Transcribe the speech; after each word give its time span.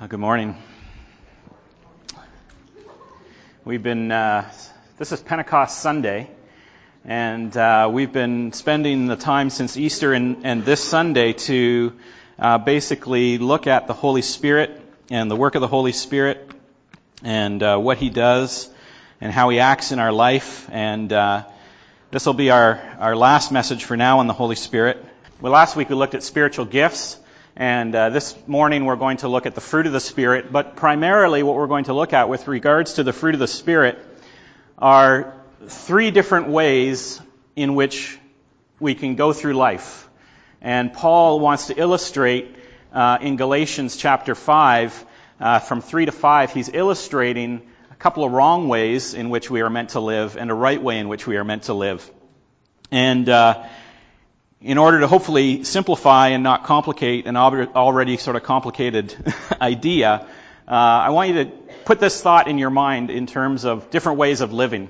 Uh, 0.00 0.06
good 0.06 0.20
morning. 0.20 0.54
We've 3.64 3.82
been, 3.82 4.12
uh, 4.12 4.48
this 4.96 5.10
is 5.10 5.20
Pentecost 5.20 5.80
Sunday, 5.80 6.30
and 7.04 7.56
uh, 7.56 7.90
we've 7.92 8.12
been 8.12 8.52
spending 8.52 9.08
the 9.08 9.16
time 9.16 9.50
since 9.50 9.76
Easter 9.76 10.12
and, 10.12 10.46
and 10.46 10.64
this 10.64 10.84
Sunday 10.84 11.32
to 11.32 11.94
uh, 12.38 12.58
basically 12.58 13.38
look 13.38 13.66
at 13.66 13.88
the 13.88 13.92
Holy 13.92 14.22
Spirit 14.22 14.80
and 15.10 15.28
the 15.28 15.34
work 15.34 15.56
of 15.56 15.62
the 15.62 15.66
Holy 15.66 15.90
Spirit 15.90 16.48
and 17.24 17.60
uh, 17.60 17.76
what 17.76 17.98
He 17.98 18.08
does 18.08 18.70
and 19.20 19.32
how 19.32 19.48
He 19.48 19.58
acts 19.58 19.90
in 19.90 19.98
our 19.98 20.12
life. 20.12 20.70
And 20.70 21.12
uh, 21.12 21.42
this 22.12 22.24
will 22.24 22.34
be 22.34 22.50
our, 22.50 22.80
our 23.00 23.16
last 23.16 23.50
message 23.50 23.82
for 23.82 23.96
now 23.96 24.20
on 24.20 24.28
the 24.28 24.32
Holy 24.32 24.54
Spirit. 24.54 25.04
Well, 25.40 25.50
last 25.52 25.74
week 25.74 25.88
we 25.88 25.96
looked 25.96 26.14
at 26.14 26.22
spiritual 26.22 26.66
gifts. 26.66 27.18
And 27.60 27.92
uh, 27.92 28.10
this 28.10 28.36
morning 28.46 28.84
we're 28.84 28.94
going 28.94 29.16
to 29.16 29.28
look 29.28 29.44
at 29.44 29.56
the 29.56 29.60
fruit 29.60 29.86
of 29.86 29.92
the 29.92 29.98
Spirit, 29.98 30.52
but 30.52 30.76
primarily 30.76 31.42
what 31.42 31.56
we're 31.56 31.66
going 31.66 31.86
to 31.86 31.92
look 31.92 32.12
at 32.12 32.28
with 32.28 32.46
regards 32.46 32.92
to 32.94 33.02
the 33.02 33.12
fruit 33.12 33.34
of 33.34 33.40
the 33.40 33.48
Spirit 33.48 33.98
are 34.78 35.34
three 35.66 36.12
different 36.12 36.46
ways 36.46 37.20
in 37.56 37.74
which 37.74 38.16
we 38.78 38.94
can 38.94 39.16
go 39.16 39.32
through 39.32 39.54
life. 39.54 40.08
And 40.60 40.92
Paul 40.92 41.40
wants 41.40 41.66
to 41.66 41.76
illustrate 41.76 42.54
uh, 42.92 43.18
in 43.20 43.34
Galatians 43.34 43.96
chapter 43.96 44.36
5, 44.36 45.06
uh, 45.40 45.58
from 45.58 45.80
3 45.80 46.06
to 46.06 46.12
5, 46.12 46.52
he's 46.52 46.70
illustrating 46.72 47.68
a 47.90 47.96
couple 47.96 48.22
of 48.22 48.30
wrong 48.30 48.68
ways 48.68 49.14
in 49.14 49.30
which 49.30 49.50
we 49.50 49.62
are 49.62 49.70
meant 49.70 49.90
to 49.90 50.00
live 50.00 50.36
and 50.36 50.52
a 50.52 50.54
right 50.54 50.80
way 50.80 51.00
in 51.00 51.08
which 51.08 51.26
we 51.26 51.36
are 51.36 51.44
meant 51.44 51.64
to 51.64 51.74
live. 51.74 52.08
And 52.92 53.28
uh, 53.28 53.66
in 54.60 54.76
order 54.76 55.00
to 55.00 55.06
hopefully 55.06 55.62
simplify 55.64 56.28
and 56.28 56.42
not 56.42 56.64
complicate 56.64 57.26
an 57.26 57.36
already 57.36 58.16
sort 58.16 58.36
of 58.36 58.42
complicated 58.42 59.14
idea, 59.60 60.26
uh, 60.66 60.70
I 60.70 61.10
want 61.10 61.30
you 61.30 61.44
to 61.44 61.50
put 61.84 62.00
this 62.00 62.20
thought 62.20 62.48
in 62.48 62.58
your 62.58 62.70
mind 62.70 63.10
in 63.10 63.26
terms 63.26 63.64
of 63.64 63.90
different 63.90 64.18
ways 64.18 64.40
of 64.40 64.52
living. 64.52 64.88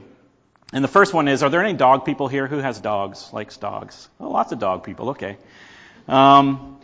And 0.73 0.83
the 0.83 0.89
first 0.89 1.15
one 1.15 1.29
is, 1.29 1.43
are 1.43 1.51
there 1.51 1.63
any 1.63 1.75
dog 1.75 2.05
people 2.05 2.29
here? 2.29 2.47
Who 2.47 2.59
has 2.59 2.81
dogs, 2.81 3.31
likes 3.33 3.57
dogs? 3.57 4.09
Oh, 4.19 4.31
lots 4.31 4.53
of 4.53 4.59
dog 4.59 4.85
people, 4.85 5.11
okay. 5.11 5.37
Um, 6.09 6.79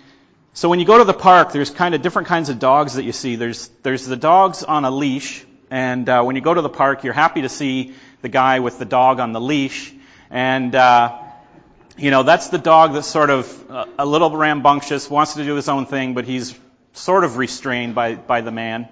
so 0.53 0.69
when 0.69 0.79
you 0.79 0.87
go 0.87 0.99
to 0.99 1.05
the 1.05 1.15
park, 1.15 1.53
there's 1.53 1.71
kind 1.71 1.95
of 1.95 2.03
different 2.03 2.29
kinds 2.29 2.49
of 2.49 2.59
dogs 2.59 2.95
that 2.95 3.05
you 3.05 3.13
see. 3.13 3.37
There's, 3.37 3.69
there's 3.83 4.07
the 4.07 4.17
dogs 4.17 4.63
on 4.63 4.85
a 4.85 4.91
leash, 4.91 5.45
and 5.71 6.09
uh, 6.09 6.23
when 6.23 6.37
you 6.37 6.43
go 6.43 6.55
to 6.55 6.63
the 6.63 6.69
park, 6.69 7.03
you're 7.03 7.15
happy 7.15 7.43
to 7.43 7.49
see 7.49 7.95
the 8.23 8.29
guy 8.29 8.61
with 8.61 8.79
the 8.79 8.85
dog 8.85 9.21
on 9.21 9.33
the 9.33 9.41
leash. 9.41 9.93
And 10.31 10.75
uh, 10.75 11.19
you 11.97 12.11
know, 12.11 12.25
that's 12.25 12.49
the 12.49 12.59
dog 12.59 12.95
that's 12.95 13.07
sort 13.07 13.31
of 13.31 13.71
uh, 13.71 13.87
a 13.99 14.07
little 14.07 14.31
rambunctious, 14.37 15.09
wants 15.09 15.35
to 15.35 15.45
do 15.45 15.55
his 15.55 15.69
own 15.69 15.87
thing, 15.87 16.15
but 16.15 16.25
he's 16.25 16.59
sort 16.93 17.25
of 17.25 17.37
restrained 17.37 17.95
by, 17.95 18.15
by 18.15 18.41
the 18.41 18.51
man, 18.51 18.89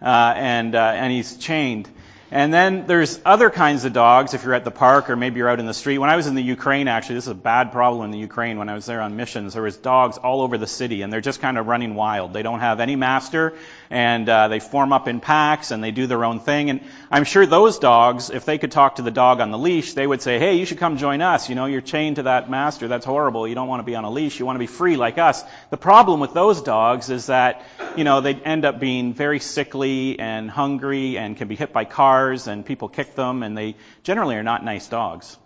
uh, 0.00 0.34
and, 0.36 0.74
uh, 0.74 0.78
and 0.78 1.12
he's 1.12 1.36
chained. 1.36 1.88
And 2.30 2.52
then 2.52 2.86
there's 2.86 3.20
other 3.24 3.48
kinds 3.50 3.84
of 3.84 3.92
dogs 3.92 4.34
if 4.34 4.42
you're 4.42 4.54
at 4.54 4.64
the 4.64 4.70
park 4.72 5.08
or 5.08 5.14
maybe 5.14 5.38
you're 5.38 5.48
out 5.48 5.60
in 5.60 5.66
the 5.66 5.74
street. 5.74 5.98
When 5.98 6.10
I 6.10 6.16
was 6.16 6.26
in 6.26 6.34
the 6.34 6.42
Ukraine, 6.42 6.88
actually, 6.88 7.16
this 7.16 7.24
is 7.24 7.30
a 7.30 7.34
bad 7.34 7.70
problem 7.70 8.06
in 8.06 8.10
the 8.10 8.18
Ukraine 8.18 8.58
when 8.58 8.68
I 8.68 8.74
was 8.74 8.86
there 8.86 9.00
on 9.00 9.14
missions. 9.14 9.54
There 9.54 9.62
was 9.62 9.76
dogs 9.76 10.16
all 10.16 10.40
over 10.40 10.58
the 10.58 10.66
city 10.66 11.02
and 11.02 11.12
they're 11.12 11.20
just 11.20 11.40
kind 11.40 11.58
of 11.58 11.68
running 11.68 11.94
wild. 11.94 12.32
They 12.32 12.42
don't 12.42 12.58
have 12.58 12.80
any 12.80 12.96
master 12.96 13.54
and 13.94 14.28
uh, 14.28 14.48
they 14.48 14.58
form 14.58 14.92
up 14.92 15.06
in 15.06 15.20
packs 15.20 15.70
and 15.70 15.82
they 15.82 15.92
do 15.92 16.08
their 16.08 16.24
own 16.24 16.40
thing. 16.40 16.68
And 16.68 16.80
I'm 17.12 17.22
sure 17.22 17.46
those 17.46 17.78
dogs, 17.78 18.28
if 18.28 18.44
they 18.44 18.58
could 18.58 18.72
talk 18.72 18.96
to 18.96 19.02
the 19.02 19.12
dog 19.12 19.38
on 19.38 19.52
the 19.52 19.56
leash, 19.56 19.94
they 19.94 20.04
would 20.04 20.20
say, 20.20 20.40
hey, 20.40 20.56
you 20.56 20.66
should 20.66 20.78
come 20.78 20.96
join 20.96 21.22
us. 21.22 21.48
You 21.48 21.54
know, 21.54 21.66
you're 21.66 21.80
chained 21.80 22.16
to 22.16 22.24
that 22.24 22.50
master. 22.50 22.88
That's 22.88 23.06
horrible. 23.06 23.46
You 23.46 23.54
don't 23.54 23.68
want 23.68 23.78
to 23.78 23.84
be 23.84 23.94
on 23.94 24.02
a 24.02 24.10
leash. 24.10 24.40
You 24.40 24.46
want 24.46 24.56
to 24.56 24.58
be 24.58 24.66
free 24.66 24.96
like 24.96 25.18
us. 25.18 25.44
The 25.70 25.76
problem 25.76 26.18
with 26.18 26.34
those 26.34 26.60
dogs 26.60 27.08
is 27.08 27.26
that, 27.26 27.62
you 27.96 28.02
know, 28.02 28.20
they 28.20 28.34
end 28.34 28.64
up 28.64 28.80
being 28.80 29.14
very 29.14 29.38
sickly 29.38 30.18
and 30.18 30.50
hungry 30.50 31.16
and 31.16 31.36
can 31.36 31.46
be 31.46 31.54
hit 31.54 31.72
by 31.72 31.84
cars 31.84 32.48
and 32.48 32.66
people 32.66 32.88
kick 32.88 33.14
them 33.14 33.44
and 33.44 33.56
they 33.56 33.76
generally 34.02 34.34
are 34.34 34.42
not 34.42 34.64
nice 34.64 34.88
dogs. 34.88 35.38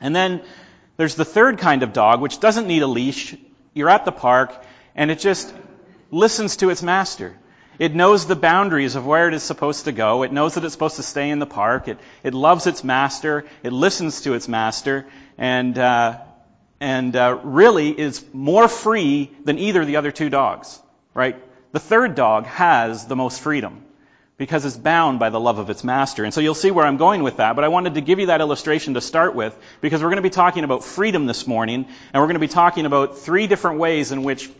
And 0.00 0.14
then 0.14 0.42
there's 0.96 1.16
the 1.16 1.24
third 1.24 1.58
kind 1.58 1.82
of 1.82 1.92
dog, 1.92 2.20
which 2.20 2.38
doesn't 2.38 2.68
need 2.68 2.82
a 2.82 2.86
leash. 2.86 3.34
You're 3.74 3.90
at 3.90 4.04
the 4.04 4.12
park 4.12 4.54
and 4.94 5.10
it 5.10 5.18
just 5.18 5.52
listens 6.12 6.58
to 6.58 6.70
its 6.70 6.84
master. 6.84 7.36
It 7.80 7.94
knows 7.94 8.26
the 8.26 8.36
boundaries 8.36 8.94
of 8.94 9.06
where 9.06 9.26
it 9.26 9.32
is 9.32 9.42
supposed 9.42 9.86
to 9.86 9.92
go. 9.92 10.22
It 10.22 10.32
knows 10.32 10.54
that 10.54 10.64
it's 10.64 10.74
supposed 10.74 10.96
to 10.96 11.02
stay 11.02 11.30
in 11.30 11.38
the 11.38 11.46
park. 11.46 11.88
It, 11.88 11.98
it 12.22 12.34
loves 12.34 12.66
its 12.66 12.84
master. 12.84 13.46
It 13.62 13.72
listens 13.72 14.20
to 14.20 14.34
its 14.34 14.48
master. 14.48 15.06
And, 15.38 15.78
uh, 15.78 16.18
and 16.78 17.16
uh, 17.16 17.40
really 17.42 17.98
is 17.98 18.22
more 18.34 18.68
free 18.68 19.30
than 19.44 19.58
either 19.58 19.80
of 19.80 19.86
the 19.86 19.96
other 19.96 20.10
two 20.10 20.28
dogs, 20.28 20.78
right? 21.14 21.42
The 21.72 21.80
third 21.80 22.14
dog 22.14 22.44
has 22.44 23.06
the 23.06 23.16
most 23.16 23.40
freedom 23.40 23.82
because 24.36 24.66
it's 24.66 24.76
bound 24.76 25.18
by 25.18 25.30
the 25.30 25.40
love 25.40 25.58
of 25.58 25.70
its 25.70 25.82
master. 25.82 26.24
And 26.24 26.34
so 26.34 26.42
you'll 26.42 26.54
see 26.54 26.70
where 26.70 26.84
I'm 26.84 26.98
going 26.98 27.22
with 27.22 27.38
that, 27.38 27.56
but 27.56 27.64
I 27.64 27.68
wanted 27.68 27.94
to 27.94 28.02
give 28.02 28.18
you 28.18 28.26
that 28.26 28.42
illustration 28.42 28.92
to 28.92 29.00
start 29.00 29.34
with 29.34 29.58
because 29.80 30.02
we're 30.02 30.08
going 30.08 30.16
to 30.16 30.22
be 30.22 30.28
talking 30.28 30.64
about 30.64 30.84
freedom 30.84 31.24
this 31.24 31.46
morning, 31.46 31.86
and 32.12 32.20
we're 32.20 32.26
going 32.26 32.34
to 32.34 32.40
be 32.40 32.48
talking 32.48 32.84
about 32.84 33.20
three 33.20 33.46
different 33.46 33.78
ways 33.78 34.12
in 34.12 34.22
which 34.22 34.50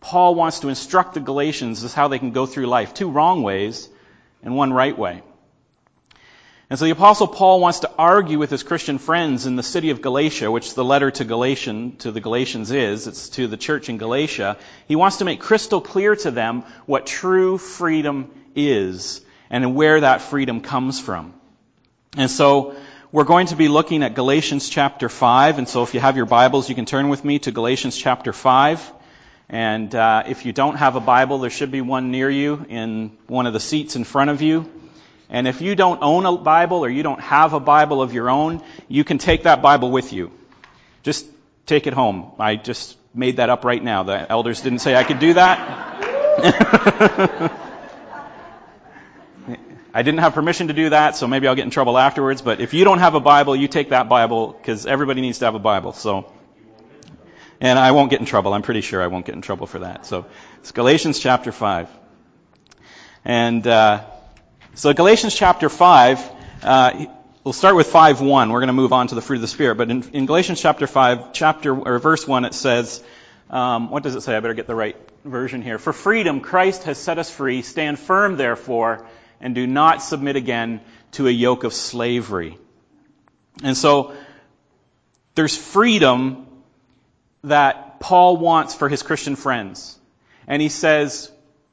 Paul 0.00 0.34
wants 0.34 0.60
to 0.60 0.68
instruct 0.68 1.14
the 1.14 1.20
Galatians 1.20 1.82
as 1.84 1.94
how 1.94 2.08
they 2.08 2.18
can 2.18 2.30
go 2.30 2.46
through 2.46 2.66
life. 2.66 2.94
Two 2.94 3.10
wrong 3.10 3.42
ways 3.42 3.88
and 4.42 4.56
one 4.56 4.72
right 4.72 4.96
way. 4.96 5.22
And 6.68 6.78
so 6.78 6.84
the 6.84 6.90
apostle 6.90 7.28
Paul 7.28 7.60
wants 7.60 7.80
to 7.80 7.90
argue 7.96 8.40
with 8.40 8.50
his 8.50 8.64
Christian 8.64 8.98
friends 8.98 9.46
in 9.46 9.54
the 9.54 9.62
city 9.62 9.90
of 9.90 10.02
Galatia, 10.02 10.50
which 10.50 10.74
the 10.74 10.84
letter 10.84 11.12
to 11.12 11.24
Galatian, 11.24 11.96
to 11.98 12.10
the 12.10 12.20
Galatians 12.20 12.72
is. 12.72 13.06
It's 13.06 13.28
to 13.30 13.46
the 13.46 13.56
church 13.56 13.88
in 13.88 13.98
Galatia. 13.98 14.56
He 14.88 14.96
wants 14.96 15.18
to 15.18 15.24
make 15.24 15.40
crystal 15.40 15.80
clear 15.80 16.16
to 16.16 16.32
them 16.32 16.64
what 16.86 17.06
true 17.06 17.56
freedom 17.56 18.32
is 18.56 19.20
and 19.48 19.76
where 19.76 20.00
that 20.00 20.22
freedom 20.22 20.60
comes 20.60 20.98
from. 20.98 21.34
And 22.16 22.28
so 22.28 22.74
we're 23.12 23.24
going 23.24 23.46
to 23.48 23.56
be 23.56 23.68
looking 23.68 24.02
at 24.02 24.16
Galatians 24.16 24.68
chapter 24.68 25.08
5. 25.08 25.58
And 25.58 25.68
so 25.68 25.84
if 25.84 25.94
you 25.94 26.00
have 26.00 26.16
your 26.16 26.26
Bibles, 26.26 26.68
you 26.68 26.74
can 26.74 26.86
turn 26.86 27.08
with 27.08 27.24
me 27.24 27.38
to 27.40 27.52
Galatians 27.52 27.96
chapter 27.96 28.32
5. 28.32 28.92
And 29.48 29.94
uh, 29.94 30.24
if 30.26 30.44
you 30.44 30.52
don't 30.52 30.76
have 30.76 30.96
a 30.96 31.00
Bible, 31.00 31.38
there 31.38 31.50
should 31.50 31.70
be 31.70 31.80
one 31.80 32.10
near 32.10 32.28
you 32.28 32.66
in 32.68 33.16
one 33.28 33.46
of 33.46 33.52
the 33.52 33.60
seats 33.60 33.94
in 33.94 34.04
front 34.04 34.30
of 34.30 34.42
you. 34.42 34.70
And 35.28 35.46
if 35.48 35.60
you 35.60 35.74
don't 35.74 36.02
own 36.02 36.26
a 36.26 36.36
Bible 36.36 36.84
or 36.84 36.88
you 36.88 37.02
don't 37.02 37.20
have 37.20 37.52
a 37.52 37.60
Bible 37.60 38.02
of 38.02 38.12
your 38.12 38.30
own, 38.30 38.62
you 38.88 39.04
can 39.04 39.18
take 39.18 39.44
that 39.44 39.62
Bible 39.62 39.90
with 39.90 40.12
you. 40.12 40.30
Just 41.02 41.26
take 41.66 41.86
it 41.86 41.92
home. 41.92 42.32
I 42.38 42.56
just 42.56 42.96
made 43.14 43.36
that 43.36 43.50
up 43.50 43.64
right 43.64 43.82
now. 43.82 44.02
The 44.02 44.30
elders 44.30 44.60
didn't 44.60 44.80
say 44.80 44.94
I 44.94 45.04
could 45.04 45.18
do 45.18 45.34
that. 45.34 45.58
I 49.94 50.02
didn't 50.02 50.20
have 50.20 50.34
permission 50.34 50.68
to 50.68 50.74
do 50.74 50.90
that, 50.90 51.16
so 51.16 51.26
maybe 51.26 51.48
I'll 51.48 51.54
get 51.54 51.64
in 51.64 51.70
trouble 51.70 51.96
afterwards. 51.96 52.42
But 52.42 52.60
if 52.60 52.74
you 52.74 52.84
don't 52.84 52.98
have 52.98 53.14
a 53.14 53.20
Bible, 53.20 53.56
you 53.56 53.66
take 53.66 53.88
that 53.90 54.10
Bible 54.10 54.52
because 54.52 54.84
everybody 54.84 55.22
needs 55.22 55.38
to 55.38 55.46
have 55.46 55.54
a 55.54 55.58
Bible. 55.58 55.94
So 55.94 56.30
and 57.60 57.78
I 57.78 57.92
won't 57.92 58.10
get 58.10 58.20
in 58.20 58.26
trouble. 58.26 58.52
I'm 58.52 58.62
pretty 58.62 58.80
sure 58.80 59.02
I 59.02 59.06
won't 59.06 59.26
get 59.26 59.34
in 59.34 59.42
trouble 59.42 59.66
for 59.66 59.80
that. 59.80 60.06
So 60.06 60.26
it's 60.58 60.72
Galatians 60.72 61.18
chapter 61.18 61.52
5. 61.52 61.88
And 63.24 63.66
uh, 63.66 64.04
so 64.74 64.92
Galatians 64.92 65.34
chapter 65.34 65.68
5, 65.68 66.30
uh, 66.62 67.06
we'll 67.44 67.52
start 67.52 67.76
with 67.76 67.88
5.1. 67.88 68.52
We're 68.52 68.60
going 68.60 68.66
to 68.66 68.72
move 68.72 68.92
on 68.92 69.08
to 69.08 69.14
the 69.14 69.22
fruit 69.22 69.36
of 69.36 69.42
the 69.42 69.48
Spirit. 69.48 69.76
But 69.76 69.90
in, 69.90 70.02
in 70.12 70.26
Galatians 70.26 70.60
chapter 70.60 70.86
5, 70.86 71.32
chapter, 71.32 71.76
or 71.76 71.98
verse 71.98 72.26
1, 72.26 72.44
it 72.44 72.54
says, 72.54 73.02
um, 73.48 73.90
what 73.90 74.02
does 74.02 74.14
it 74.14 74.22
say? 74.22 74.36
I 74.36 74.40
better 74.40 74.54
get 74.54 74.66
the 74.66 74.74
right 74.74 74.96
version 75.24 75.62
here. 75.62 75.78
For 75.78 75.92
freedom, 75.92 76.40
Christ 76.40 76.84
has 76.84 76.98
set 76.98 77.18
us 77.18 77.30
free. 77.30 77.62
Stand 77.62 77.98
firm, 77.98 78.36
therefore, 78.36 79.06
and 79.40 79.54
do 79.54 79.66
not 79.66 80.02
submit 80.02 80.36
again 80.36 80.80
to 81.12 81.26
a 81.28 81.30
yoke 81.30 81.64
of 81.64 81.72
slavery. 81.72 82.58
And 83.62 83.76
so, 83.76 84.14
there's 85.34 85.56
freedom 85.56 86.45
that 87.46 88.00
Paul 88.00 88.36
wants 88.36 88.74
for 88.74 88.88
his 88.88 89.02
Christian 89.02 89.36
friends. 89.36 89.98
And 90.46 90.60
he 90.60 90.68
says, 90.68 91.30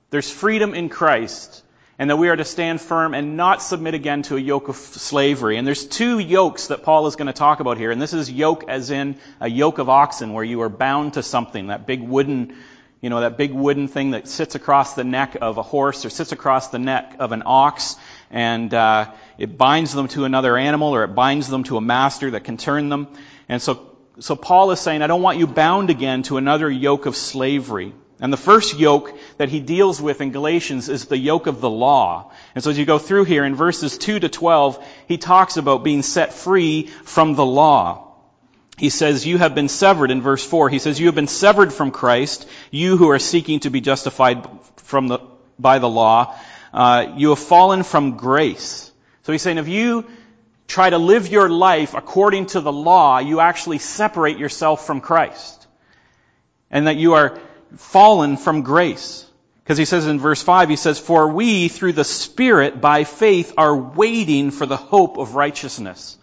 there's 0.09 0.29
freedom 0.29 0.73
in 0.75 0.89
Christ, 0.89 1.63
and 1.97 2.09
that 2.09 2.17
we 2.17 2.29
are 2.29 2.35
to 2.35 2.45
stand 2.45 2.81
firm 2.81 3.13
and 3.13 3.37
not 3.37 3.61
submit 3.61 3.95
again 3.95 4.21
to 4.23 4.37
a 4.37 4.39
yoke 4.39 4.67
of 4.67 4.75
slavery. 4.75 5.57
And 5.57 5.65
there's 5.65 5.85
two 5.85 6.19
yokes 6.19 6.67
that 6.67 6.83
Paul 6.83 7.07
is 7.07 7.15
going 7.15 7.27
to 7.27 7.33
talk 7.33 7.59
about 7.59 7.77
here. 7.77 7.91
And 7.91 8.01
this 8.01 8.13
is 8.13 8.31
yoke 8.31 8.65
as 8.67 8.91
in 8.91 9.15
a 9.39 9.49
yoke 9.49 9.79
of 9.79 9.89
oxen, 9.89 10.33
where 10.33 10.43
you 10.43 10.61
are 10.61 10.69
bound 10.69 11.13
to 11.13 11.23
something, 11.23 11.67
that 11.67 11.87
big 11.87 12.01
wooden, 12.01 12.55
you 13.01 13.09
know, 13.09 13.21
that 13.21 13.37
big 13.37 13.51
wooden 13.51 13.87
thing 13.87 14.11
that 14.11 14.27
sits 14.27 14.53
across 14.53 14.93
the 14.93 15.03
neck 15.03 15.37
of 15.41 15.57
a 15.57 15.63
horse 15.63 16.05
or 16.05 16.11
sits 16.11 16.31
across 16.31 16.67
the 16.69 16.79
neck 16.79 17.15
of 17.19 17.31
an 17.31 17.43
ox, 17.45 17.95
and 18.29 18.71
uh, 18.73 19.11
it 19.39 19.57
binds 19.57 19.93
them 19.93 20.07
to 20.09 20.25
another 20.25 20.55
animal 20.55 20.93
or 20.93 21.03
it 21.03 21.15
binds 21.15 21.47
them 21.47 21.63
to 21.63 21.77
a 21.77 21.81
master 21.81 22.31
that 22.31 22.43
can 22.43 22.57
turn 22.57 22.89
them. 22.89 23.07
And 23.49 23.61
so 23.61 23.92
so 24.19 24.35
Paul 24.35 24.71
is 24.71 24.79
saying, 24.79 25.01
I 25.01 25.07
don't 25.07 25.21
want 25.21 25.39
you 25.39 25.47
bound 25.47 25.89
again 25.89 26.23
to 26.23 26.37
another 26.37 26.69
yoke 26.69 27.05
of 27.05 27.15
slavery. 27.15 27.93
And 28.19 28.31
the 28.31 28.37
first 28.37 28.77
yoke 28.77 29.17
that 29.37 29.49
he 29.49 29.59
deals 29.59 30.01
with 30.01 30.21
in 30.21 30.31
Galatians 30.31 30.87
is 30.87 31.05
the 31.05 31.17
yoke 31.17 31.47
of 31.47 31.61
the 31.61 31.69
law. 31.69 32.31
And 32.55 32.63
so 32.63 32.69
as 32.69 32.77
you 32.77 32.85
go 32.85 32.99
through 32.99 33.25
here 33.25 33.43
in 33.43 33.55
verses 33.55 33.97
2 33.97 34.19
to 34.19 34.29
12, 34.29 34.85
he 35.07 35.17
talks 35.17 35.57
about 35.57 35.83
being 35.83 36.03
set 36.03 36.33
free 36.33 36.87
from 37.03 37.35
the 37.35 37.45
law. 37.45 38.13
He 38.77 38.89
says, 38.89 39.25
you 39.25 39.39
have 39.39 39.55
been 39.55 39.67
severed 39.67 40.09
in 40.09 40.21
verse 40.21 40.45
4. 40.45 40.69
He 40.69 40.79
says, 40.79 40.99
you 40.99 41.07
have 41.07 41.15
been 41.15 41.27
severed 41.27 41.73
from 41.73 41.91
Christ, 41.91 42.47
you 42.71 42.97
who 42.97 43.09
are 43.09 43.19
seeking 43.19 43.59
to 43.61 43.69
be 43.69 43.81
justified 43.81 44.47
from 44.77 45.07
the, 45.07 45.19
by 45.59 45.79
the 45.79 45.89
law, 45.89 46.35
uh, 46.73 47.13
you 47.17 47.29
have 47.29 47.39
fallen 47.39 47.83
from 47.83 48.17
grace. 48.17 48.91
So 49.23 49.31
he's 49.31 49.41
saying 49.41 49.57
if 49.57 49.67
you 49.67 50.05
try 50.67 50.89
to 50.89 50.97
live 50.97 51.27
your 51.27 51.49
life 51.49 51.93
according 51.93 52.47
to 52.47 52.61
the 52.61 52.71
law, 52.71 53.19
you 53.19 53.39
actually 53.39 53.79
separate 53.79 54.37
yourself 54.37 54.85
from 54.85 55.01
Christ. 55.01 55.67
And 56.71 56.87
that 56.87 56.95
you 56.95 57.13
are 57.13 57.39
fallen 57.77 58.37
from 58.37 58.61
grace. 58.61 59.25
Because 59.63 59.77
he 59.77 59.85
says 59.85 60.07
in 60.07 60.19
verse 60.19 60.41
5, 60.41 60.69
he 60.69 60.75
says, 60.75 60.99
For 60.99 61.27
we, 61.27 61.69
through 61.69 61.93
the 61.93 62.03
Spirit, 62.03 62.81
by 62.81 63.05
faith, 63.05 63.53
are 63.57 63.75
waiting 63.75 64.51
for 64.51 64.65
the 64.65 64.77
hope 64.77 65.17
of 65.17 65.35
righteousness. 65.35 66.17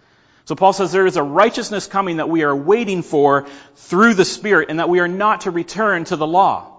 So 0.44 0.54
Paul 0.54 0.72
says 0.72 0.92
there 0.92 1.06
is 1.06 1.16
a 1.16 1.22
righteousness 1.22 1.86
coming 1.86 2.16
that 2.16 2.28
we 2.28 2.42
are 2.42 2.54
waiting 2.54 3.02
for 3.02 3.46
through 3.76 4.14
the 4.14 4.24
Spirit, 4.24 4.68
and 4.68 4.78
that 4.78 4.88
we 4.88 5.00
are 5.00 5.08
not 5.08 5.42
to 5.42 5.50
return 5.50 6.04
to 6.06 6.16
the 6.16 6.26
law. 6.26 6.76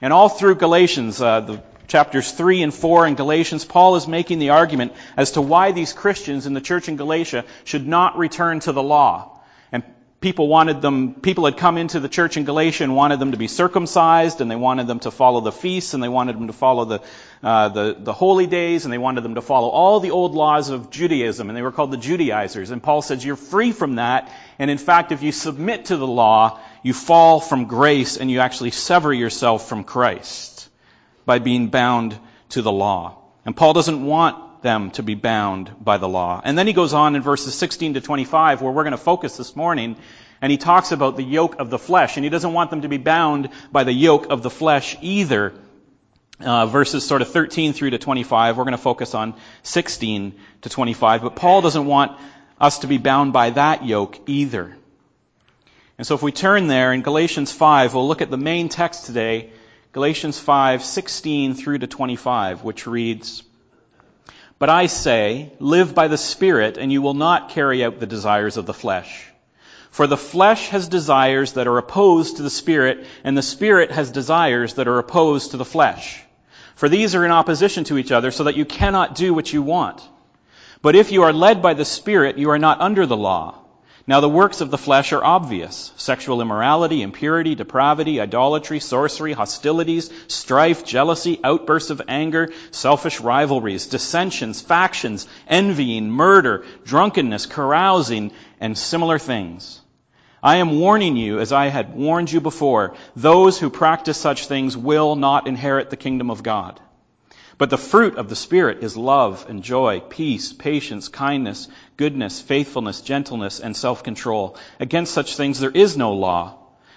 And 0.00 0.12
all 0.12 0.28
through 0.28 0.56
Galatians, 0.56 1.20
uh, 1.20 1.40
the 1.40 1.62
chapters 1.88 2.30
3 2.30 2.62
and 2.62 2.72
4 2.72 3.06
in 3.06 3.14
Galatians, 3.14 3.64
Paul 3.64 3.96
is 3.96 4.06
making 4.06 4.38
the 4.38 4.50
argument 4.50 4.92
as 5.16 5.32
to 5.32 5.40
why 5.40 5.72
these 5.72 5.92
Christians 5.92 6.46
in 6.46 6.52
the 6.52 6.60
church 6.60 6.88
in 6.88 6.96
Galatia 6.96 7.44
should 7.64 7.86
not 7.86 8.18
return 8.18 8.60
to 8.60 8.72
the 8.72 8.82
law. 8.82 9.40
And 9.72 9.82
people 10.20 10.48
wanted 10.48 10.82
them, 10.82 11.14
people 11.14 11.46
had 11.46 11.56
come 11.56 11.78
into 11.78 11.98
the 11.98 12.08
church 12.08 12.36
in 12.36 12.44
Galatia 12.44 12.84
and 12.84 12.94
wanted 12.94 13.20
them 13.20 13.32
to 13.32 13.38
be 13.38 13.48
circumcised, 13.48 14.42
and 14.42 14.50
they 14.50 14.56
wanted 14.56 14.86
them 14.86 15.00
to 15.00 15.10
follow 15.10 15.40
the 15.40 15.50
feasts, 15.50 15.94
and 15.94 16.02
they 16.02 16.10
wanted 16.10 16.36
them 16.36 16.48
to 16.48 16.52
follow 16.52 16.84
the, 16.84 17.02
uh, 17.42 17.70
the, 17.70 17.96
the 17.98 18.12
holy 18.12 18.46
days, 18.46 18.84
and 18.84 18.92
they 18.92 18.98
wanted 18.98 19.22
them 19.22 19.36
to 19.36 19.42
follow 19.42 19.68
all 19.68 19.98
the 20.00 20.10
old 20.10 20.34
laws 20.34 20.68
of 20.68 20.90
Judaism, 20.90 21.48
and 21.48 21.56
they 21.56 21.62
were 21.62 21.72
called 21.72 21.90
the 21.90 21.96
Judaizers. 21.96 22.70
And 22.70 22.82
Paul 22.82 23.00
says, 23.00 23.24
you're 23.24 23.36
free 23.36 23.72
from 23.72 23.94
that, 23.94 24.30
and 24.58 24.70
in 24.70 24.78
fact, 24.78 25.10
if 25.10 25.22
you 25.22 25.32
submit 25.32 25.86
to 25.86 25.96
the 25.96 26.06
law, 26.06 26.60
you 26.82 26.92
fall 26.92 27.40
from 27.40 27.64
grace, 27.64 28.18
and 28.18 28.30
you 28.30 28.40
actually 28.40 28.72
sever 28.72 29.10
yourself 29.10 29.70
from 29.70 29.84
Christ 29.84 30.57
by 31.28 31.38
being 31.38 31.68
bound 31.68 32.18
to 32.48 32.62
the 32.62 32.72
law. 32.72 33.18
And 33.44 33.54
Paul 33.54 33.74
doesn't 33.74 34.02
want 34.02 34.62
them 34.62 34.90
to 34.92 35.02
be 35.02 35.14
bound 35.14 35.70
by 35.78 35.98
the 35.98 36.08
law. 36.08 36.40
And 36.42 36.56
then 36.56 36.66
he 36.66 36.72
goes 36.72 36.94
on 36.94 37.16
in 37.16 37.20
verses 37.20 37.54
16 37.54 37.94
to 37.94 38.00
25, 38.00 38.62
where 38.62 38.72
we're 38.72 38.82
going 38.82 38.92
to 38.92 38.96
focus 38.96 39.36
this 39.36 39.54
morning, 39.54 39.96
and 40.40 40.50
he 40.50 40.56
talks 40.56 40.90
about 40.90 41.18
the 41.18 41.22
yoke 41.22 41.56
of 41.58 41.68
the 41.68 41.78
flesh. 41.78 42.16
And 42.16 42.24
he 42.24 42.30
doesn't 42.30 42.54
want 42.54 42.70
them 42.70 42.80
to 42.80 42.88
be 42.88 42.96
bound 42.96 43.50
by 43.70 43.84
the 43.84 43.92
yoke 43.92 44.28
of 44.30 44.42
the 44.42 44.48
flesh 44.48 44.96
either. 45.02 45.52
Uh, 46.40 46.64
verses 46.64 47.04
sort 47.04 47.20
of 47.20 47.28
13 47.28 47.74
through 47.74 47.90
to 47.90 47.98
25. 47.98 48.56
We're 48.56 48.64
going 48.64 48.72
to 48.72 48.78
focus 48.78 49.14
on 49.14 49.34
16 49.64 50.32
to 50.62 50.70
25. 50.70 51.20
But 51.20 51.36
Paul 51.36 51.60
doesn't 51.60 51.84
want 51.84 52.18
us 52.58 52.78
to 52.78 52.86
be 52.86 52.96
bound 52.96 53.34
by 53.34 53.50
that 53.50 53.84
yoke 53.84 54.18
either. 54.26 54.74
And 55.98 56.06
so 56.06 56.14
if 56.14 56.22
we 56.22 56.32
turn 56.32 56.68
there 56.68 56.94
in 56.94 57.02
Galatians 57.02 57.52
5, 57.52 57.92
we'll 57.92 58.08
look 58.08 58.22
at 58.22 58.30
the 58.30 58.38
main 58.38 58.70
text 58.70 59.04
today, 59.04 59.50
Galatians 59.98 60.38
5, 60.38 60.84
16 60.84 61.54
through 61.54 61.78
to 61.78 61.88
25, 61.88 62.62
which 62.62 62.86
reads, 62.86 63.42
But 64.60 64.70
I 64.70 64.86
say, 64.86 65.52
live 65.58 65.92
by 65.92 66.06
the 66.06 66.16
Spirit, 66.16 66.78
and 66.78 66.92
you 66.92 67.02
will 67.02 67.14
not 67.14 67.48
carry 67.48 67.82
out 67.82 67.98
the 67.98 68.06
desires 68.06 68.56
of 68.56 68.64
the 68.64 68.72
flesh. 68.72 69.26
For 69.90 70.06
the 70.06 70.16
flesh 70.16 70.68
has 70.68 70.86
desires 70.86 71.54
that 71.54 71.66
are 71.66 71.78
opposed 71.78 72.36
to 72.36 72.44
the 72.44 72.48
Spirit, 72.48 73.06
and 73.24 73.36
the 73.36 73.42
Spirit 73.42 73.90
has 73.90 74.12
desires 74.12 74.74
that 74.74 74.86
are 74.86 75.00
opposed 75.00 75.50
to 75.50 75.56
the 75.56 75.64
flesh. 75.64 76.22
For 76.76 76.88
these 76.88 77.16
are 77.16 77.24
in 77.24 77.32
opposition 77.32 77.82
to 77.90 77.98
each 77.98 78.12
other, 78.12 78.30
so 78.30 78.44
that 78.44 78.56
you 78.56 78.64
cannot 78.64 79.16
do 79.16 79.34
what 79.34 79.52
you 79.52 79.62
want. 79.62 80.00
But 80.80 80.94
if 80.94 81.10
you 81.10 81.24
are 81.24 81.32
led 81.32 81.60
by 81.60 81.74
the 81.74 81.84
Spirit, 81.84 82.38
you 82.38 82.50
are 82.50 82.60
not 82.60 82.80
under 82.80 83.04
the 83.04 83.16
law. 83.16 83.64
Now 84.08 84.20
the 84.20 84.28
works 84.28 84.62
of 84.62 84.70
the 84.70 84.78
flesh 84.78 85.12
are 85.12 85.22
obvious. 85.22 85.92
Sexual 85.98 86.40
immorality, 86.40 87.02
impurity, 87.02 87.54
depravity, 87.54 88.22
idolatry, 88.22 88.80
sorcery, 88.80 89.34
hostilities, 89.34 90.10
strife, 90.28 90.82
jealousy, 90.82 91.38
outbursts 91.44 91.90
of 91.90 92.00
anger, 92.08 92.50
selfish 92.70 93.20
rivalries, 93.20 93.86
dissensions, 93.86 94.62
factions, 94.62 95.28
envying, 95.46 96.08
murder, 96.08 96.64
drunkenness, 96.86 97.44
carousing, 97.44 98.32
and 98.60 98.78
similar 98.78 99.18
things. 99.18 99.78
I 100.42 100.56
am 100.56 100.80
warning 100.80 101.18
you, 101.18 101.40
as 101.40 101.52
I 101.52 101.66
had 101.66 101.94
warned 101.94 102.32
you 102.32 102.40
before, 102.40 102.94
those 103.14 103.58
who 103.58 103.68
practice 103.68 104.16
such 104.16 104.46
things 104.46 104.74
will 104.74 105.16
not 105.16 105.46
inherit 105.46 105.90
the 105.90 105.98
kingdom 105.98 106.30
of 106.30 106.42
God. 106.42 106.80
But 107.58 107.70
the 107.70 107.76
fruit 107.76 108.16
of 108.16 108.28
the 108.28 108.36
Spirit 108.36 108.84
is 108.84 108.96
love 108.96 109.44
and 109.48 109.64
joy, 109.64 110.00
peace, 110.00 110.52
patience, 110.52 111.08
kindness, 111.08 111.68
goodness, 111.98 112.40
faithfulness, 112.40 113.02
gentleness, 113.02 113.60
and 113.60 113.76
self-control. 113.76 114.56
Against 114.80 115.12
such 115.12 115.36
things 115.36 115.60
there 115.60 115.70
is 115.70 115.96
no 115.96 116.14
law. 116.14 116.54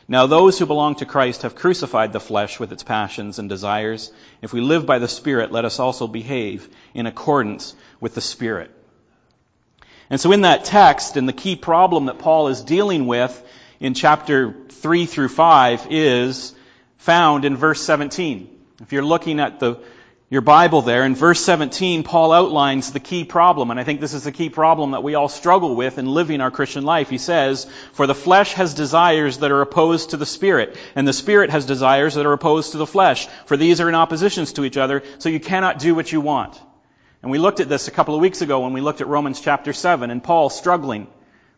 Now 0.08 0.28
those 0.28 0.58
who 0.58 0.66
belong 0.66 0.96
to 0.96 1.06
Christ 1.06 1.42
have 1.42 1.56
crucified 1.56 2.14
the 2.14 2.20
flesh 2.20 2.60
with 2.60 2.72
its 2.72 2.84
passions 2.84 3.40
and 3.40 3.50
desires. 3.50 4.12
If 4.42 4.54
we 4.54 4.62
live 4.62 4.86
by 4.86 5.00
the 5.00 5.08
Spirit, 5.08 5.52
let 5.52 5.66
us 5.66 5.80
also 5.80 6.08
behave 6.08 6.70
in 6.94 7.08
accordance 7.08 7.76
with 8.00 8.14
the 8.14 8.22
Spirit. 8.22 8.72
And 10.10 10.20
so 10.20 10.32
in 10.32 10.42
that 10.42 10.66
text, 10.66 11.18
and 11.18 11.28
the 11.28 11.34
key 11.34 11.56
problem 11.56 12.06
that 12.06 12.20
Paul 12.20 12.50
is 12.50 12.62
dealing 12.62 13.08
with 13.08 13.44
in 13.80 13.94
chapter 13.94 14.54
3 14.70 15.06
through 15.08 15.30
5 15.30 15.88
is 15.90 16.54
found 16.98 17.46
in 17.46 17.58
verse 17.58 17.82
17. 17.82 18.50
If 18.82 18.92
you're 18.94 19.04
looking 19.04 19.40
at 19.40 19.60
the 19.60 19.80
your 20.32 20.40
Bible 20.40 20.82
there, 20.82 21.04
in 21.04 21.14
verse 21.14 21.44
17, 21.44 22.04
Paul 22.04 22.32
outlines 22.32 22.94
the 22.94 23.02
key 23.02 23.26
problem, 23.26 23.70
and 23.70 23.78
I 23.78 23.84
think 23.84 24.00
this 24.00 24.14
is 24.14 24.24
the 24.24 24.32
key 24.32 24.50
problem 24.50 24.92
that 24.92 25.04
we 25.04 25.14
all 25.14 25.28
struggle 25.28 25.76
with 25.76 25.98
in 25.98 26.06
living 26.06 26.40
our 26.40 26.50
Christian 26.50 26.86
life. 26.86 27.10
He 27.10 27.18
says, 27.18 27.68
For 27.92 28.08
the 28.08 28.16
flesh 28.16 28.54
has 28.54 28.74
desires 28.74 29.40
that 29.40 29.52
are 29.52 29.60
opposed 29.60 30.12
to 30.12 30.18
the 30.18 30.26
Spirit, 30.26 30.78
and 30.96 31.06
the 31.06 31.12
Spirit 31.12 31.50
has 31.50 31.66
desires 31.66 32.14
that 32.16 32.26
are 32.26 32.32
opposed 32.32 32.72
to 32.72 32.78
the 32.78 32.88
flesh, 32.88 33.28
for 33.46 33.58
these 33.58 33.82
are 33.82 33.90
in 33.90 33.94
oppositions 33.94 34.54
to 34.54 34.64
each 34.64 34.78
other, 34.78 35.04
so 35.18 35.28
you 35.28 35.42
cannot 35.42 35.80
do 35.80 35.94
what 35.96 36.10
you 36.14 36.22
want. 36.22 36.58
And 37.22 37.30
we 37.30 37.38
looked 37.38 37.60
at 37.60 37.68
this 37.68 37.90
a 37.90 37.92
couple 37.92 38.16
of 38.16 38.22
weeks 38.22 38.42
ago 38.42 38.62
when 38.62 38.72
we 38.72 38.80
looked 38.80 39.02
at 39.02 39.08
Romans 39.08 39.42
chapter 39.42 39.74
7, 39.74 40.12
and 40.12 40.24
Paul 40.24 40.50
struggling 40.50 41.08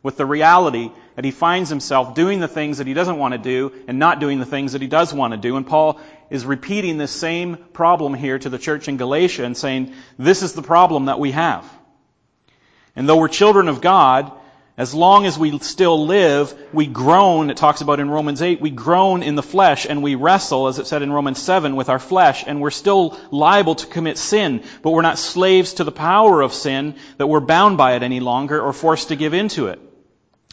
with 0.02 0.18
the 0.18 0.26
reality 0.26 0.90
that 1.16 1.26
he 1.26 1.32
finds 1.32 1.70
himself 1.70 2.16
doing 2.16 2.40
the 2.40 2.48
things 2.48 2.80
that 2.80 2.88
he 2.88 2.94
doesn't 2.94 3.18
want 3.18 3.34
to 3.34 3.38
do 3.38 3.72
and 3.88 4.00
not 4.00 4.20
doing 4.20 4.40
the 4.40 4.46
things 4.46 4.74
that 4.74 4.82
he 4.82 4.88
does 4.88 5.14
want 5.14 5.34
to 5.34 5.38
do. 5.38 5.58
And 5.58 5.66
Paul 5.66 6.00
is 6.30 6.46
repeating 6.46 6.98
this 6.98 7.12
same 7.12 7.58
problem 7.58 8.14
here 8.14 8.40
to 8.40 8.50
the 8.50 8.58
church 8.58 8.88
in 8.88 8.98
Galatia 8.98 9.44
and 9.44 9.56
saying, 9.56 9.94
this 10.18 10.42
is 10.42 10.54
the 10.54 10.64
problem 10.64 11.06
that 11.06 11.20
we 11.20 11.32
have. 11.32 11.70
And 12.96 13.08
though 13.08 13.18
we're 13.18 13.28
children 13.28 13.68
of 13.68 13.82
God, 13.82 14.32
as 14.76 14.96
long 14.96 15.28
as 15.28 15.38
we 15.38 15.60
still 15.60 16.08
live, 16.08 16.56
we 16.74 16.88
groan, 16.88 17.52
it 17.52 17.58
talks 17.58 17.82
about 17.82 18.00
in 18.00 18.10
Romans 18.10 18.42
8, 18.42 18.60
we 18.60 18.72
groan 18.72 19.22
in 19.22 19.36
the 19.36 19.44
flesh 19.44 19.86
and 19.88 20.02
we 20.02 20.16
wrestle, 20.16 20.68
as 20.68 20.80
it 20.80 20.88
said 20.88 21.04
in 21.04 21.12
Romans 21.12 21.40
7, 21.40 21.76
with 21.76 21.90
our 21.90 22.00
flesh, 22.00 22.44
and 22.48 22.60
we're 22.60 22.72
still 22.72 23.20
liable 23.30 23.76
to 23.76 23.86
commit 23.86 24.18
sin, 24.18 24.64
but 24.82 24.90
we're 24.90 25.04
not 25.04 25.20
slaves 25.20 25.74
to 25.74 25.84
the 25.84 25.92
power 25.92 26.42
of 26.42 26.54
sin, 26.54 26.96
that 27.18 27.28
we're 27.28 27.40
bound 27.40 27.78
by 27.78 27.94
it 27.96 28.02
any 28.02 28.20
longer 28.20 28.60
or 28.60 28.74
forced 28.74 29.10
to 29.10 29.16
give 29.16 29.36
into 29.36 29.68
it. 29.68 29.80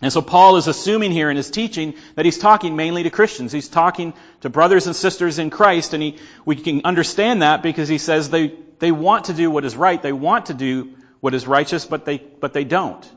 And 0.02 0.12
so 0.12 0.22
Paul 0.22 0.56
is 0.56 0.66
assuming 0.66 1.12
here 1.12 1.30
in 1.30 1.36
his 1.36 1.50
teaching 1.50 1.94
that 2.14 2.24
he's 2.24 2.38
talking 2.38 2.74
mainly 2.74 3.02
to 3.02 3.10
Christians. 3.10 3.52
He's 3.52 3.68
talking 3.68 4.14
to 4.40 4.48
brothers 4.48 4.86
and 4.86 4.96
sisters 4.96 5.38
in 5.38 5.50
Christ, 5.50 5.92
and 5.92 6.02
he, 6.02 6.18
we 6.46 6.56
can 6.56 6.82
understand 6.84 7.42
that 7.42 7.62
because 7.62 7.88
he 7.88 7.98
says 7.98 8.30
they, 8.30 8.54
they 8.78 8.92
want 8.92 9.26
to 9.26 9.34
do 9.34 9.50
what 9.50 9.64
is 9.64 9.76
right, 9.76 10.00
they 10.00 10.12
want 10.12 10.46
to 10.46 10.54
do 10.54 10.94
what 11.20 11.34
is 11.34 11.46
righteous, 11.46 11.84
but 11.84 12.06
they, 12.06 12.16
but 12.16 12.54
they 12.54 12.64
don't. 12.64 13.08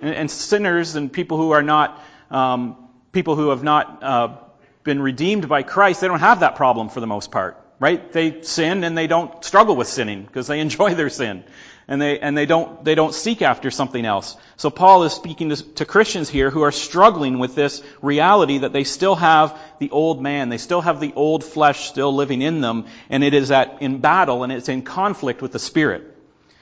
And, 0.00 0.14
and 0.14 0.30
sinners 0.30 0.94
and 0.94 1.12
people 1.12 1.38
who 1.38 1.50
are 1.50 1.62
not, 1.62 2.00
um, 2.30 2.76
people 3.10 3.34
who 3.34 3.48
have 3.48 3.64
not 3.64 4.02
uh, 4.02 4.36
been 4.84 5.02
redeemed 5.02 5.48
by 5.48 5.64
Christ, 5.64 6.00
they 6.00 6.06
don't 6.06 6.20
have 6.20 6.40
that 6.40 6.54
problem 6.54 6.88
for 6.88 7.00
the 7.00 7.08
most 7.08 7.32
part, 7.32 7.60
right? 7.80 8.12
They 8.12 8.42
sin 8.42 8.84
and 8.84 8.96
they 8.96 9.06
don't 9.06 9.44
struggle 9.44 9.76
with 9.76 9.88
sinning 9.88 10.24
because 10.24 10.46
they 10.46 10.60
enjoy 10.68 10.94
their 10.94 11.10
sin 11.10 11.44
and 11.86 12.00
they 12.00 12.18
and 12.18 12.36
they 12.36 12.46
don't 12.46 12.84
they 12.84 12.94
don't 12.94 13.14
seek 13.14 13.42
after 13.42 13.70
something 13.70 14.04
else. 14.04 14.36
So 14.56 14.70
Paul 14.70 15.04
is 15.04 15.12
speaking 15.12 15.50
to, 15.50 15.74
to, 15.74 15.84
Christians 15.84 16.28
here 16.28 16.50
who 16.50 16.62
are 16.62 16.72
struggling 16.72 17.38
with 17.38 17.54
this 17.54 17.82
reality 18.00 18.58
that 18.58 18.72
they 18.72 18.84
still 18.84 19.16
have 19.16 19.58
the 19.78 19.90
old 19.90 20.22
man, 20.22 20.48
they 20.48 20.58
still 20.58 20.80
have 20.80 21.00
the 21.00 21.12
old 21.14 21.44
flesh 21.44 21.88
still 21.88 22.14
living 22.14 22.42
in 22.42 22.60
them, 22.60 22.86
and 23.10 23.22
it 23.22 23.34
is 23.34 23.50
at 23.50 23.82
in 23.82 24.00
battle 24.00 24.44
and 24.44 24.52
it's 24.52 24.68
in 24.68 24.82
conflict 24.82 25.42
with 25.42 25.52
the 25.52 25.58
spirit. 25.58 26.10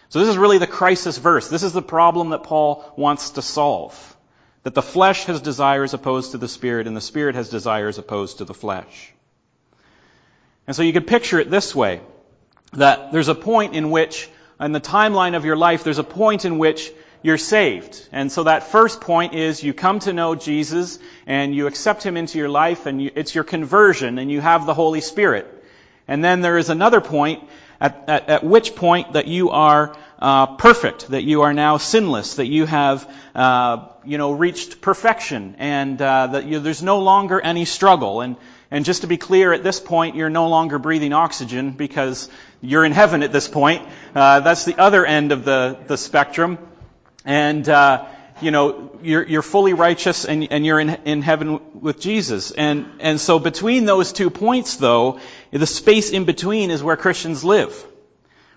So 0.09 0.19
this 0.19 0.29
is 0.29 0.37
really 0.37 0.59
the 0.59 0.67
crisis 0.67 1.17
verse. 1.19 1.49
This 1.49 1.63
is 1.63 1.73
the 1.73 1.83
problem 1.83 2.31
that 2.31 2.43
Paul 2.43 2.93
wants 2.97 3.31
to 3.31 3.43
solve. 3.43 4.17
That 4.65 4.75
the 4.75 4.83
flesh 4.83 5.25
has 5.25 5.41
desires 5.41 5.95
opposed 5.95 6.33
to 6.33 6.39
the 6.39 6.49
spirit, 6.49 6.87
and 6.87 6.97
the 6.97 7.01
spirit 7.01 7.35
has 7.35 7.49
desires 7.49 7.99
opposed 7.99 8.39
to 8.39 8.45
the 8.45 8.55
flesh. 8.55 9.13
And 10.67 10.77
so 10.77 10.83
you 10.83 10.93
could 10.93 11.07
picture 11.07 11.39
it 11.39 11.51
this 11.51 11.75
way 11.75 12.01
that 12.73 13.13
there's 13.13 13.29
a 13.29 13.35
point 13.35 13.75
in 13.75 13.91
which 13.91 14.29
in 14.61 14.73
the 14.73 14.81
timeline 14.81 15.37
of 15.37 15.45
your 15.45 15.57
life, 15.57 15.85
there's 15.85 15.99
a 15.99 16.05
point 16.05 16.45
in 16.45 16.59
which 16.59 16.93
you're 17.23 17.39
saved. 17.39 18.09
And 18.13 18.31
so 18.31 18.45
that 18.45 18.65
first 18.65 19.01
point 19.01 19.35
is 19.35 19.63
you 19.63 19.75
come 19.75 19.99
to 20.01 20.13
know 20.13 20.35
Jesus 20.35 20.99
and 21.27 21.55
you 21.55 21.67
accept 21.67 22.03
Him 22.03 22.17
into 22.17 22.39
your 22.39 22.49
life 22.49 22.87
and 22.87 23.03
you, 23.03 23.11
it's 23.15 23.35
your 23.35 23.45
conversion 23.45 24.19
and 24.19 24.31
you 24.31 24.41
have 24.41 24.67
the 24.67 24.75
Holy 24.75 25.01
Spirit. 25.01 25.47
And 26.09 26.25
then 26.25 26.41
there 26.41 26.59
is 26.59 26.69
another 26.69 27.01
point 27.01 27.43
at, 27.81 28.05
at, 28.09 28.29
at 28.29 28.45
which 28.45 28.75
point 28.75 29.15
that 29.15 29.27
you 29.27 29.51
are 29.51 29.97
uh, 30.19 30.57
perfect, 30.57 31.09
that 31.09 31.25
you 31.25 31.43
are 31.43 31.53
now 31.53 31.79
sinless, 31.79 32.37
that 32.37 32.47
you 32.47 32.65
have 32.65 33.13
uh, 33.35 33.89
you 34.05 34.19
know 34.19 34.31
reached 34.33 34.81
perfection, 34.81 35.57
and 35.59 36.01
uh, 36.01 36.29
that 36.29 36.45
you, 36.47 36.61
there's 36.61 36.83
no 36.83 37.01
longer 37.01 37.41
any 37.41 37.65
struggle. 37.65 38.21
And 38.21 38.37
And 38.73 38.87
just 38.87 39.03
to 39.03 39.07
be 39.07 39.19
clear, 39.19 39.53
at 39.53 39.63
this 39.63 39.81
point, 39.81 40.17
you're 40.17 40.31
no 40.31 40.49
longer 40.49 40.79
breathing 40.79 41.13
oxygen 41.13 41.73
because 41.73 42.31
you're 42.63 42.87
in 42.87 42.93
heaven 42.93 43.23
at 43.23 43.31
this 43.31 43.47
point. 43.47 43.87
Uh, 44.15 44.41
that's 44.41 44.65
the 44.65 44.79
other 44.79 45.05
end 45.05 45.31
of 45.31 45.45
the, 45.45 45.77
the 45.89 45.99
spectrum. 45.99 46.57
And, 47.23 47.69
uh, 47.69 48.07
you 48.41 48.51
know, 48.51 48.99
you're, 49.03 49.25
you're 49.29 49.43
fully 49.43 49.75
righteous 49.75 50.25
and, 50.25 50.51
and 50.51 50.65
you're 50.65 50.81
in, 50.81 50.89
in 51.05 51.21
heaven 51.21 51.61
with 51.83 52.01
Jesus. 52.01 52.51
And, 52.51 52.87
and 53.01 53.21
so 53.21 53.39
between 53.39 53.85
those 53.85 54.11
two 54.15 54.31
points, 54.31 54.77
though, 54.77 55.21
the 55.51 55.67
space 55.67 56.09
in 56.09 56.25
between 56.25 56.71
is 56.71 56.83
where 56.83 56.97
Christians 56.97 57.45
live 57.45 57.85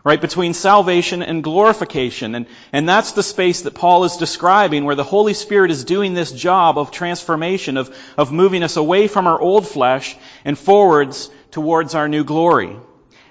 right? 0.06 0.22
Between 0.22 0.54
salvation 0.54 1.24
and 1.24 1.44
glorification. 1.44 2.36
And, 2.36 2.46
and 2.72 2.88
that's 2.88 3.14
the 3.14 3.24
space 3.24 3.64
that 3.64 3.74
Paul 3.74 4.04
is 4.04 4.18
describing 4.18 4.86
where 4.86 4.96
the 4.96 5.04
Holy 5.04 5.34
Spirit 5.34 5.72
is 5.72 5.84
doing 5.84 6.14
this 6.14 6.32
job 6.32 6.78
of 6.78 6.92
transformation, 6.92 7.76
of, 7.76 7.94
of 8.16 8.32
moving 8.32 8.62
us 8.62 8.78
away 8.78 9.08
from 9.08 9.26
our 9.26 9.42
old 9.42 9.68
flesh 9.68 10.16
and 10.46 10.58
forwards 10.58 11.32
towards 11.50 11.96
our 11.96 12.08
new 12.08 12.24
glory. 12.24 12.78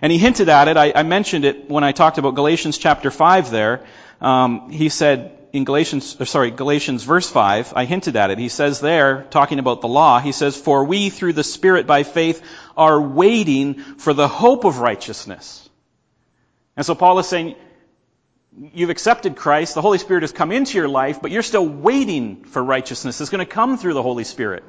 And 0.02 0.11
he 0.11 0.19
hinted 0.19 0.49
at 0.49 0.66
it. 0.66 0.76
I, 0.76 0.93
I 0.97 1.04
mentioned 1.04 1.45
it 1.45 1.71
when 1.71 1.85
I 1.85 1.93
talked 1.93 2.19
about 2.19 2.35
Galatians 2.35 2.76
chapter 2.76 3.12
5 3.12 3.52
there. 3.52 3.87
Um, 4.21 4.71
he 4.71 4.88
said 4.88 5.38
in 5.52 5.62
Galatians, 5.62 6.28
sorry, 6.28 6.50
Galatians 6.50 7.04
verse 7.04 7.31
5, 7.31 7.73
I 7.76 7.85
hinted 7.85 8.16
at 8.16 8.33
it. 8.33 8.38
He 8.40 8.49
says 8.49 8.81
there, 8.81 9.28
talking 9.31 9.61
about 9.61 9.81
the 9.81 9.87
law, 9.87 10.19
he 10.19 10.33
says, 10.33 10.57
For 10.57 10.83
we 10.83 11.09
through 11.11 11.35
the 11.35 11.45
Spirit 11.45 11.87
by 11.87 12.02
faith 12.02 12.43
are 12.76 13.00
waiting 13.00 13.75
for 13.75 14.12
the 14.12 14.26
hope 14.26 14.64
of 14.64 14.81
righteousness. 14.81 15.63
And 16.76 16.85
so 16.85 16.95
Paul 16.95 17.19
is 17.19 17.28
saying, 17.28 17.57
you've 18.73 18.90
accepted 18.90 19.37
Christ, 19.37 19.75
the 19.75 19.83
Holy 19.83 19.99
Spirit 19.99 20.23
has 20.23 20.33
come 20.33 20.52
into 20.52 20.78
your 20.78 20.88
life, 20.88 21.21
but 21.21 21.31
you're 21.31 21.43
still 21.43 21.66
waiting 21.66 22.45
for 22.45 22.62
righteousness. 22.62 23.21
It's 23.21 23.31
going 23.31 23.45
to 23.45 23.52
come 23.52 23.78
through 23.78 23.95
the 23.95 24.02
Holy 24.02 24.25
Spirit. 24.25 24.64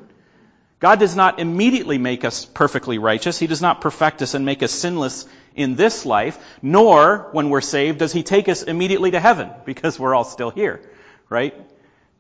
God 0.80 1.00
does 1.00 1.16
not 1.16 1.40
immediately 1.40 1.98
make 1.98 2.26
us 2.26 2.46
perfectly 2.46 2.98
righteous. 2.98 3.40
He 3.40 3.48
does 3.48 3.62
not 3.62 3.82
perfect 3.82 4.22
us 4.22 4.34
and 4.34 4.46
make 4.46 4.62
us 4.62 4.72
sinless 4.72 5.26
in 5.56 5.76
this 5.76 6.06
life, 6.06 6.38
nor, 6.62 7.30
when 7.32 7.50
we're 7.50 7.62
saved, 7.62 8.00
does 8.00 8.12
He 8.12 8.24
take 8.24 8.50
us 8.50 8.62
immediately 8.64 9.12
to 9.12 9.20
heaven, 9.20 9.50
because 9.66 10.00
we're 10.00 10.14
all 10.14 10.26
still 10.26 10.50
here, 10.50 10.82
right? 11.30 11.56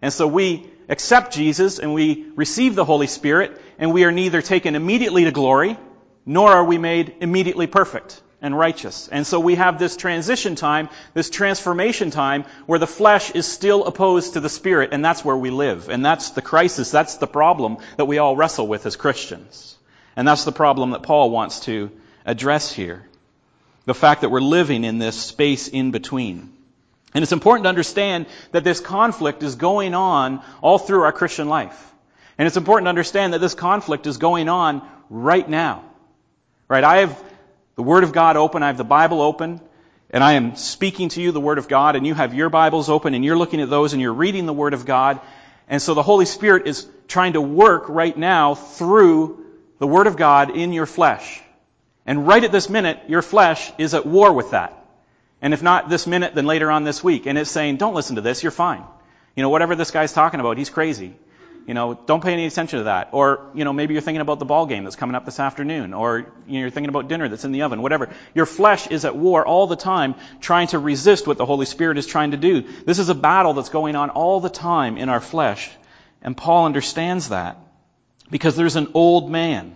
And 0.01 0.13
so 0.13 0.27
we 0.27 0.69
accept 0.87 1.33
Jesus 1.33 1.79
and 1.79 1.93
we 1.93 2.27
receive 2.35 2.75
the 2.75 2.85
Holy 2.85 3.07
Spirit, 3.07 3.59
and 3.77 3.93
we 3.93 4.05
are 4.05 4.11
neither 4.11 4.41
taken 4.41 4.75
immediately 4.75 5.25
to 5.25 5.31
glory, 5.31 5.77
nor 6.25 6.51
are 6.51 6.63
we 6.63 6.77
made 6.77 7.15
immediately 7.21 7.67
perfect 7.67 8.21
and 8.41 8.57
righteous. 8.57 9.07
And 9.07 9.25
so 9.25 9.39
we 9.39 9.55
have 9.55 9.79
this 9.79 9.97
transition 9.97 10.55
time, 10.55 10.89
this 11.13 11.29
transformation 11.29 12.11
time, 12.11 12.45
where 12.65 12.79
the 12.79 12.87
flesh 12.87 13.31
is 13.31 13.47
still 13.47 13.85
opposed 13.85 14.33
to 14.33 14.39
the 14.39 14.49
spirit, 14.49 14.89
and 14.91 15.03
that's 15.03 15.25
where 15.25 15.37
we 15.37 15.49
live. 15.49 15.89
And 15.89 16.05
that's 16.05 16.31
the 16.31 16.41
crisis, 16.41 16.91
that's 16.91 17.15
the 17.15 17.27
problem 17.27 17.77
that 17.97 18.05
we 18.05 18.17
all 18.17 18.35
wrestle 18.35 18.67
with 18.67 18.85
as 18.85 18.95
Christians. 18.95 19.77
And 20.15 20.27
that's 20.27 20.45
the 20.45 20.51
problem 20.51 20.91
that 20.91 21.03
Paul 21.03 21.29
wants 21.29 21.61
to 21.61 21.91
address 22.25 22.71
here. 22.71 23.05
The 23.85 23.93
fact 23.93 24.21
that 24.21 24.29
we're 24.29 24.41
living 24.41 24.83
in 24.83 24.97
this 24.97 25.15
space 25.15 25.67
in 25.67 25.91
between. 25.91 26.51
And 27.13 27.23
it's 27.23 27.31
important 27.31 27.63
to 27.63 27.69
understand 27.69 28.25
that 28.51 28.63
this 28.63 28.79
conflict 28.79 29.41
is 29.41 29.55
going 29.55 29.93
on 29.93 30.43
all 30.61 30.77
through 30.77 31.03
our 31.03 31.13
Christian 31.13 31.47
life. 31.47 31.93
And 32.37 32.45
it's 32.45 32.57
important 32.57 32.87
to 32.87 32.89
understand 32.89 33.33
that 33.33 33.39
this 33.39 33.53
conflict 33.53 34.05
is 34.05 34.17
going 34.17 34.49
on 34.49 34.81
right 35.09 35.47
now. 35.47 35.83
Right? 36.67 36.83
I 36.83 36.97
have 36.97 37.23
the 37.75 37.83
Word 37.83 38.03
of 38.03 38.13
God 38.13 38.37
open, 38.37 38.63
I 38.63 38.67
have 38.67 38.77
the 38.77 38.83
Bible 38.83 39.21
open, 39.21 39.61
and 40.09 40.23
I 40.23 40.33
am 40.33 40.55
speaking 40.55 41.09
to 41.09 41.21
you 41.21 41.31
the 41.31 41.41
Word 41.41 41.57
of 41.57 41.67
God, 41.67 41.95
and 41.95 42.07
you 42.07 42.13
have 42.13 42.33
your 42.33 42.49
Bibles 42.49 42.89
open, 42.89 43.13
and 43.13 43.23
you're 43.25 43.37
looking 43.37 43.61
at 43.61 43.69
those, 43.69 43.93
and 43.93 44.01
you're 44.01 44.13
reading 44.13 44.45
the 44.45 44.53
Word 44.53 44.73
of 44.73 44.85
God. 44.85 45.19
And 45.67 45.81
so 45.81 45.93
the 45.93 46.03
Holy 46.03 46.25
Spirit 46.25 46.67
is 46.67 46.87
trying 47.07 47.33
to 47.33 47.41
work 47.41 47.89
right 47.89 48.15
now 48.17 48.55
through 48.55 49.45
the 49.79 49.87
Word 49.87 50.07
of 50.07 50.15
God 50.15 50.55
in 50.55 50.73
your 50.73 50.85
flesh. 50.85 51.41
And 52.05 52.27
right 52.27 52.43
at 52.43 52.51
this 52.51 52.69
minute, 52.69 52.99
your 53.07 53.21
flesh 53.21 53.71
is 53.77 53.93
at 53.93 54.05
war 54.05 54.31
with 54.31 54.51
that. 54.51 54.85
And 55.41 55.53
if 55.53 55.61
not 55.61 55.89
this 55.89 56.07
minute, 56.07 56.35
then 56.35 56.45
later 56.45 56.71
on 56.71 56.83
this 56.83 57.03
week. 57.03 57.25
And 57.25 57.37
it's 57.37 57.51
saying, 57.51 57.77
don't 57.77 57.95
listen 57.95 58.15
to 58.15 58.21
this, 58.21 58.41
you're 58.41 58.51
fine. 58.51 58.83
You 59.35 59.43
know, 59.43 59.49
whatever 59.49 59.75
this 59.75 59.91
guy's 59.91 60.13
talking 60.13 60.39
about, 60.39 60.57
he's 60.57 60.69
crazy. 60.69 61.15
You 61.67 61.73
know, 61.73 61.95
don't 61.95 62.21
pay 62.21 62.33
any 62.33 62.45
attention 62.45 62.79
to 62.79 62.83
that. 62.85 63.09
Or, 63.11 63.49
you 63.55 63.63
know, 63.65 63.73
maybe 63.73 63.93
you're 63.93 64.01
thinking 64.01 64.21
about 64.21 64.37
the 64.37 64.45
ball 64.45 64.67
game 64.67 64.83
that's 64.83 64.95
coming 64.95 65.15
up 65.15 65.25
this 65.25 65.39
afternoon. 65.39 65.93
Or 65.93 66.19
you 66.19 66.53
know, 66.53 66.59
you're 66.59 66.69
thinking 66.69 66.89
about 66.89 67.07
dinner 67.07 67.27
that's 67.27 67.43
in 67.43 67.51
the 67.51 67.63
oven, 67.63 67.81
whatever. 67.81 68.09
Your 68.35 68.45
flesh 68.45 68.87
is 68.87 69.03
at 69.03 69.15
war 69.15 69.45
all 69.45 69.65
the 69.65 69.75
time 69.75 70.13
trying 70.39 70.67
to 70.67 70.79
resist 70.79 71.25
what 71.25 71.37
the 71.37 71.45
Holy 71.45 71.65
Spirit 71.65 71.97
is 71.97 72.05
trying 72.05 72.31
to 72.31 72.37
do. 72.37 72.61
This 72.61 72.99
is 72.99 73.09
a 73.09 73.15
battle 73.15 73.53
that's 73.53 73.69
going 73.69 73.95
on 73.95 74.11
all 74.11 74.39
the 74.39 74.49
time 74.49 74.97
in 74.97 75.09
our 75.09 75.21
flesh. 75.21 75.71
And 76.21 76.37
Paul 76.37 76.65
understands 76.65 77.29
that. 77.29 77.57
Because 78.29 78.55
there's 78.55 78.75
an 78.75 78.91
old 78.93 79.29
man 79.29 79.75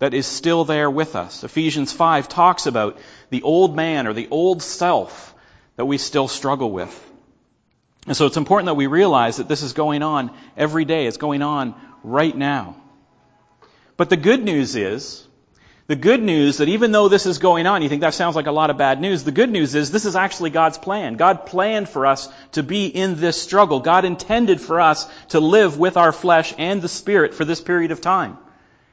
that 0.00 0.14
is 0.14 0.26
still 0.26 0.64
there 0.64 0.90
with 0.90 1.14
us. 1.14 1.44
Ephesians 1.44 1.92
5 1.92 2.28
talks 2.28 2.66
about 2.66 2.98
the 3.30 3.42
old 3.42 3.76
man 3.76 4.06
or 4.06 4.12
the 4.12 4.28
old 4.30 4.62
self 4.62 5.34
that 5.76 5.84
we 5.84 5.98
still 5.98 6.26
struggle 6.26 6.70
with. 6.70 7.09
And 8.06 8.16
so 8.16 8.26
it's 8.26 8.36
important 8.36 8.66
that 8.66 8.74
we 8.74 8.86
realize 8.86 9.36
that 9.36 9.48
this 9.48 9.62
is 9.62 9.72
going 9.72 10.02
on 10.02 10.30
every 10.56 10.84
day. 10.84 11.06
It's 11.06 11.16
going 11.16 11.42
on 11.42 11.74
right 12.02 12.36
now. 12.36 12.76
But 13.96 14.08
the 14.08 14.16
good 14.16 14.42
news 14.42 14.76
is, 14.76 15.26
the 15.86 15.96
good 15.96 16.22
news 16.22 16.58
that 16.58 16.68
even 16.68 16.92
though 16.92 17.08
this 17.08 17.26
is 17.26 17.38
going 17.38 17.66
on, 17.66 17.82
you 17.82 17.88
think 17.88 18.02
that 18.02 18.14
sounds 18.14 18.36
like 18.36 18.46
a 18.46 18.52
lot 18.52 18.70
of 18.70 18.78
bad 18.78 19.00
news. 19.00 19.24
The 19.24 19.32
good 19.32 19.50
news 19.50 19.74
is 19.74 19.90
this 19.90 20.04
is 20.04 20.14
actually 20.14 20.50
God's 20.50 20.78
plan. 20.78 21.16
God 21.16 21.46
planned 21.46 21.88
for 21.88 22.06
us 22.06 22.28
to 22.52 22.62
be 22.62 22.86
in 22.86 23.16
this 23.16 23.42
struggle. 23.42 23.80
God 23.80 24.04
intended 24.04 24.60
for 24.60 24.80
us 24.80 25.08
to 25.30 25.40
live 25.40 25.80
with 25.80 25.96
our 25.96 26.12
flesh 26.12 26.54
and 26.58 26.80
the 26.80 26.88
spirit 26.88 27.34
for 27.34 27.44
this 27.44 27.60
period 27.60 27.90
of 27.90 28.00
time. 28.00 28.38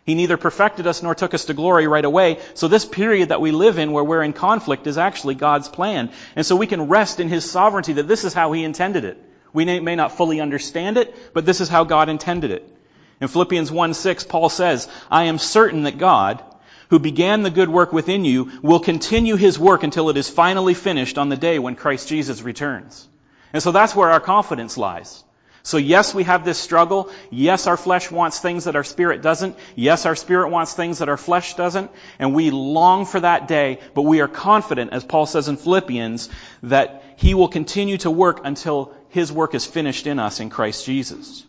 He 0.07 0.15
neither 0.15 0.37
perfected 0.37 0.87
us 0.87 1.03
nor 1.03 1.13
took 1.13 1.33
us 1.33 1.45
to 1.45 1.53
glory 1.53 1.85
right 1.85 2.05
away. 2.05 2.39
So 2.53 2.69
this 2.69 2.85
period 2.85 3.27
that 3.27 3.41
we 3.41 3.51
live 3.51 3.77
in 3.77 3.91
where 3.91 4.05
we're 4.05 4.23
in 4.23 4.31
conflict 4.31 4.87
is 4.87 4.97
actually 4.97 5.35
God's 5.35 5.67
plan. 5.67 6.11
And 6.37 6.45
so 6.45 6.55
we 6.55 6.65
can 6.65 6.87
rest 6.87 7.19
in 7.19 7.27
His 7.27 7.51
sovereignty 7.51 7.91
that 7.91 8.07
this 8.07 8.23
is 8.23 8.33
how 8.33 8.53
He 8.53 8.63
intended 8.63 9.03
it. 9.03 9.21
We 9.51 9.65
may 9.65 9.97
not 9.97 10.13
fully 10.13 10.39
understand 10.39 10.95
it, 10.95 11.13
but 11.33 11.45
this 11.45 11.59
is 11.59 11.67
how 11.67 11.83
God 11.83 12.07
intended 12.07 12.51
it. 12.51 12.73
In 13.19 13.27
Philippians 13.27 13.69
1 13.69 13.93
6, 13.93 14.23
Paul 14.23 14.47
says, 14.47 14.87
I 15.11 15.25
am 15.25 15.37
certain 15.37 15.83
that 15.83 15.97
God, 15.97 16.41
who 16.89 16.99
began 16.99 17.43
the 17.43 17.49
good 17.49 17.67
work 17.67 17.91
within 17.91 18.23
you, 18.23 18.49
will 18.61 18.79
continue 18.79 19.35
His 19.35 19.59
work 19.59 19.83
until 19.83 20.09
it 20.09 20.15
is 20.15 20.29
finally 20.29 20.73
finished 20.73 21.17
on 21.17 21.27
the 21.27 21.35
day 21.35 21.59
when 21.59 21.75
Christ 21.75 22.07
Jesus 22.07 22.41
returns. 22.41 23.05
And 23.51 23.61
so 23.61 23.73
that's 23.73 23.93
where 23.93 24.11
our 24.11 24.21
confidence 24.21 24.77
lies. 24.77 25.21
So 25.67 25.75
yes, 25.75 26.15
we 26.15 26.23
have 26.23 26.45
this 26.45 26.57
struggle. 26.57 27.11
Yes, 27.29 27.67
our 27.67 27.75
flesh 27.75 28.09
wants 28.09 28.39
things 28.39 28.63
that 28.63 28.77
our 28.77 28.85
spirit 28.85 29.21
doesn't. 29.21 29.57
Yes, 29.75 30.05
our 30.05 30.15
spirit 30.15 30.47
wants 30.47 30.73
things 30.73 30.99
that 30.99 31.09
our 31.09 31.17
flesh 31.17 31.55
doesn't. 31.55 31.91
And 32.19 32.33
we 32.33 32.51
long 32.51 33.05
for 33.05 33.19
that 33.19 33.49
day, 33.49 33.79
but 33.93 34.03
we 34.03 34.21
are 34.21 34.29
confident, 34.29 34.93
as 34.93 35.03
Paul 35.03 35.25
says 35.25 35.49
in 35.49 35.57
Philippians, 35.57 36.29
that 36.63 37.03
he 37.17 37.33
will 37.33 37.49
continue 37.49 37.97
to 37.97 38.09
work 38.09 38.45
until 38.45 38.93
his 39.09 39.29
work 39.29 39.55
is 39.55 39.65
finished 39.65 40.07
in 40.07 40.19
us 40.19 40.39
in 40.39 40.49
Christ 40.49 40.85
Jesus. 40.85 41.43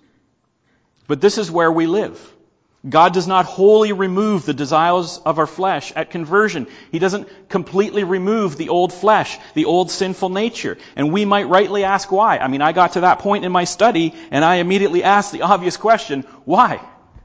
But 1.07 1.21
this 1.21 1.39
is 1.39 1.49
where 1.49 1.71
we 1.71 1.87
live. 1.87 2.21
God 2.89 3.13
does 3.13 3.27
not 3.27 3.45
wholly 3.45 3.93
remove 3.93 4.47
the 4.47 4.55
desires 4.55 5.21
of 5.25 5.39
our 5.41 5.49
flesh 5.49 5.93
at 5.97 6.11
conversion. 6.11 6.69
He 6.93 7.01
doesn't 7.01 7.49
completely 7.49 8.05
remove 8.05 8.57
the 8.57 8.69
old 8.69 8.93
flesh, 8.93 9.37
the 9.55 9.65
old 9.65 9.91
sinful 9.91 10.29
nature. 10.29 10.79
And 10.95 11.13
we 11.13 11.25
might 11.25 11.49
rightly 11.49 11.83
ask 11.83 12.13
why. 12.13 12.39
I 12.39 12.47
mean, 12.47 12.63
I 12.63 12.71
got 12.73 12.93
to 12.93 13.01
that 13.01 13.19
point 13.19 13.45
in 13.45 13.51
my 13.51 13.65
study 13.65 14.15
and 14.31 14.45
I 14.45 14.57
immediately 14.57 15.03
asked 15.03 15.33
the 15.33 15.43
obvious 15.43 15.77
question, 15.77 16.23
why? 16.45 16.81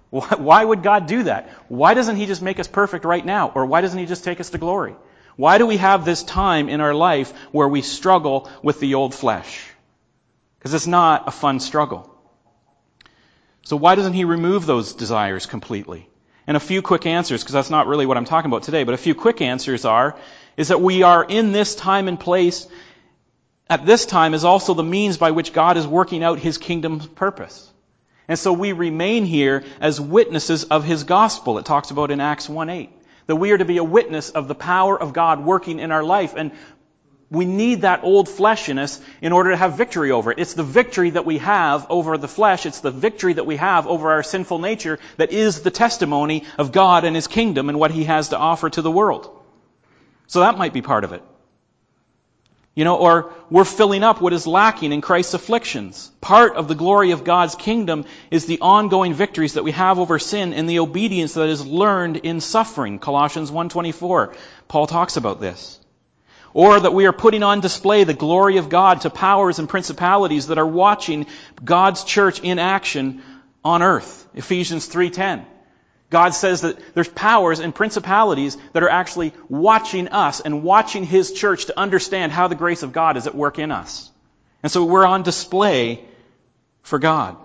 Why 0.09 0.63
would 0.63 0.81
God 0.81 1.05
do 1.05 1.23
that? 1.23 1.49
Why 1.67 1.93
doesn't 1.93 2.15
He 2.15 2.25
just 2.25 2.41
make 2.41 2.59
us 2.59 2.67
perfect 2.67 3.05
right 3.05 3.25
now? 3.25 3.51
Or 3.53 3.65
why 3.65 3.81
doesn't 3.81 3.97
He 3.97 4.05
just 4.05 4.23
take 4.23 4.39
us 4.39 4.51
to 4.51 4.57
glory? 4.57 4.95
Why 5.35 5.57
do 5.57 5.65
we 5.65 5.77
have 5.77 6.05
this 6.05 6.23
time 6.23 6.69
in 6.69 6.81
our 6.81 6.93
life 6.93 7.31
where 7.51 7.67
we 7.67 7.81
struggle 7.81 8.49
with 8.61 8.79
the 8.79 8.93
old 8.95 9.15
flesh? 9.15 9.63
Because 10.59 10.73
it's 10.73 10.87
not 10.87 11.27
a 11.27 11.31
fun 11.31 11.59
struggle. 11.59 12.12
So 13.63 13.77
why 13.77 13.95
doesn't 13.95 14.13
he 14.13 14.25
remove 14.25 14.65
those 14.65 14.93
desires 14.93 15.45
completely? 15.45 16.09
And 16.45 16.57
a 16.57 16.59
few 16.59 16.81
quick 16.81 17.05
answers, 17.05 17.41
because 17.41 17.53
that's 17.53 17.69
not 17.69 17.87
really 17.87 18.05
what 18.05 18.17
I'm 18.17 18.25
talking 18.25 18.51
about 18.51 18.63
today, 18.63 18.83
but 18.83 18.93
a 18.93 18.97
few 18.97 19.15
quick 19.15 19.41
answers 19.41 19.85
are, 19.85 20.17
is 20.57 20.67
that 20.67 20.81
we 20.81 21.03
are 21.03 21.23
in 21.23 21.53
this 21.53 21.73
time 21.73 22.07
and 22.07 22.19
place 22.19 22.67
at 23.69 23.85
this 23.85 24.05
time 24.05 24.33
is 24.33 24.43
also 24.43 24.73
the 24.73 24.83
means 24.83 25.17
by 25.17 25.31
which 25.31 25.53
God 25.53 25.77
is 25.77 25.87
working 25.87 26.23
out 26.23 26.37
his 26.37 26.57
kingdom's 26.57 27.07
purpose. 27.07 27.71
And 28.27 28.37
so 28.37 28.53
we 28.53 28.73
remain 28.73 29.25
here 29.25 29.63
as 29.79 29.99
witnesses 29.99 30.65
of 30.65 30.83
his 30.83 31.05
gospel. 31.05 31.57
It 31.57 31.65
talks 31.65 31.91
about 31.91 32.11
in 32.11 32.19
Acts 32.19 32.47
1:8 32.47 32.89
that 33.27 33.37
we 33.37 33.51
are 33.51 33.57
to 33.57 33.65
be 33.65 33.77
a 33.77 33.83
witness 33.83 34.29
of 34.29 34.47
the 34.47 34.55
power 34.55 35.01
of 35.01 35.13
God 35.13 35.45
working 35.45 35.79
in 35.79 35.91
our 35.91 36.03
life. 36.03 36.33
And 36.35 36.51
we 37.33 37.45
need 37.45 37.81
that 37.81 38.03
old 38.03 38.29
flesh 38.29 38.69
in 38.69 38.77
us 38.77 39.01
in 39.19 39.31
order 39.31 39.49
to 39.49 39.57
have 39.57 39.75
victory 39.75 40.11
over 40.11 40.31
it. 40.31 40.37
It's 40.37 40.53
the 40.53 40.63
victory 40.63 41.09
that 41.09 41.25
we 41.25 41.39
have 41.39 41.87
over 41.89 42.15
the 42.15 42.27
flesh. 42.27 42.67
It's 42.67 42.81
the 42.81 42.91
victory 42.91 43.33
that 43.33 43.47
we 43.47 43.55
have 43.55 43.87
over 43.87 44.11
our 44.11 44.21
sinful 44.21 44.59
nature 44.59 44.99
that 45.17 45.31
is 45.31 45.61
the 45.61 45.71
testimony 45.71 46.43
of 46.59 46.71
God 46.71 47.05
and 47.05 47.15
His 47.15 47.25
kingdom 47.25 47.69
and 47.69 47.79
what 47.79 47.89
He 47.89 48.03
has 48.03 48.29
to 48.29 48.37
offer 48.37 48.69
to 48.69 48.83
the 48.83 48.91
world. 48.91 49.35
So 50.27 50.41
that 50.41 50.59
might 50.59 50.73
be 50.73 50.83
part 50.83 51.03
of 51.03 51.11
it. 51.11 51.23
You 52.75 52.83
know, 52.83 52.97
or 52.97 53.33
we're 53.49 53.65
filling 53.65 54.03
up 54.03 54.21
what 54.21 54.33
is 54.33 54.45
lacking 54.45 54.91
in 54.91 55.01
Christ's 55.01 55.33
afflictions. 55.33 56.11
Part 56.21 56.55
of 56.55 56.67
the 56.67 56.75
glory 56.75 57.11
of 57.11 57.23
God's 57.23 57.55
kingdom 57.55 58.05
is 58.29 58.45
the 58.45 58.59
ongoing 58.61 59.15
victories 59.15 59.53
that 59.53 59.63
we 59.63 59.71
have 59.71 59.97
over 59.97 60.19
sin 60.19 60.53
and 60.53 60.69
the 60.69 60.79
obedience 60.79 61.33
that 61.33 61.49
is 61.49 61.65
learned 61.65 62.17
in 62.17 62.41
suffering. 62.41 62.99
Colossians 62.99 63.51
1:24. 63.51 64.35
Paul 64.67 64.85
talks 64.85 65.17
about 65.17 65.41
this. 65.41 65.79
Or 66.53 66.79
that 66.79 66.93
we 66.93 67.05
are 67.07 67.13
putting 67.13 67.43
on 67.43 67.61
display 67.61 68.03
the 68.03 68.13
glory 68.13 68.57
of 68.57 68.69
God 68.69 69.01
to 69.01 69.09
powers 69.09 69.59
and 69.59 69.67
principalities 69.67 70.47
that 70.47 70.57
are 70.57 70.67
watching 70.67 71.25
God's 71.63 72.03
church 72.03 72.39
in 72.41 72.59
action 72.59 73.23
on 73.63 73.81
earth. 73.81 74.27
Ephesians 74.35 74.87
3:10. 74.87 75.45
God 76.09 76.35
says 76.35 76.61
that 76.61 76.77
there's 76.93 77.07
powers 77.07 77.59
and 77.59 77.73
principalities 77.73 78.55
that 78.73 78.83
are 78.83 78.89
actually 78.89 79.33
watching 79.49 80.09
us 80.09 80.41
and 80.41 80.61
watching 80.61 81.05
His 81.05 81.31
church 81.31 81.65
to 81.65 81.79
understand 81.79 82.31
how 82.31 82.47
the 82.47 82.55
grace 82.55 82.83
of 82.83 82.93
God 82.93 83.17
is 83.17 83.25
at 83.25 83.33
work 83.33 83.57
in 83.57 83.71
us. 83.71 84.11
And 84.61 84.71
so 84.71 84.85
we're 84.85 85.07
on 85.07 85.23
display 85.23 86.05
for 86.83 86.99
God. 86.99 87.35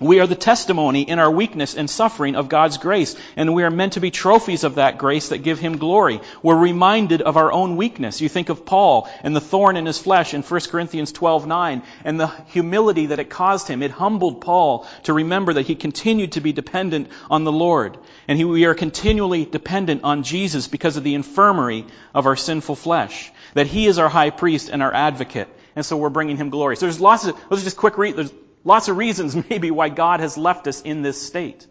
We 0.00 0.18
are 0.18 0.26
the 0.26 0.34
testimony 0.34 1.02
in 1.02 1.20
our 1.20 1.30
weakness 1.30 1.76
and 1.76 1.88
suffering 1.88 2.34
of 2.34 2.48
God's 2.48 2.78
grace, 2.78 3.14
and 3.36 3.54
we 3.54 3.62
are 3.62 3.70
meant 3.70 3.92
to 3.92 4.00
be 4.00 4.10
trophies 4.10 4.64
of 4.64 4.74
that 4.74 4.98
grace 4.98 5.28
that 5.28 5.44
give 5.44 5.60
Him 5.60 5.78
glory. 5.78 6.20
We're 6.42 6.56
reminded 6.56 7.22
of 7.22 7.36
our 7.36 7.52
own 7.52 7.76
weakness. 7.76 8.20
You 8.20 8.28
think 8.28 8.48
of 8.48 8.66
Paul 8.66 9.08
and 9.22 9.36
the 9.36 9.40
thorn 9.40 9.76
in 9.76 9.86
his 9.86 10.00
flesh 10.00 10.34
in 10.34 10.42
1 10.42 10.60
Corinthians 10.68 11.12
12:9, 11.12 11.82
and 12.04 12.18
the 12.18 12.26
humility 12.48 13.06
that 13.06 13.20
it 13.20 13.30
caused 13.30 13.68
him. 13.68 13.84
It 13.84 13.92
humbled 13.92 14.40
Paul 14.40 14.84
to 15.04 15.12
remember 15.12 15.52
that 15.52 15.66
he 15.66 15.76
continued 15.76 16.32
to 16.32 16.40
be 16.40 16.52
dependent 16.52 17.06
on 17.30 17.44
the 17.44 17.52
Lord, 17.52 17.96
and 18.26 18.36
he, 18.36 18.44
we 18.44 18.64
are 18.64 18.74
continually 18.74 19.44
dependent 19.44 20.02
on 20.02 20.24
Jesus 20.24 20.66
because 20.66 20.96
of 20.96 21.04
the 21.04 21.14
infirmary 21.14 21.86
of 22.12 22.26
our 22.26 22.34
sinful 22.34 22.74
flesh. 22.74 23.30
That 23.54 23.68
He 23.68 23.86
is 23.86 24.00
our 24.00 24.08
high 24.08 24.30
priest 24.30 24.70
and 24.70 24.82
our 24.82 24.92
advocate, 24.92 25.46
and 25.76 25.86
so 25.86 25.96
we're 25.96 26.08
bringing 26.08 26.36
Him 26.36 26.50
glory. 26.50 26.76
So 26.76 26.86
there's 26.86 27.00
lots 27.00 27.26
of, 27.26 27.38
let's 27.48 27.62
just 27.62 27.76
quick 27.76 27.96
read, 27.96 28.16
there's 28.16 28.32
Lots 28.64 28.88
of 28.88 28.96
reasons 28.96 29.36
maybe 29.50 29.70
why 29.70 29.88
God 29.88 30.20
has 30.20 30.38
left 30.38 30.66
us 30.66 30.82
in 30.82 31.02
this 31.02 31.20
state. 31.20 31.66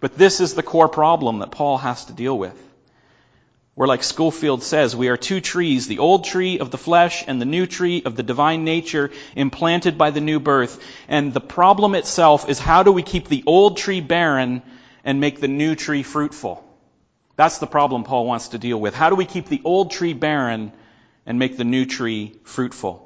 But 0.00 0.16
this 0.16 0.40
is 0.40 0.54
the 0.54 0.62
core 0.62 0.88
problem 0.88 1.40
that 1.40 1.50
Paul 1.50 1.78
has 1.78 2.04
to 2.06 2.12
deal 2.12 2.36
with. 2.38 2.60
Where 3.74 3.88
like 3.88 4.04
Scofield 4.04 4.62
says, 4.62 4.94
we 4.94 5.08
are 5.08 5.16
two 5.16 5.40
trees, 5.40 5.88
the 5.88 5.98
old 5.98 6.24
tree 6.24 6.60
of 6.60 6.70
the 6.70 6.78
flesh 6.78 7.24
and 7.26 7.40
the 7.40 7.46
new 7.46 7.66
tree 7.66 8.02
of 8.04 8.14
the 8.14 8.22
divine 8.22 8.64
nature 8.64 9.10
implanted 9.34 9.98
by 9.98 10.10
the 10.10 10.20
new 10.20 10.38
birth. 10.38 10.80
And 11.08 11.34
the 11.34 11.40
problem 11.40 11.96
itself 11.96 12.48
is 12.48 12.60
how 12.60 12.84
do 12.84 12.92
we 12.92 13.02
keep 13.02 13.26
the 13.26 13.42
old 13.46 13.76
tree 13.76 14.00
barren 14.00 14.62
and 15.04 15.18
make 15.18 15.40
the 15.40 15.48
new 15.48 15.74
tree 15.74 16.04
fruitful? 16.04 16.64
That's 17.34 17.58
the 17.58 17.66
problem 17.66 18.04
Paul 18.04 18.26
wants 18.26 18.48
to 18.48 18.58
deal 18.58 18.80
with. 18.80 18.94
How 18.94 19.10
do 19.10 19.16
we 19.16 19.24
keep 19.24 19.48
the 19.48 19.62
old 19.64 19.90
tree 19.90 20.12
barren 20.12 20.72
and 21.26 21.40
make 21.40 21.56
the 21.56 21.64
new 21.64 21.84
tree 21.84 22.38
fruitful? 22.44 23.03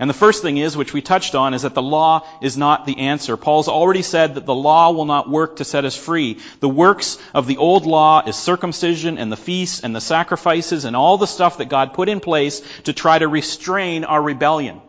And 0.00 0.08
the 0.08 0.14
first 0.14 0.42
thing 0.42 0.58
is, 0.58 0.76
which 0.76 0.92
we 0.92 1.02
touched 1.02 1.34
on, 1.34 1.54
is 1.54 1.62
that 1.62 1.74
the 1.74 1.82
law 1.82 2.24
is 2.40 2.56
not 2.56 2.86
the 2.86 2.98
answer. 2.98 3.36
Paul's 3.36 3.66
already 3.66 4.02
said 4.02 4.36
that 4.36 4.46
the 4.46 4.54
law 4.54 4.92
will 4.92 5.06
not 5.06 5.28
work 5.28 5.56
to 5.56 5.64
set 5.64 5.84
us 5.84 5.96
free. 5.96 6.38
The 6.60 6.68
works 6.68 7.18
of 7.34 7.48
the 7.48 7.56
old 7.56 7.84
law 7.84 8.22
is 8.24 8.36
circumcision 8.36 9.18
and 9.18 9.32
the 9.32 9.36
feasts 9.36 9.80
and 9.80 9.96
the 9.96 10.00
sacrifices 10.00 10.84
and 10.84 10.94
all 10.94 11.18
the 11.18 11.26
stuff 11.26 11.58
that 11.58 11.68
God 11.68 11.94
put 11.94 12.08
in 12.08 12.20
place 12.20 12.62
to 12.84 12.92
try 12.92 13.18
to 13.18 13.26
restrain 13.26 14.04
our 14.04 14.22
rebellion. 14.22 14.80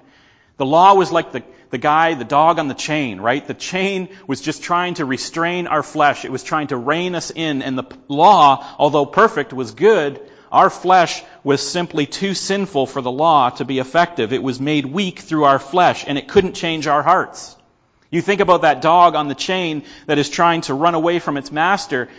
The 0.57 0.67
law 0.67 0.93
was 0.93 1.11
like 1.11 1.31
the, 1.31 1.43
the 1.71 1.79
guy, 1.79 2.13
the 2.13 2.23
dog 2.23 2.59
on 2.59 2.67
the 2.67 2.75
chain, 2.75 3.19
right? 3.19 3.45
The 3.47 3.55
chain 3.55 4.09
was 4.27 4.41
just 4.41 4.61
trying 4.61 4.95
to 4.95 5.05
restrain 5.05 5.65
our 5.65 5.81
flesh. 5.81 6.23
It 6.23 6.31
was 6.31 6.43
trying 6.43 6.67
to 6.67 6.77
rein 6.77 7.15
us 7.15 7.31
in. 7.31 7.63
And 7.63 7.75
the 7.75 7.85
law, 8.09 8.63
although 8.77 9.07
perfect, 9.07 9.53
was 9.53 9.71
good 9.71 10.21
our 10.51 10.69
flesh 10.69 11.23
was 11.43 11.61
simply 11.61 12.05
too 12.05 12.33
sinful 12.33 12.87
for 12.87 13.01
the 13.01 13.11
law 13.11 13.49
to 13.51 13.65
be 13.65 13.79
effective. 13.79 14.33
It 14.33 14.43
was 14.43 14.59
made 14.59 14.85
weak 14.85 15.19
through 15.19 15.45
our 15.45 15.59
flesh, 15.59 16.05
and 16.07 16.17
it 16.17 16.27
couldn't 16.27 16.53
change 16.53 16.87
our 16.87 17.03
hearts. 17.03 17.55
You 18.09 18.21
think 18.21 18.41
about 18.41 18.63
that 18.63 18.81
dog 18.81 19.15
on 19.15 19.27
the 19.27 19.35
chain 19.35 19.83
that 20.07 20.17
is 20.17 20.29
trying 20.29 20.61
to 20.61 20.73
run 20.73 20.95
away 20.95 21.19
from 21.19 21.37
its 21.37 21.51
master. 21.51 22.09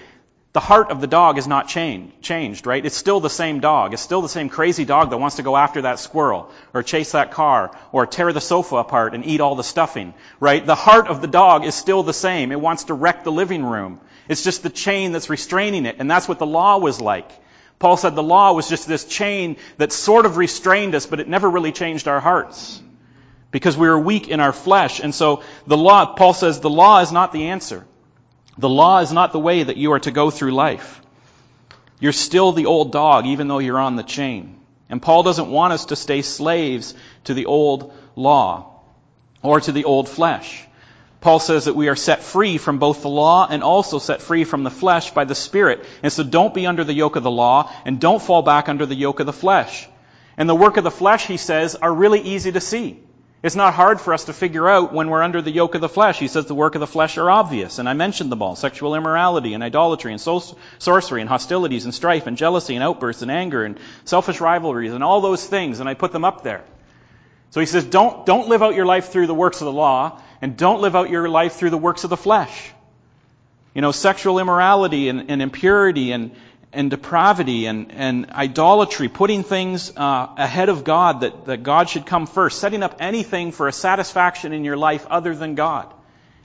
The 0.53 0.61
heart 0.61 0.91
of 0.91 1.01
the 1.01 1.07
dog 1.07 1.39
is 1.39 1.47
not 1.47 1.69
changed, 1.69 2.67
right? 2.67 2.85
It's 2.85 2.97
still 2.97 3.21
the 3.21 3.31
same 3.31 3.61
dog. 3.61 3.93
It's 3.93 4.03
still 4.03 4.23
the 4.23 4.29
same 4.29 4.49
crazy 4.49 4.85
dog 4.85 5.11
that 5.11 5.19
wants 5.19 5.37
to 5.37 5.43
go 5.43 5.57
after 5.57 5.83
that 5.83 5.99
squirrel, 5.99 6.50
or 6.75 6.83
chase 6.83 7.13
that 7.13 7.33
car, 7.33 7.71
or 7.93 8.07
tear 8.07 8.33
the 8.33 8.41
sofa 8.41 8.76
apart 8.76 9.15
and 9.15 9.25
eat 9.26 9.41
all 9.41 9.54
the 9.54 9.65
stuffing, 9.65 10.15
right? 10.39 10.65
The 10.65 10.75
heart 10.75 11.09
of 11.09 11.21
the 11.21 11.28
dog 11.28 11.65
is 11.65 11.75
still 11.75 12.02
the 12.02 12.13
same. 12.13 12.52
It 12.52 12.61
wants 12.61 12.85
to 12.85 12.95
wreck 12.95 13.25
the 13.25 13.33
living 13.33 13.65
room. 13.65 14.00
It's 14.28 14.45
just 14.45 14.63
the 14.63 14.71
chain 14.71 15.13
that's 15.13 15.31
restraining 15.31 15.87
it, 15.87 15.97
and 15.99 16.11
that's 16.11 16.28
what 16.28 16.39
the 16.39 16.47
law 16.47 16.78
was 16.78 17.00
like. 17.00 17.31
Paul 17.80 17.97
said 17.97 18.14
the 18.14 18.23
law 18.23 18.52
was 18.52 18.69
just 18.69 18.86
this 18.86 19.06
chain 19.06 19.56
that 19.78 19.90
sort 19.90 20.26
of 20.26 20.36
restrained 20.36 20.95
us, 20.95 21.06
but 21.06 21.19
it 21.19 21.28
never 21.28 21.49
really 21.49 21.73
changed 21.73 22.06
our 22.06 22.21
hearts. 22.21 22.80
Because 23.50 23.76
we 23.76 23.88
were 23.88 23.99
weak 23.99 24.28
in 24.28 24.38
our 24.38 24.52
flesh. 24.52 25.00
And 25.00 25.14
so 25.14 25.43
the 25.66 25.78
law, 25.78 26.14
Paul 26.14 26.34
says 26.34 26.60
the 26.60 26.71
law 26.71 27.00
is 27.00 27.10
not 27.10 27.32
the 27.32 27.49
answer. 27.49 27.86
The 28.58 28.69
law 28.69 28.99
is 29.00 29.12
not 29.12 29.32
the 29.32 29.40
way 29.40 29.62
that 29.62 29.78
you 29.78 29.93
are 29.93 29.99
to 30.00 30.10
go 30.10 30.30
through 30.30 30.52
life. 30.52 31.00
You're 31.99 32.12
still 32.12 32.52
the 32.52 32.66
old 32.66 32.93
dog, 32.93 33.26
even 33.26 33.49
though 33.49 33.58
you're 33.58 33.78
on 33.78 33.97
the 33.97 34.02
chain. 34.02 34.60
And 34.90 35.00
Paul 35.00 35.23
doesn't 35.23 35.50
want 35.50 35.73
us 35.73 35.86
to 35.86 35.97
stay 35.97 36.21
slaves 36.21 36.95
to 37.25 37.34
the 37.34 37.47
old 37.47 37.95
law 38.14 38.82
or 39.43 39.58
to 39.58 39.73
the 39.73 39.84
old 39.84 40.06
flesh. 40.06 40.66
Paul 41.21 41.39
says 41.39 41.67
that 41.67 41.76
we 41.76 41.89
are 41.89 41.97
set 41.97 42.23
free 42.23 42.56
from 42.56 42.78
both 42.78 43.02
the 43.02 43.11
law 43.11 43.47
and 43.49 43.63
also 43.63 43.99
set 43.99 44.23
free 44.23 44.45
from 44.45 44.65
the 44.65 44.71
flesh 44.71 45.11
by 45.11 45.25
the 45.25 45.35
Spirit. 45.35 45.85
And 46.02 46.11
so 46.11 46.23
don't 46.23 46.54
be 46.54 46.67
under 46.67 46.83
the 46.83 46.95
yoke 46.95 47.17
of 47.17 47.23
the 47.23 47.30
law 47.30 47.71
and 47.85 48.00
don't 48.00 48.23
fall 48.23 48.43
back 48.43 48.71
under 48.71 48.87
the 48.87 48.95
yoke 48.95 49.21
of 49.21 49.26
the 49.26 49.33
flesh. 49.33 49.87
And 50.39 50.49
the 50.49 50.54
work 50.54 50.78
of 50.78 50.85
the 50.85 50.91
flesh, 50.91 51.26
he 51.26 51.37
says, 51.37 51.75
are 51.75 51.93
really 51.93 52.21
easy 52.21 52.52
to 52.52 52.61
see. 52.61 53.02
It's 53.43 53.56
not 53.56 53.75
hard 53.75 54.00
for 54.00 54.15
us 54.15 54.25
to 54.25 54.35
figure 54.35 54.69
out 54.69 54.95
when 54.95 55.09
we're 55.09 55.23
under 55.23 55.43
the 55.43 55.50
yoke 55.50 55.75
of 55.75 55.83
the 55.83 55.89
flesh. 55.89 56.19
He 56.19 56.28
says 56.28 56.47
the 56.47 56.54
work 56.54 56.75
of 56.75 56.80
the 56.80 56.87
flesh 56.87 57.19
are 57.19 57.30
obvious. 57.30 57.78
And 57.78 57.89
I 57.89 57.93
mentioned 57.93 58.33
them 58.33 58.41
all. 58.41 58.56
Sexual 58.56 58.95
immorality 58.95 59.52
and 59.52 59.63
idolatry 59.63 60.13
and 60.13 60.21
sorcery 60.21 61.21
and 61.21 61.28
hostilities 61.28 61.85
and 61.85 61.95
strife 61.95 62.26
and 62.26 62.37
jealousy 62.39 62.75
and 62.75 62.85
outbursts 62.85 63.23
and 63.23 63.30
anger 63.30 63.65
and 63.65 63.78
selfish 64.04 64.41
rivalries 64.41 64.93
and 64.93 65.04
all 65.04 65.21
those 65.21 65.47
things. 65.47 65.80
And 65.80 65.89
I 65.89 65.95
put 65.95 66.13
them 66.13 66.25
up 66.25 66.43
there. 66.43 66.65
So 67.50 67.61
he 67.61 67.67
says, 67.67 67.85
don't, 67.85 68.25
don't 68.25 68.49
live 68.49 68.63
out 68.63 68.75
your 68.75 68.87
life 68.87 69.11
through 69.11 69.26
the 69.26 69.35
works 69.35 69.61
of 69.61 69.65
the 69.67 69.73
law 69.73 70.21
and 70.43 70.57
don't 70.57 70.81
live 70.81 70.97
out 70.97 71.11
your 71.11 71.29
life 71.29 71.55
through 71.55 71.71
the 71.71 71.79
works 71.79 72.05
of 72.05 72.11
the 72.11 72.17
flesh. 72.17 72.73
You 73.75 73.83
know, 73.83 73.93
sexual 73.93 74.39
immorality 74.39 75.09
and, 75.09 75.31
and 75.31 75.43
impurity 75.43 76.13
and, 76.13 76.33
and 76.73 76.91
depravity 76.91 77.67
and, 77.67 77.93
and 77.93 78.31
idolatry, 78.31 79.09
putting 79.09 79.43
things 79.43 79.93
uh, 79.97 80.29
ahead 80.37 80.69
of 80.69 80.83
God, 80.85 81.21
that, 81.21 81.47
that 81.47 81.63
God 81.63 81.89
should 81.89 82.07
come 82.07 82.26
first, 82.26 82.59
setting 82.59 82.83
up 82.83 82.97
anything 83.00 83.53
for 83.53 83.69
a 83.69 83.73
satisfaction 83.73 84.53
in 84.53 84.65
your 84.65 84.76
life 84.76 85.07
other 85.09 85.35
than 85.35 85.55
God. 85.55 85.93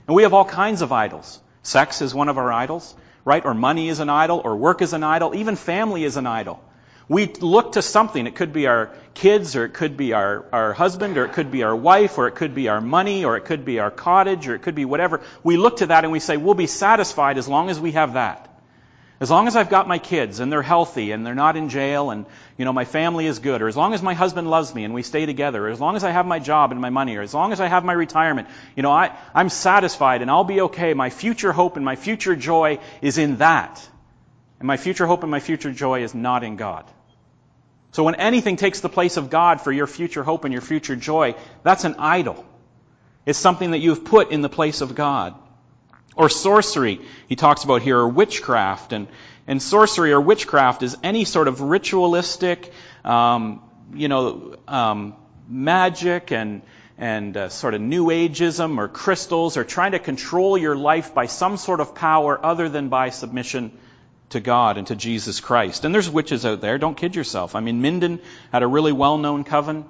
And 0.06 0.14
we 0.14 0.22
have 0.22 0.34
all 0.34 0.44
kinds 0.44 0.82
of 0.82 0.92
idols. 0.92 1.40
Sex 1.62 2.00
is 2.00 2.14
one 2.14 2.28
of 2.28 2.38
our 2.38 2.52
idols, 2.52 2.94
right? 3.24 3.44
Or 3.44 3.54
money 3.54 3.88
is 3.88 3.98
an 3.98 4.08
idol, 4.08 4.40
or 4.44 4.54
work 4.56 4.82
is 4.82 4.92
an 4.92 5.02
idol, 5.02 5.34
even 5.34 5.56
family 5.56 6.04
is 6.04 6.16
an 6.16 6.26
idol. 6.26 6.62
We 7.08 7.26
look 7.26 7.72
to 7.72 7.82
something. 7.82 8.26
It 8.26 8.34
could 8.34 8.52
be 8.52 8.66
our 8.66 8.90
kids, 9.14 9.54
or 9.54 9.64
it 9.64 9.74
could 9.74 9.96
be 9.96 10.12
our, 10.12 10.44
our 10.52 10.72
husband, 10.72 11.16
or 11.18 11.24
it 11.24 11.34
could 11.34 11.52
be 11.52 11.62
our 11.62 11.74
wife, 11.76 12.18
or 12.18 12.26
it 12.26 12.34
could 12.34 12.54
be 12.54 12.68
our 12.68 12.80
money, 12.80 13.24
or 13.24 13.36
it 13.36 13.44
could 13.44 13.64
be 13.64 13.78
our 13.78 13.92
cottage, 13.92 14.48
or 14.48 14.54
it 14.54 14.62
could 14.62 14.74
be 14.74 14.84
whatever. 14.84 15.20
We 15.44 15.56
look 15.56 15.76
to 15.78 15.86
that 15.86 16.04
and 16.04 16.12
we 16.12 16.18
say, 16.18 16.36
we'll 16.36 16.54
be 16.54 16.66
satisfied 16.66 17.38
as 17.38 17.46
long 17.46 17.70
as 17.70 17.78
we 17.78 17.92
have 17.92 18.14
that. 18.14 18.52
As 19.18 19.30
long 19.30 19.46
as 19.46 19.56
I've 19.56 19.70
got 19.70 19.88
my 19.88 19.98
kids 19.98 20.40
and 20.40 20.52
they're 20.52 20.60
healthy 20.60 21.12
and 21.12 21.24
they're 21.24 21.34
not 21.34 21.56
in 21.56 21.70
jail 21.70 22.10
and, 22.10 22.26
you 22.58 22.66
know, 22.66 22.72
my 22.72 22.84
family 22.84 23.26
is 23.26 23.38
good, 23.38 23.62
or 23.62 23.68
as 23.68 23.76
long 23.76 23.94
as 23.94 24.02
my 24.02 24.12
husband 24.12 24.50
loves 24.50 24.74
me 24.74 24.84
and 24.84 24.92
we 24.92 25.02
stay 25.02 25.24
together, 25.24 25.66
or 25.66 25.70
as 25.70 25.80
long 25.80 25.96
as 25.96 26.04
I 26.04 26.10
have 26.10 26.26
my 26.26 26.38
job 26.38 26.72
and 26.72 26.80
my 26.80 26.90
money, 26.90 27.16
or 27.16 27.22
as 27.22 27.32
long 27.32 27.52
as 27.52 27.60
I 27.60 27.68
have 27.68 27.84
my 27.84 27.94
retirement, 27.94 28.48
you 28.76 28.82
know, 28.82 28.90
I, 28.90 29.16
I'm 29.32 29.48
satisfied 29.48 30.20
and 30.22 30.30
I'll 30.30 30.44
be 30.44 30.60
okay. 30.62 30.92
My 30.92 31.08
future 31.08 31.52
hope 31.52 31.76
and 31.76 31.84
my 31.84 31.96
future 31.96 32.36
joy 32.36 32.78
is 33.00 33.16
in 33.16 33.36
that. 33.36 33.88
And 34.58 34.66
my 34.66 34.76
future 34.76 35.06
hope 35.06 35.22
and 35.22 35.30
my 35.30 35.40
future 35.40 35.72
joy 35.72 36.02
is 36.02 36.14
not 36.14 36.42
in 36.42 36.56
God. 36.56 36.84
So 37.96 38.04
when 38.04 38.16
anything 38.16 38.56
takes 38.56 38.80
the 38.80 38.90
place 38.90 39.16
of 39.16 39.30
God 39.30 39.62
for 39.62 39.72
your 39.72 39.86
future 39.86 40.22
hope 40.22 40.44
and 40.44 40.52
your 40.52 40.60
future 40.60 40.96
joy, 40.96 41.34
that's 41.62 41.84
an 41.84 41.94
idol. 41.98 42.44
It's 43.24 43.38
something 43.38 43.70
that 43.70 43.78
you've 43.78 44.04
put 44.04 44.32
in 44.32 44.42
the 44.42 44.50
place 44.50 44.82
of 44.82 44.94
God. 44.94 45.34
Or 46.14 46.28
sorcery, 46.28 47.00
he 47.26 47.36
talks 47.36 47.64
about 47.64 47.80
here, 47.80 47.96
or 47.96 48.06
witchcraft. 48.06 48.92
And, 48.92 49.08
and 49.46 49.62
sorcery 49.62 50.12
or 50.12 50.20
witchcraft 50.20 50.82
is 50.82 50.94
any 51.02 51.24
sort 51.24 51.48
of 51.48 51.62
ritualistic, 51.62 52.70
um, 53.02 53.62
you 53.94 54.08
know, 54.08 54.56
um, 54.68 55.14
magic 55.48 56.32
and, 56.32 56.60
and 56.98 57.34
uh, 57.34 57.48
sort 57.48 57.72
of 57.72 57.80
new 57.80 58.08
ageism 58.08 58.76
or 58.76 58.88
crystals 58.88 59.56
or 59.56 59.64
trying 59.64 59.92
to 59.92 59.98
control 59.98 60.58
your 60.58 60.76
life 60.76 61.14
by 61.14 61.24
some 61.24 61.56
sort 61.56 61.80
of 61.80 61.94
power 61.94 62.38
other 62.44 62.68
than 62.68 62.90
by 62.90 63.08
submission 63.08 63.72
to 64.30 64.40
God 64.40 64.76
and 64.78 64.86
to 64.88 64.96
Jesus 64.96 65.40
Christ. 65.40 65.84
And 65.84 65.94
there's 65.94 66.10
witches 66.10 66.44
out 66.44 66.60
there. 66.60 66.78
Don't 66.78 66.96
kid 66.96 67.14
yourself. 67.14 67.54
I 67.54 67.60
mean, 67.60 67.80
Minden 67.80 68.20
had 68.52 68.62
a 68.62 68.66
really 68.66 68.92
well-known 68.92 69.44
coven, 69.44 69.84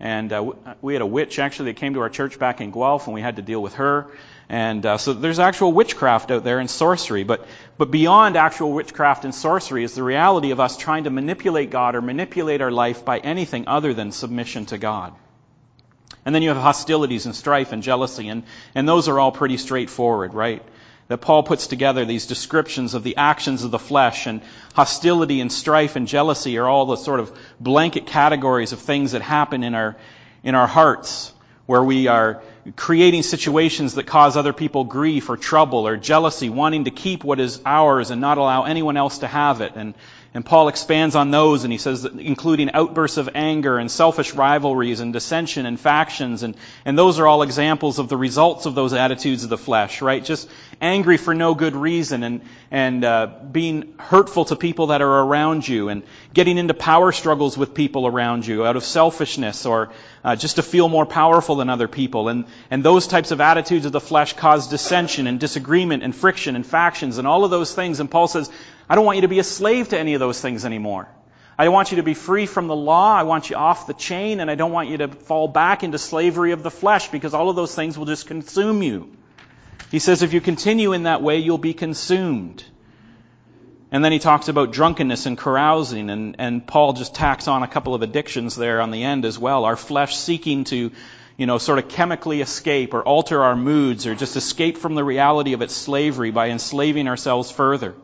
and 0.00 0.32
uh, 0.32 0.52
we 0.80 0.94
had 0.94 1.02
a 1.02 1.06
witch 1.06 1.38
actually 1.38 1.72
that 1.72 1.76
came 1.76 1.94
to 1.94 2.00
our 2.00 2.08
church 2.08 2.38
back 2.38 2.60
in 2.60 2.70
Guelph, 2.70 3.06
and 3.06 3.14
we 3.14 3.20
had 3.20 3.36
to 3.36 3.42
deal 3.42 3.62
with 3.62 3.74
her. 3.74 4.06
And 4.48 4.84
uh, 4.84 4.98
so 4.98 5.12
there's 5.12 5.38
actual 5.38 5.72
witchcraft 5.72 6.30
out 6.30 6.44
there 6.44 6.58
and 6.58 6.68
sorcery, 6.68 7.24
but 7.24 7.46
but 7.78 7.90
beyond 7.90 8.36
actual 8.36 8.72
witchcraft 8.72 9.24
and 9.24 9.34
sorcery 9.34 9.84
is 9.84 9.94
the 9.94 10.02
reality 10.02 10.50
of 10.50 10.60
us 10.60 10.76
trying 10.76 11.04
to 11.04 11.10
manipulate 11.10 11.70
God 11.70 11.94
or 11.94 12.02
manipulate 12.02 12.60
our 12.60 12.70
life 12.70 13.04
by 13.04 13.18
anything 13.18 13.68
other 13.68 13.94
than 13.94 14.12
submission 14.12 14.66
to 14.66 14.78
God. 14.78 15.14
And 16.24 16.34
then 16.34 16.42
you 16.42 16.50
have 16.50 16.58
hostilities 16.58 17.26
and 17.26 17.34
strife 17.34 17.72
and 17.72 17.82
jealousy, 17.82 18.28
and, 18.28 18.42
and 18.74 18.88
those 18.88 19.08
are 19.08 19.18
all 19.18 19.32
pretty 19.32 19.56
straightforward, 19.56 20.34
right? 20.34 20.62
That 21.12 21.18
Paul 21.18 21.42
puts 21.42 21.66
together 21.66 22.06
these 22.06 22.24
descriptions 22.24 22.94
of 22.94 23.02
the 23.02 23.18
actions 23.18 23.64
of 23.64 23.70
the 23.70 23.78
flesh, 23.78 24.26
and 24.26 24.40
hostility 24.72 25.42
and 25.42 25.52
strife 25.52 25.94
and 25.94 26.08
jealousy 26.08 26.56
are 26.56 26.66
all 26.66 26.86
the 26.86 26.96
sort 26.96 27.20
of 27.20 27.30
blanket 27.60 28.06
categories 28.06 28.72
of 28.72 28.78
things 28.78 29.12
that 29.12 29.20
happen 29.20 29.62
in 29.62 29.74
our, 29.74 29.94
in 30.42 30.54
our 30.54 30.66
hearts, 30.66 31.34
where 31.66 31.84
we 31.84 32.06
are 32.06 32.42
creating 32.76 33.24
situations 33.24 33.96
that 33.96 34.06
cause 34.06 34.38
other 34.38 34.54
people 34.54 34.84
grief 34.84 35.28
or 35.28 35.36
trouble 35.36 35.86
or 35.86 35.98
jealousy, 35.98 36.48
wanting 36.48 36.84
to 36.84 36.90
keep 36.90 37.24
what 37.24 37.40
is 37.40 37.60
ours 37.66 38.10
and 38.10 38.22
not 38.22 38.38
allow 38.38 38.64
anyone 38.64 38.96
else 38.96 39.18
to 39.18 39.26
have 39.26 39.60
it, 39.60 39.72
and 39.76 39.92
and 40.34 40.46
Paul 40.46 40.68
expands 40.68 41.14
on 41.14 41.30
those 41.30 41.64
and 41.64 41.72
he 41.72 41.78
says, 41.78 42.02
that 42.02 42.14
including 42.14 42.72
outbursts 42.72 43.18
of 43.18 43.28
anger 43.34 43.78
and 43.78 43.90
selfish 43.90 44.32
rivalries 44.32 45.00
and 45.00 45.12
dissension 45.12 45.66
and 45.66 45.78
factions. 45.78 46.42
And, 46.42 46.56
and 46.86 46.98
those 46.98 47.18
are 47.18 47.26
all 47.26 47.42
examples 47.42 47.98
of 47.98 48.08
the 48.08 48.16
results 48.16 48.64
of 48.64 48.74
those 48.74 48.94
attitudes 48.94 49.44
of 49.44 49.50
the 49.50 49.58
flesh, 49.58 50.00
right? 50.00 50.24
Just 50.24 50.48
angry 50.80 51.18
for 51.18 51.34
no 51.34 51.54
good 51.54 51.76
reason 51.76 52.22
and, 52.22 52.40
and 52.70 53.04
uh, 53.04 53.26
being 53.52 53.92
hurtful 53.98 54.46
to 54.46 54.56
people 54.56 54.86
that 54.86 55.02
are 55.02 55.20
around 55.20 55.68
you 55.68 55.90
and 55.90 56.02
getting 56.32 56.56
into 56.56 56.72
power 56.72 57.12
struggles 57.12 57.58
with 57.58 57.74
people 57.74 58.06
around 58.06 58.46
you 58.46 58.64
out 58.64 58.76
of 58.76 58.84
selfishness 58.84 59.66
or 59.66 59.92
uh, 60.24 60.34
just 60.34 60.56
to 60.56 60.62
feel 60.62 60.88
more 60.88 61.04
powerful 61.04 61.56
than 61.56 61.68
other 61.68 61.88
people. 61.88 62.30
And, 62.30 62.46
and 62.70 62.82
those 62.82 63.06
types 63.06 63.32
of 63.32 63.42
attitudes 63.42 63.84
of 63.84 63.92
the 63.92 64.00
flesh 64.00 64.32
cause 64.32 64.68
dissension 64.68 65.26
and 65.26 65.38
disagreement 65.38 66.02
and 66.02 66.16
friction 66.16 66.56
and 66.56 66.64
factions 66.64 67.18
and 67.18 67.28
all 67.28 67.44
of 67.44 67.50
those 67.50 67.74
things. 67.74 68.00
And 68.00 68.10
Paul 68.10 68.28
says, 68.28 68.50
I 68.88 68.94
don't 68.94 69.04
want 69.04 69.16
you 69.16 69.22
to 69.22 69.28
be 69.28 69.38
a 69.38 69.44
slave 69.44 69.88
to 69.90 69.98
any 69.98 70.14
of 70.14 70.20
those 70.20 70.40
things 70.40 70.64
anymore. 70.64 71.08
I 71.58 71.68
want 71.68 71.92
you 71.92 71.96
to 71.98 72.02
be 72.02 72.14
free 72.14 72.46
from 72.46 72.66
the 72.66 72.76
law. 72.76 73.14
I 73.14 73.22
want 73.24 73.50
you 73.50 73.56
off 73.56 73.86
the 73.86 73.94
chain, 73.94 74.40
and 74.40 74.50
I 74.50 74.54
don't 74.54 74.72
want 74.72 74.88
you 74.88 74.98
to 74.98 75.08
fall 75.08 75.48
back 75.48 75.82
into 75.82 75.98
slavery 75.98 76.52
of 76.52 76.62
the 76.62 76.70
flesh 76.70 77.08
because 77.08 77.34
all 77.34 77.50
of 77.50 77.56
those 77.56 77.74
things 77.74 77.98
will 77.98 78.06
just 78.06 78.26
consume 78.26 78.82
you. 78.82 79.16
He 79.90 79.98
says 79.98 80.22
if 80.22 80.32
you 80.32 80.40
continue 80.40 80.92
in 80.92 81.02
that 81.02 81.22
way, 81.22 81.38
you'll 81.38 81.58
be 81.58 81.74
consumed. 81.74 82.64
And 83.90 84.02
then 84.02 84.10
he 84.10 84.18
talks 84.18 84.48
about 84.48 84.72
drunkenness 84.72 85.26
and 85.26 85.36
carousing, 85.36 86.08
and, 86.08 86.36
and 86.38 86.66
Paul 86.66 86.94
just 86.94 87.14
tacks 87.14 87.46
on 87.46 87.62
a 87.62 87.68
couple 87.68 87.94
of 87.94 88.00
addictions 88.00 88.56
there 88.56 88.80
on 88.80 88.90
the 88.90 89.04
end 89.04 89.26
as 89.26 89.38
well. 89.38 89.66
Our 89.66 89.76
flesh 89.76 90.16
seeking 90.16 90.64
to, 90.64 90.90
you 91.36 91.46
know, 91.46 91.58
sort 91.58 91.78
of 91.78 91.88
chemically 91.88 92.40
escape 92.40 92.94
or 92.94 93.02
alter 93.02 93.42
our 93.42 93.54
moods 93.54 94.06
or 94.06 94.14
just 94.14 94.34
escape 94.34 94.78
from 94.78 94.94
the 94.94 95.04
reality 95.04 95.52
of 95.52 95.60
its 95.60 95.74
slavery 95.74 96.30
by 96.30 96.48
enslaving 96.48 97.06
ourselves 97.06 97.50
further. 97.50 97.94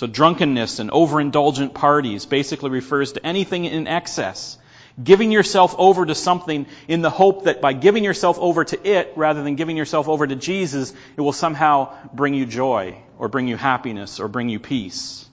So 0.00 0.06
drunkenness 0.06 0.78
and 0.78 0.90
overindulgent 0.90 1.74
parties 1.74 2.24
basically 2.24 2.70
refers 2.70 3.12
to 3.12 3.26
anything 3.26 3.66
in 3.66 3.86
excess. 3.86 4.56
Giving 5.04 5.30
yourself 5.30 5.74
over 5.76 6.06
to 6.06 6.14
something 6.14 6.64
in 6.88 7.02
the 7.02 7.10
hope 7.10 7.44
that 7.44 7.60
by 7.60 7.74
giving 7.74 8.02
yourself 8.02 8.38
over 8.38 8.64
to 8.64 8.88
it 8.88 9.12
rather 9.14 9.42
than 9.42 9.56
giving 9.56 9.76
yourself 9.76 10.08
over 10.08 10.26
to 10.26 10.36
Jesus, 10.36 10.94
it 11.18 11.20
will 11.20 11.34
somehow 11.34 11.92
bring 12.14 12.32
you 12.32 12.46
joy 12.46 12.96
or 13.18 13.28
bring 13.28 13.46
you 13.46 13.58
happiness 13.58 14.20
or 14.20 14.28
bring 14.28 14.48
you 14.48 14.58
peace. 14.58 15.28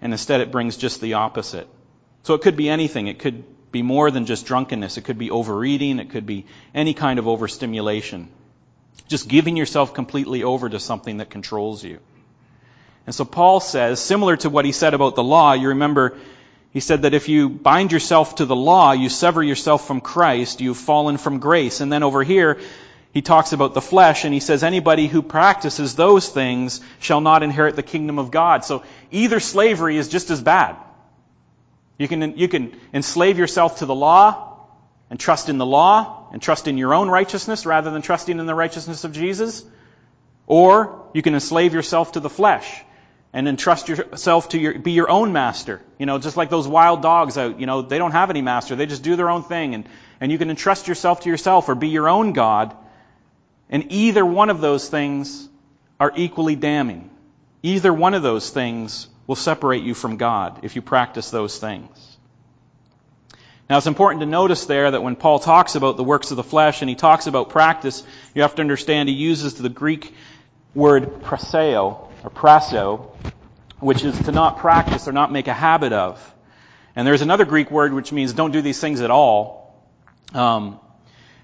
And 0.00 0.12
instead 0.12 0.40
it 0.40 0.52
brings 0.52 0.76
just 0.76 1.00
the 1.00 1.14
opposite. 1.14 1.66
So 2.22 2.34
it 2.34 2.42
could 2.42 2.56
be 2.56 2.68
anything. 2.68 3.08
It 3.08 3.18
could 3.18 3.42
be 3.72 3.82
more 3.82 4.12
than 4.12 4.24
just 4.24 4.46
drunkenness. 4.46 4.98
It 4.98 5.02
could 5.02 5.18
be 5.18 5.32
overeating. 5.32 5.98
It 5.98 6.10
could 6.10 6.26
be 6.26 6.46
any 6.72 6.94
kind 6.94 7.18
of 7.18 7.26
overstimulation. 7.26 8.28
Just 9.08 9.26
giving 9.26 9.56
yourself 9.56 9.94
completely 9.94 10.44
over 10.44 10.68
to 10.68 10.78
something 10.78 11.16
that 11.16 11.28
controls 11.28 11.82
you. 11.82 11.98
And 13.06 13.14
so 13.14 13.24
Paul 13.24 13.60
says, 13.60 14.00
similar 14.00 14.36
to 14.38 14.50
what 14.50 14.64
he 14.64 14.72
said 14.72 14.92
about 14.92 15.14
the 15.14 15.22
law, 15.22 15.52
you 15.52 15.68
remember 15.68 16.18
he 16.72 16.80
said 16.80 17.02
that 17.02 17.14
if 17.14 17.30
you 17.30 17.48
bind 17.48 17.90
yourself 17.90 18.34
to 18.34 18.44
the 18.44 18.54
law, 18.54 18.92
you 18.92 19.08
sever 19.08 19.42
yourself 19.42 19.86
from 19.86 20.02
Christ, 20.02 20.60
you've 20.60 20.76
fallen 20.76 21.16
from 21.16 21.38
grace. 21.38 21.80
And 21.80 21.90
then 21.90 22.02
over 22.02 22.22
here, 22.22 22.60
he 23.14 23.22
talks 23.22 23.54
about 23.54 23.72
the 23.72 23.80
flesh 23.80 24.26
and 24.26 24.34
he 24.34 24.40
says 24.40 24.62
anybody 24.62 25.06
who 25.06 25.22
practices 25.22 25.94
those 25.94 26.28
things 26.28 26.82
shall 26.98 27.22
not 27.22 27.42
inherit 27.42 27.76
the 27.76 27.82
kingdom 27.82 28.18
of 28.18 28.30
God. 28.30 28.62
So 28.62 28.82
either 29.10 29.40
slavery 29.40 29.96
is 29.96 30.08
just 30.08 30.28
as 30.28 30.42
bad. 30.42 30.76
You 31.96 32.08
can, 32.08 32.36
you 32.36 32.46
can 32.46 32.78
enslave 32.92 33.38
yourself 33.38 33.78
to 33.78 33.86
the 33.86 33.94
law 33.94 34.66
and 35.08 35.18
trust 35.18 35.48
in 35.48 35.56
the 35.56 35.64
law 35.64 36.28
and 36.30 36.42
trust 36.42 36.68
in 36.68 36.76
your 36.76 36.92
own 36.92 37.08
righteousness 37.08 37.64
rather 37.64 37.90
than 37.90 38.02
trusting 38.02 38.38
in 38.38 38.44
the 38.44 38.54
righteousness 38.54 39.04
of 39.04 39.12
Jesus. 39.12 39.64
Or 40.46 41.08
you 41.14 41.22
can 41.22 41.32
enslave 41.32 41.72
yourself 41.72 42.12
to 42.12 42.20
the 42.20 42.28
flesh 42.28 42.82
and 43.36 43.46
entrust 43.48 43.90
yourself 43.90 44.48
to 44.48 44.58
your, 44.58 44.78
be 44.78 44.92
your 44.92 45.10
own 45.10 45.30
master. 45.30 45.82
You 45.98 46.06
know, 46.06 46.18
just 46.18 46.38
like 46.38 46.48
those 46.48 46.66
wild 46.66 47.02
dogs 47.02 47.36
out, 47.36 47.60
you 47.60 47.66
know, 47.66 47.82
they 47.82 47.98
don't 47.98 48.12
have 48.12 48.30
any 48.30 48.40
master. 48.40 48.76
They 48.76 48.86
just 48.86 49.02
do 49.02 49.14
their 49.14 49.28
own 49.28 49.42
thing. 49.42 49.74
And, 49.74 49.86
and 50.22 50.32
you 50.32 50.38
can 50.38 50.48
entrust 50.48 50.88
yourself 50.88 51.20
to 51.20 51.28
yourself 51.28 51.68
or 51.68 51.74
be 51.74 51.88
your 51.88 52.08
own 52.08 52.32
God. 52.32 52.74
And 53.68 53.92
either 53.92 54.24
one 54.24 54.48
of 54.48 54.62
those 54.62 54.88
things 54.88 55.50
are 56.00 56.10
equally 56.16 56.56
damning. 56.56 57.10
Either 57.62 57.92
one 57.92 58.14
of 58.14 58.22
those 58.22 58.48
things 58.48 59.06
will 59.26 59.36
separate 59.36 59.82
you 59.82 59.92
from 59.92 60.16
God 60.16 60.60
if 60.62 60.74
you 60.74 60.80
practice 60.80 61.30
those 61.30 61.58
things. 61.58 62.16
Now 63.68 63.76
it's 63.76 63.86
important 63.86 64.20
to 64.20 64.26
notice 64.26 64.64
there 64.64 64.92
that 64.92 65.02
when 65.02 65.14
Paul 65.14 65.40
talks 65.40 65.74
about 65.74 65.98
the 65.98 66.04
works 66.04 66.30
of 66.30 66.38
the 66.38 66.42
flesh 66.42 66.80
and 66.80 66.88
he 66.88 66.96
talks 66.96 67.26
about 67.26 67.50
practice, 67.50 68.02
you 68.34 68.40
have 68.40 68.54
to 68.54 68.62
understand 68.62 69.10
he 69.10 69.14
uses 69.14 69.56
the 69.56 69.68
Greek 69.68 70.14
word 70.74 71.20
praseo, 71.20 72.06
or 72.26 72.30
praso, 72.30 73.10
which 73.78 74.02
is 74.02 74.18
to 74.22 74.32
not 74.32 74.58
practice 74.58 75.06
or 75.06 75.12
not 75.12 75.30
make 75.30 75.46
a 75.46 75.54
habit 75.54 75.92
of. 75.92 76.34
And 76.96 77.06
there's 77.06 77.22
another 77.22 77.44
Greek 77.44 77.70
word 77.70 77.94
which 77.94 78.10
means 78.10 78.32
don't 78.32 78.50
do 78.50 78.62
these 78.62 78.80
things 78.80 79.00
at 79.00 79.10
all. 79.10 79.80
Um, 80.34 80.80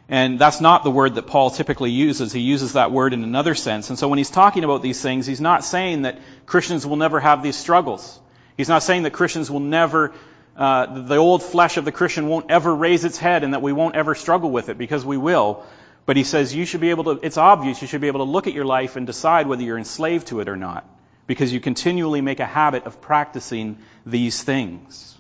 and 0.09 0.39
that's 0.39 0.61
not 0.61 0.83
the 0.83 0.91
word 0.91 1.15
that 1.15 1.29
Paul 1.29 1.51
typically 1.51 1.93
uses. 1.93 2.33
He 2.33 2.41
uses 2.41 2.73
that 2.73 2.91
word 2.91 3.13
in 3.13 3.23
another 3.23 3.55
sense. 3.55 3.91
And 3.91 3.99
so 3.99 4.09
when 4.09 4.19
he's 4.19 4.31
talking 4.31 4.65
about 4.65 4.83
these 4.83 5.01
things, 5.01 5.25
he's 5.25 5.41
not 5.41 5.65
saying 5.65 6.03
that 6.03 6.19
Christians 6.47 6.85
will 6.85 6.97
never 6.97 7.21
have 7.21 7.43
these 7.43 7.57
struggles. 7.57 8.19
He's 8.57 8.69
not 8.69 8.83
saying 8.83 9.05
that 9.05 9.13
Christians 9.13 9.51
will 9.51 9.61
never, 9.61 10.13
uh, 10.57 11.05
the 11.05 11.17
old 11.17 11.45
flesh 11.45 11.77
of 11.77 11.85
the 11.85 11.93
Christian 11.93 12.27
won't 12.27 12.51
ever 12.51 12.75
raise 12.75 13.05
its 13.05 13.19
head 13.19 13.45
and 13.45 13.55
that 13.55 13.63
we 13.63 13.73
won't 13.73 13.95
ever 13.95 14.17
struggle 14.17 14.51
with 14.51 14.69
it 14.69 14.79
because 14.79 15.05
we 15.05 15.17
will. 15.17 15.65
But 16.05 16.17
he 16.17 16.25
says 16.25 16.55
you 16.55 16.65
should 16.65 16.81
be 16.81 16.91
able 16.91 17.05
to, 17.05 17.11
it's 17.23 17.37
obvious 17.37 17.81
you 17.81 17.89
should 17.89 18.01
be 18.01 18.09
able 18.09 18.25
to 18.25 18.31
look 18.31 18.47
at 18.47 18.53
your 18.53 18.65
life 18.65 18.97
and 18.97 19.07
decide 19.07 19.47
whether 19.47 19.63
you're 19.63 19.79
enslaved 19.79 20.29
to 20.29 20.41
it 20.41 20.49
or 20.49 20.57
not. 20.57 20.89
Because 21.27 21.53
you 21.53 21.61
continually 21.61 22.21
make 22.21 22.41
a 22.41 22.47
habit 22.47 22.85
of 22.85 23.01
practicing 23.01 23.79
these 24.05 24.43
things. 24.43 25.17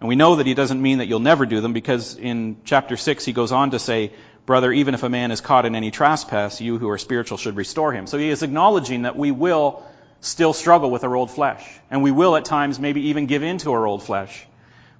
And 0.00 0.08
we 0.08 0.16
know 0.16 0.36
that 0.36 0.46
he 0.46 0.54
doesn't 0.54 0.80
mean 0.80 0.98
that 0.98 1.06
you'll 1.06 1.20
never 1.20 1.46
do 1.46 1.60
them 1.60 1.72
because 1.72 2.16
in 2.16 2.56
chapter 2.64 2.96
6 2.96 3.24
he 3.24 3.32
goes 3.32 3.52
on 3.52 3.70
to 3.72 3.78
say, 3.78 4.12
Brother, 4.46 4.72
even 4.72 4.94
if 4.94 5.02
a 5.02 5.08
man 5.08 5.30
is 5.30 5.40
caught 5.40 5.64
in 5.64 5.74
any 5.74 5.90
trespass, 5.90 6.60
you 6.60 6.78
who 6.78 6.90
are 6.90 6.98
spiritual 6.98 7.38
should 7.38 7.56
restore 7.56 7.92
him. 7.92 8.06
So 8.06 8.18
he 8.18 8.28
is 8.28 8.42
acknowledging 8.42 9.02
that 9.02 9.16
we 9.16 9.30
will 9.30 9.82
still 10.20 10.52
struggle 10.52 10.90
with 10.90 11.04
our 11.04 11.14
old 11.14 11.30
flesh. 11.30 11.66
And 11.90 12.02
we 12.02 12.10
will 12.10 12.36
at 12.36 12.44
times 12.44 12.78
maybe 12.78 13.08
even 13.08 13.26
give 13.26 13.42
in 13.42 13.58
to 13.58 13.72
our 13.72 13.86
old 13.86 14.02
flesh. 14.02 14.46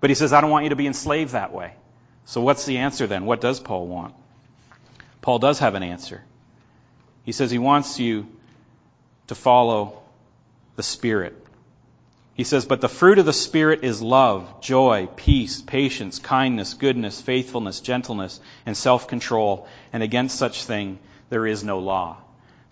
But 0.01 0.11
he 0.11 0.15
says, 0.15 0.33
I 0.33 0.41
don't 0.41 0.51
want 0.51 0.65
you 0.65 0.71
to 0.71 0.77
be 0.77 0.87
enslaved 0.87 1.33
that 1.33 1.53
way. 1.53 1.75
So 2.25 2.41
what's 2.41 2.65
the 2.65 2.79
answer 2.79 3.07
then? 3.07 3.27
What 3.27 3.43
does 3.43 3.61
Paul 3.61 3.87
want? 3.87 4.15
Paul 5.25 5.39
does 5.39 5.61
have 5.61 5.75
an 5.75 5.83
answer. 5.83 6.23
He 7.23 7.33
says 7.33 7.51
he 7.51 7.59
wants 7.59 7.99
you 7.99 8.27
to 9.29 9.35
follow 9.35 10.03
the 10.77 10.83
Spirit. 10.83 11.35
He 12.35 12.45
says, 12.45 12.67
but 12.67 12.83
the 12.83 12.91
fruit 12.91 13.19
of 13.19 13.25
the 13.25 13.33
Spirit 13.33 13.85
is 13.85 14.03
love, 14.03 14.61
joy, 14.61 15.09
peace, 15.17 15.63
patience, 15.63 16.19
kindness, 16.19 16.75
goodness, 16.75 17.23
faithfulness, 17.23 17.81
gentleness, 17.81 18.39
and 18.67 18.77
self-control. 18.77 19.67
And 19.95 20.03
against 20.03 20.37
such 20.37 20.65
thing 20.65 20.99
there 21.31 21.47
is 21.47 21.65
no 21.65 21.79
law. 21.79 22.19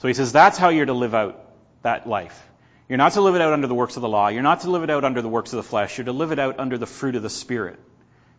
So 0.00 0.08
he 0.08 0.12
says 0.12 0.30
that's 0.30 0.58
how 0.58 0.68
you're 0.68 0.84
to 0.84 0.92
live 0.92 1.14
out 1.14 1.42
that 1.80 2.06
life. 2.06 2.38
You're 2.86 2.98
not 2.98 3.14
to 3.14 3.22
live 3.22 3.34
it 3.34 3.40
out 3.40 3.54
under 3.54 3.66
the 3.66 3.74
works 3.74 3.96
of 3.96 4.02
the 4.02 4.10
law. 4.10 4.28
You're 4.28 4.42
not 4.42 4.60
to 4.60 4.70
live 4.70 4.82
it 4.82 4.90
out 4.90 5.04
under 5.04 5.22
the 5.22 5.28
works 5.30 5.54
of 5.54 5.56
the 5.56 5.62
flesh. 5.62 5.96
You're 5.96 6.04
to 6.04 6.12
live 6.12 6.32
it 6.32 6.38
out 6.38 6.58
under 6.58 6.76
the 6.76 6.86
fruit 6.86 7.16
of 7.16 7.22
the 7.22 7.30
Spirit. 7.30 7.80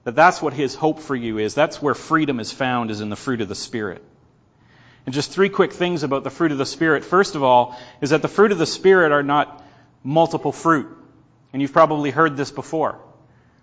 That 0.04 0.16
that's 0.16 0.42
what 0.42 0.54
his 0.54 0.76
hope 0.76 1.00
for 1.00 1.16
you 1.16 1.38
is. 1.38 1.54
That's 1.54 1.82
where 1.82 1.96
freedom 1.96 2.40
is 2.40 2.52
found 2.52 2.92
is 2.92 3.02
in 3.02 3.10
the 3.10 3.16
fruit 3.16 3.42
of 3.42 3.48
the 3.48 3.56
Spirit. 3.56 4.04
And 5.06 5.14
just 5.14 5.32
three 5.32 5.50
quick 5.50 5.74
things 5.74 6.04
about 6.04 6.24
the 6.24 6.30
fruit 6.30 6.52
of 6.52 6.58
the 6.58 6.66
Spirit. 6.66 7.04
First 7.04 7.36
of 7.36 7.44
all, 7.44 7.78
is 8.02 8.12
that 8.12 8.22
the 8.22 8.28
fruit 8.28 8.52
of 8.52 8.58
the 8.58 8.66
Spirit 8.66 9.12
are 9.12 9.24
not 9.24 9.64
multiple 10.04 10.52
fruit. 10.52 10.88
And 11.52 11.62
you've 11.62 11.74
probably 11.74 12.12
heard 12.12 12.36
this 12.36 12.52
before. 12.52 13.00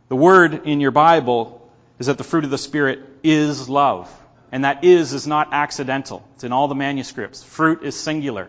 The 0.08 0.16
word 0.16 0.66
in 0.66 0.80
your 0.80 0.90
Bible 0.90 1.70
is 1.98 2.06
that 2.06 2.18
the 2.18 2.24
fruit 2.24 2.44
of 2.44 2.50
the 2.50 2.58
Spirit 2.58 3.00
is 3.22 3.68
love. 3.68 4.10
And 4.52 4.64
that 4.64 4.84
is 4.84 5.12
is 5.12 5.26
not 5.26 5.52
accidental. 5.52 6.26
It's 6.34 6.44
in 6.44 6.52
all 6.52 6.68
the 6.68 6.74
manuscripts. 6.74 7.42
Fruit 7.42 7.82
is 7.82 7.94
singular. 7.94 8.48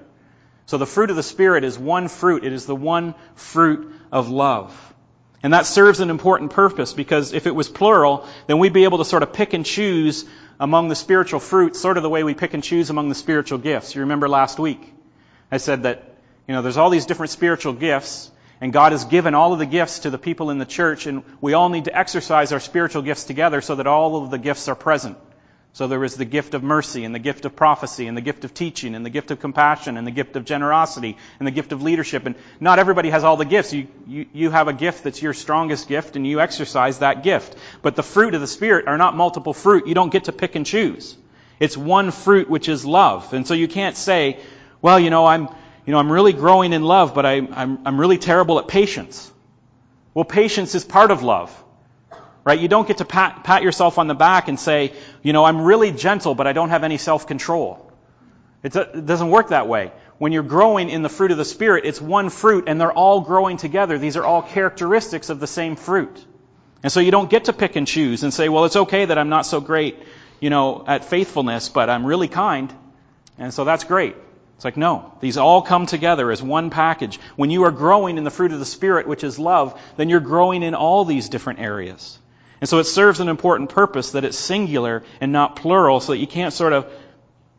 So 0.65 0.77
the 0.77 0.85
fruit 0.85 1.09
of 1.09 1.15
the 1.15 1.23
Spirit 1.23 1.63
is 1.63 1.77
one 1.77 2.07
fruit. 2.07 2.43
It 2.43 2.53
is 2.53 2.65
the 2.65 2.75
one 2.75 3.13
fruit 3.35 3.93
of 4.11 4.29
love. 4.29 4.93
And 5.43 5.53
that 5.53 5.65
serves 5.65 5.99
an 5.99 6.09
important 6.09 6.51
purpose 6.51 6.93
because 6.93 7.33
if 7.33 7.47
it 7.47 7.55
was 7.55 7.67
plural, 7.67 8.27
then 8.47 8.59
we'd 8.59 8.73
be 8.73 8.83
able 8.83 8.99
to 8.99 9.05
sort 9.05 9.23
of 9.23 9.33
pick 9.33 9.53
and 9.53 9.65
choose 9.65 10.25
among 10.59 10.89
the 10.89 10.95
spiritual 10.95 11.39
fruits, 11.39 11.81
sort 11.81 11.97
of 11.97 12.03
the 12.03 12.09
way 12.09 12.23
we 12.23 12.35
pick 12.35 12.53
and 12.53 12.63
choose 12.63 12.91
among 12.91 13.09
the 13.09 13.15
spiritual 13.15 13.57
gifts. 13.57 13.95
You 13.95 14.01
remember 14.01 14.29
last 14.29 14.59
week? 14.59 14.93
I 15.51 15.57
said 15.57 15.83
that, 15.83 16.15
you 16.47 16.53
know, 16.53 16.61
there's 16.61 16.77
all 16.77 16.91
these 16.91 17.07
different 17.07 17.31
spiritual 17.31 17.73
gifts, 17.73 18.29
and 18.61 18.71
God 18.71 18.91
has 18.91 19.05
given 19.05 19.33
all 19.33 19.53
of 19.53 19.59
the 19.59 19.65
gifts 19.65 19.99
to 19.99 20.11
the 20.11 20.19
people 20.19 20.51
in 20.51 20.59
the 20.59 20.65
church, 20.65 21.07
and 21.07 21.23
we 21.41 21.53
all 21.53 21.69
need 21.69 21.85
to 21.85 21.97
exercise 21.97 22.51
our 22.51 22.59
spiritual 22.59 23.01
gifts 23.01 23.23
together 23.23 23.61
so 23.61 23.75
that 23.75 23.87
all 23.87 24.23
of 24.23 24.29
the 24.29 24.37
gifts 24.37 24.67
are 24.67 24.75
present. 24.75 25.17
So 25.73 25.87
there 25.87 26.03
is 26.03 26.15
the 26.15 26.25
gift 26.25 26.53
of 26.53 26.63
mercy 26.63 27.05
and 27.05 27.15
the 27.15 27.19
gift 27.19 27.45
of 27.45 27.55
prophecy 27.55 28.07
and 28.07 28.17
the 28.17 28.21
gift 28.21 28.43
of 28.43 28.53
teaching 28.53 28.93
and 28.93 29.05
the 29.05 29.09
gift 29.09 29.31
of 29.31 29.39
compassion 29.39 29.95
and 29.95 30.05
the 30.05 30.11
gift 30.11 30.35
of 30.35 30.43
generosity 30.43 31.15
and 31.39 31.47
the 31.47 31.51
gift 31.51 31.71
of 31.71 31.81
leadership. 31.81 32.25
And 32.25 32.35
not 32.59 32.77
everybody 32.77 33.09
has 33.09 33.23
all 33.23 33.37
the 33.37 33.45
gifts. 33.45 33.71
You, 33.71 33.87
you, 34.05 34.25
you 34.33 34.49
have 34.49 34.67
a 34.67 34.73
gift 34.73 35.05
that's 35.05 35.21
your 35.21 35.33
strongest 35.33 35.87
gift 35.87 36.17
and 36.17 36.27
you 36.27 36.41
exercise 36.41 36.99
that 36.99 37.23
gift. 37.23 37.55
But 37.81 37.95
the 37.95 38.03
fruit 38.03 38.35
of 38.35 38.41
the 38.41 38.47
Spirit 38.47 38.87
are 38.87 38.97
not 38.97 39.15
multiple 39.15 39.53
fruit. 39.53 39.87
You 39.87 39.93
don't 39.93 40.11
get 40.11 40.25
to 40.25 40.33
pick 40.33 40.55
and 40.55 40.65
choose. 40.65 41.15
It's 41.57 41.77
one 41.77 42.11
fruit 42.11 42.49
which 42.49 42.67
is 42.67 42.83
love. 42.85 43.33
And 43.33 43.47
so 43.47 43.53
you 43.53 43.69
can't 43.69 43.95
say, 43.95 44.39
well, 44.81 44.99
you 44.99 45.09
know, 45.09 45.25
I'm, 45.25 45.43
you 45.85 45.93
know, 45.93 45.99
I'm 45.99 46.11
really 46.11 46.33
growing 46.33 46.73
in 46.73 46.83
love, 46.83 47.15
but 47.15 47.25
I, 47.25 47.35
I'm, 47.35 47.79
I'm 47.85 47.97
really 47.97 48.17
terrible 48.17 48.59
at 48.59 48.67
patience. 48.67 49.31
Well, 50.13 50.25
patience 50.25 50.75
is 50.75 50.83
part 50.83 51.11
of 51.11 51.23
love. 51.23 51.55
Right? 52.43 52.59
You 52.59 52.67
don't 52.67 52.87
get 52.87 52.97
to 52.97 53.05
pat, 53.05 53.43
pat 53.43 53.61
yourself 53.61 53.99
on 53.99 54.07
the 54.07 54.15
back 54.15 54.47
and 54.47 54.59
say, 54.59 54.93
you 55.21 55.33
know, 55.33 55.43
I'm 55.43 55.61
really 55.61 55.91
gentle, 55.91 56.35
but 56.35 56.47
I 56.47 56.53
don't 56.53 56.69
have 56.69 56.83
any 56.83 56.97
self-control. 56.97 57.91
It 58.63 58.73
doesn't 58.73 59.29
work 59.29 59.49
that 59.49 59.67
way. 59.67 59.91
When 60.19 60.31
you're 60.31 60.43
growing 60.43 60.89
in 60.89 61.01
the 61.01 61.09
fruit 61.09 61.31
of 61.31 61.37
the 61.37 61.45
Spirit, 61.45 61.85
it's 61.85 61.99
one 61.99 62.29
fruit 62.29 62.65
and 62.67 62.79
they're 62.79 62.91
all 62.91 63.21
growing 63.21 63.57
together. 63.57 63.97
These 63.97 64.17
are 64.17 64.23
all 64.23 64.43
characteristics 64.43 65.29
of 65.29 65.39
the 65.39 65.47
same 65.47 65.75
fruit. 65.75 66.25
And 66.83 66.91
so 66.91 66.99
you 66.99 67.09
don't 67.09 67.29
get 67.29 67.45
to 67.45 67.53
pick 67.53 67.75
and 67.75 67.87
choose 67.87 68.23
and 68.23 68.31
say, 68.33 68.49
well, 68.49 68.65
it's 68.65 68.75
okay 68.75 69.05
that 69.05 69.17
I'm 69.17 69.29
not 69.29 69.47
so 69.47 69.61
great, 69.61 69.97
you 70.39 70.51
know, 70.51 70.83
at 70.87 71.05
faithfulness, 71.05 71.69
but 71.69 71.89
I'm 71.89 72.05
really 72.05 72.27
kind. 72.27 72.71
And 73.39 73.51
so 73.51 73.63
that's 73.63 73.83
great. 73.83 74.15
It's 74.57 74.65
like, 74.65 74.77
no, 74.77 75.11
these 75.21 75.37
all 75.37 75.63
come 75.63 75.87
together 75.87 76.29
as 76.29 76.43
one 76.43 76.69
package. 76.69 77.19
When 77.35 77.49
you 77.49 77.63
are 77.63 77.71
growing 77.71 78.19
in 78.19 78.23
the 78.23 78.29
fruit 78.29 78.51
of 78.51 78.59
the 78.59 78.65
Spirit, 78.65 79.07
which 79.07 79.23
is 79.23 79.39
love, 79.39 79.79
then 79.97 80.09
you're 80.09 80.19
growing 80.19 80.61
in 80.61 80.75
all 80.75 81.03
these 81.03 81.29
different 81.29 81.59
areas. 81.59 82.19
And 82.61 82.69
so 82.69 82.77
it 82.77 82.83
serves 82.83 83.19
an 83.19 83.27
important 83.27 83.71
purpose 83.71 84.11
that 84.11 84.23
it's 84.23 84.37
singular 84.37 85.03
and 85.19 85.31
not 85.31 85.55
plural 85.55 85.99
so 85.99 86.11
that 86.11 86.19
you 86.19 86.27
can't 86.27 86.53
sort 86.53 86.73
of, 86.73 86.91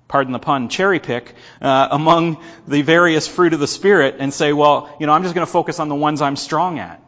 pardon 0.06 0.32
the 0.32 0.38
pun, 0.38 0.68
cherry 0.68 1.00
pick 1.00 1.34
uh, 1.60 1.88
among 1.90 2.42
the 2.68 2.82
various 2.82 3.26
fruit 3.26 3.52
of 3.52 3.58
the 3.58 3.66
Spirit 3.66 4.16
and 4.20 4.32
say, 4.32 4.52
well, 4.52 4.94
you 5.00 5.06
know, 5.06 5.12
I'm 5.12 5.24
just 5.24 5.34
going 5.34 5.46
to 5.46 5.52
focus 5.52 5.80
on 5.80 5.88
the 5.88 5.96
ones 5.96 6.22
I'm 6.22 6.36
strong 6.36 6.78
at. 6.78 7.02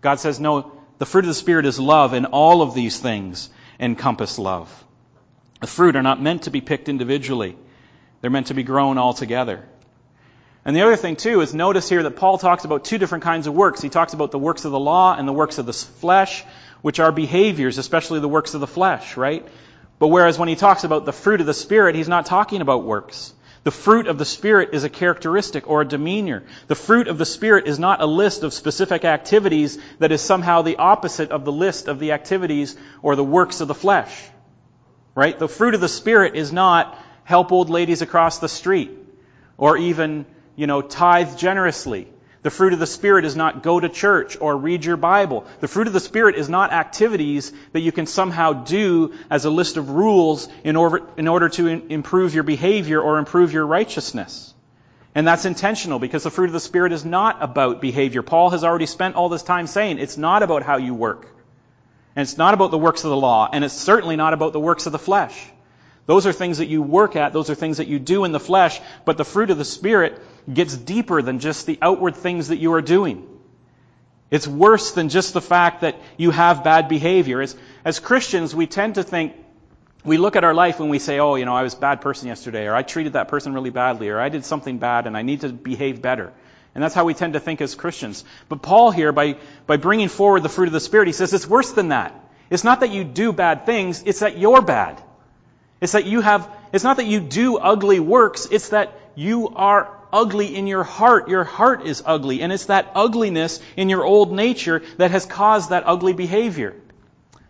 God 0.00 0.20
says, 0.20 0.38
no, 0.38 0.72
the 0.98 1.06
fruit 1.06 1.24
of 1.24 1.28
the 1.28 1.34
Spirit 1.34 1.66
is 1.66 1.80
love 1.80 2.12
and 2.12 2.26
all 2.26 2.62
of 2.62 2.72
these 2.72 2.98
things 2.98 3.50
encompass 3.80 4.38
love. 4.38 4.84
The 5.60 5.66
fruit 5.66 5.96
are 5.96 6.02
not 6.02 6.22
meant 6.22 6.42
to 6.42 6.50
be 6.50 6.60
picked 6.60 6.88
individually. 6.88 7.56
They're 8.20 8.30
meant 8.30 8.46
to 8.48 8.54
be 8.54 8.62
grown 8.62 8.96
all 8.96 9.12
together. 9.12 9.64
And 10.64 10.76
the 10.76 10.82
other 10.82 10.96
thing 10.96 11.16
too 11.16 11.40
is 11.40 11.52
notice 11.52 11.88
here 11.88 12.04
that 12.04 12.16
Paul 12.16 12.38
talks 12.38 12.64
about 12.64 12.84
two 12.84 12.98
different 12.98 13.24
kinds 13.24 13.46
of 13.46 13.54
works. 13.54 13.82
He 13.82 13.88
talks 13.88 14.14
about 14.14 14.30
the 14.30 14.38
works 14.38 14.64
of 14.64 14.72
the 14.72 14.78
law 14.78 15.14
and 15.14 15.26
the 15.26 15.32
works 15.32 15.58
of 15.58 15.66
the 15.66 15.72
flesh 15.72 16.44
which 16.84 17.00
are 17.00 17.10
behaviors, 17.10 17.78
especially 17.78 18.20
the 18.20 18.28
works 18.28 18.52
of 18.52 18.60
the 18.60 18.66
flesh, 18.66 19.16
right? 19.16 19.48
But 19.98 20.08
whereas 20.08 20.38
when 20.38 20.50
he 20.50 20.54
talks 20.54 20.84
about 20.84 21.06
the 21.06 21.14
fruit 21.14 21.40
of 21.40 21.46
the 21.46 21.54
Spirit, 21.54 21.94
he's 21.94 22.10
not 22.10 22.26
talking 22.26 22.60
about 22.60 22.84
works. 22.84 23.32
The 23.62 23.70
fruit 23.70 24.06
of 24.06 24.18
the 24.18 24.26
Spirit 24.26 24.74
is 24.74 24.84
a 24.84 24.90
characteristic 24.90 25.66
or 25.66 25.80
a 25.80 25.88
demeanor. 25.88 26.42
The 26.66 26.74
fruit 26.74 27.08
of 27.08 27.16
the 27.16 27.24
Spirit 27.24 27.68
is 27.68 27.78
not 27.78 28.02
a 28.02 28.06
list 28.06 28.42
of 28.42 28.52
specific 28.52 29.06
activities 29.06 29.78
that 29.98 30.12
is 30.12 30.20
somehow 30.20 30.60
the 30.60 30.76
opposite 30.76 31.30
of 31.30 31.46
the 31.46 31.52
list 31.52 31.88
of 31.88 32.00
the 32.00 32.12
activities 32.12 32.76
or 33.00 33.16
the 33.16 33.24
works 33.24 33.62
of 33.62 33.68
the 33.68 33.74
flesh. 33.74 34.14
Right? 35.14 35.38
The 35.38 35.48
fruit 35.48 35.72
of 35.72 35.80
the 35.80 35.88
Spirit 35.88 36.36
is 36.36 36.52
not 36.52 36.98
help 37.24 37.50
old 37.50 37.70
ladies 37.70 38.02
across 38.02 38.40
the 38.40 38.48
street 38.50 38.90
or 39.56 39.78
even, 39.78 40.26
you 40.54 40.66
know, 40.66 40.82
tithe 40.82 41.38
generously 41.38 42.08
the 42.44 42.50
fruit 42.50 42.74
of 42.74 42.78
the 42.78 42.86
Spirit 42.86 43.24
is 43.24 43.34
not 43.34 43.62
go 43.62 43.80
to 43.80 43.88
church 43.88 44.36
or 44.38 44.54
read 44.54 44.84
your 44.84 44.98
Bible. 44.98 45.46
The 45.60 45.66
fruit 45.66 45.86
of 45.86 45.94
the 45.94 45.98
Spirit 45.98 46.34
is 46.34 46.50
not 46.50 46.74
activities 46.74 47.50
that 47.72 47.80
you 47.80 47.90
can 47.90 48.04
somehow 48.04 48.52
do 48.52 49.14
as 49.30 49.46
a 49.46 49.50
list 49.50 49.78
of 49.78 49.88
rules 49.88 50.46
in 50.62 50.76
order, 50.76 51.00
in 51.16 51.26
order 51.26 51.48
to 51.48 51.66
in, 51.66 51.90
improve 51.90 52.34
your 52.34 52.42
behavior 52.42 53.00
or 53.00 53.16
improve 53.16 53.54
your 53.54 53.66
righteousness. 53.66 54.52
And 55.14 55.26
that's 55.26 55.46
intentional 55.46 55.98
because 55.98 56.24
the 56.24 56.30
fruit 56.30 56.50
of 56.50 56.52
the 56.52 56.60
Spirit 56.60 56.92
is 56.92 57.02
not 57.02 57.42
about 57.42 57.80
behavior. 57.80 58.20
Paul 58.20 58.50
has 58.50 58.62
already 58.62 58.84
spent 58.84 59.14
all 59.14 59.30
this 59.30 59.42
time 59.42 59.66
saying 59.66 59.98
it's 59.98 60.18
not 60.18 60.42
about 60.42 60.62
how 60.62 60.76
you 60.76 60.92
work. 60.92 61.26
And 62.14 62.24
it's 62.24 62.36
not 62.36 62.52
about 62.52 62.70
the 62.70 62.78
works 62.78 63.04
of 63.04 63.10
the 63.10 63.16
law. 63.16 63.48
And 63.50 63.64
it's 63.64 63.72
certainly 63.72 64.16
not 64.16 64.34
about 64.34 64.52
the 64.52 64.60
works 64.60 64.84
of 64.84 64.92
the 64.92 64.98
flesh. 64.98 65.34
Those 66.04 66.26
are 66.26 66.32
things 66.34 66.58
that 66.58 66.66
you 66.66 66.82
work 66.82 67.16
at. 67.16 67.32
Those 67.32 67.48
are 67.48 67.54
things 67.54 67.78
that 67.78 67.88
you 67.88 67.98
do 67.98 68.24
in 68.24 68.32
the 68.32 68.40
flesh. 68.40 68.82
But 69.06 69.16
the 69.16 69.24
fruit 69.24 69.48
of 69.48 69.56
the 69.56 69.64
Spirit 69.64 70.20
gets 70.52 70.76
deeper 70.76 71.22
than 71.22 71.38
just 71.38 71.66
the 71.66 71.78
outward 71.80 72.16
things 72.16 72.48
that 72.48 72.58
you 72.58 72.72
are 72.74 72.82
doing. 72.82 73.26
It's 74.30 74.48
worse 74.48 74.92
than 74.92 75.08
just 75.08 75.32
the 75.32 75.40
fact 75.40 75.82
that 75.82 75.96
you 76.16 76.30
have 76.30 76.64
bad 76.64 76.88
behavior. 76.88 77.40
As, 77.40 77.56
as 77.84 78.00
Christians, 78.00 78.54
we 78.54 78.66
tend 78.66 78.96
to 78.96 79.02
think, 79.02 79.34
we 80.04 80.18
look 80.18 80.36
at 80.36 80.44
our 80.44 80.54
life 80.54 80.80
and 80.80 80.90
we 80.90 80.98
say, 80.98 81.18
oh, 81.20 81.36
you 81.36 81.44
know, 81.44 81.54
I 81.54 81.62
was 81.62 81.74
a 81.74 81.78
bad 81.78 82.00
person 82.00 82.28
yesterday, 82.28 82.66
or 82.66 82.74
I 82.74 82.82
treated 82.82 83.14
that 83.14 83.28
person 83.28 83.54
really 83.54 83.70
badly, 83.70 84.08
or 84.08 84.20
I 84.20 84.28
did 84.28 84.44
something 84.44 84.78
bad 84.78 85.06
and 85.06 85.16
I 85.16 85.22
need 85.22 85.42
to 85.42 85.50
behave 85.50 86.02
better. 86.02 86.32
And 86.74 86.82
that's 86.82 86.94
how 86.94 87.04
we 87.04 87.14
tend 87.14 87.34
to 87.34 87.40
think 87.40 87.60
as 87.60 87.74
Christians. 87.74 88.24
But 88.48 88.60
Paul 88.60 88.90
here, 88.90 89.12
by, 89.12 89.36
by 89.66 89.76
bringing 89.76 90.08
forward 90.08 90.42
the 90.42 90.48
fruit 90.48 90.66
of 90.66 90.72
the 90.72 90.80
Spirit, 90.80 91.06
he 91.06 91.12
says 91.12 91.32
it's 91.32 91.46
worse 91.46 91.70
than 91.72 91.88
that. 91.88 92.12
It's 92.50 92.64
not 92.64 92.80
that 92.80 92.90
you 92.90 93.04
do 93.04 93.32
bad 93.32 93.66
things, 93.66 94.02
it's 94.04 94.20
that 94.20 94.36
you're 94.36 94.62
bad. 94.62 95.00
It's 95.80 95.92
that 95.92 96.06
you 96.06 96.20
have, 96.20 96.50
it's 96.72 96.84
not 96.84 96.96
that 96.96 97.06
you 97.06 97.20
do 97.20 97.58
ugly 97.58 98.00
works, 98.00 98.48
it's 98.50 98.70
that 98.70 98.98
you 99.14 99.50
are 99.54 99.93
ugly 100.14 100.54
in 100.54 100.66
your 100.66 100.84
heart. 100.84 101.28
Your 101.28 101.44
heart 101.44 101.84
is 101.84 102.02
ugly, 102.06 102.40
and 102.40 102.52
it's 102.52 102.66
that 102.66 102.92
ugliness 102.94 103.60
in 103.76 103.90
your 103.90 104.04
old 104.04 104.32
nature 104.32 104.82
that 104.96 105.10
has 105.10 105.26
caused 105.26 105.70
that 105.70 105.82
ugly 105.86 106.12
behavior. 106.12 106.74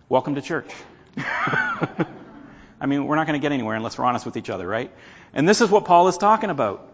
Welcome 0.09 0.35
to 0.37 0.43
church. 0.43 0.71
I 1.19 2.87
mean, 2.87 3.07
we're 3.07 3.17
not 3.17 3.27
going 3.27 3.39
to 3.39 3.43
get 3.43 3.53
anywhere 3.53 3.77
unless 3.77 3.99
we're 3.99 4.07
honest 4.07 4.27
with 4.27 4.37
each 4.37 4.51
other, 4.51 4.67
right? 4.67 4.91
And 5.33 5.49
this 5.49 5.61
is 5.61 5.71
what 5.71 5.85
Paul 5.85 6.09
is 6.09 6.17
talking 6.17 6.51
about. 6.51 6.91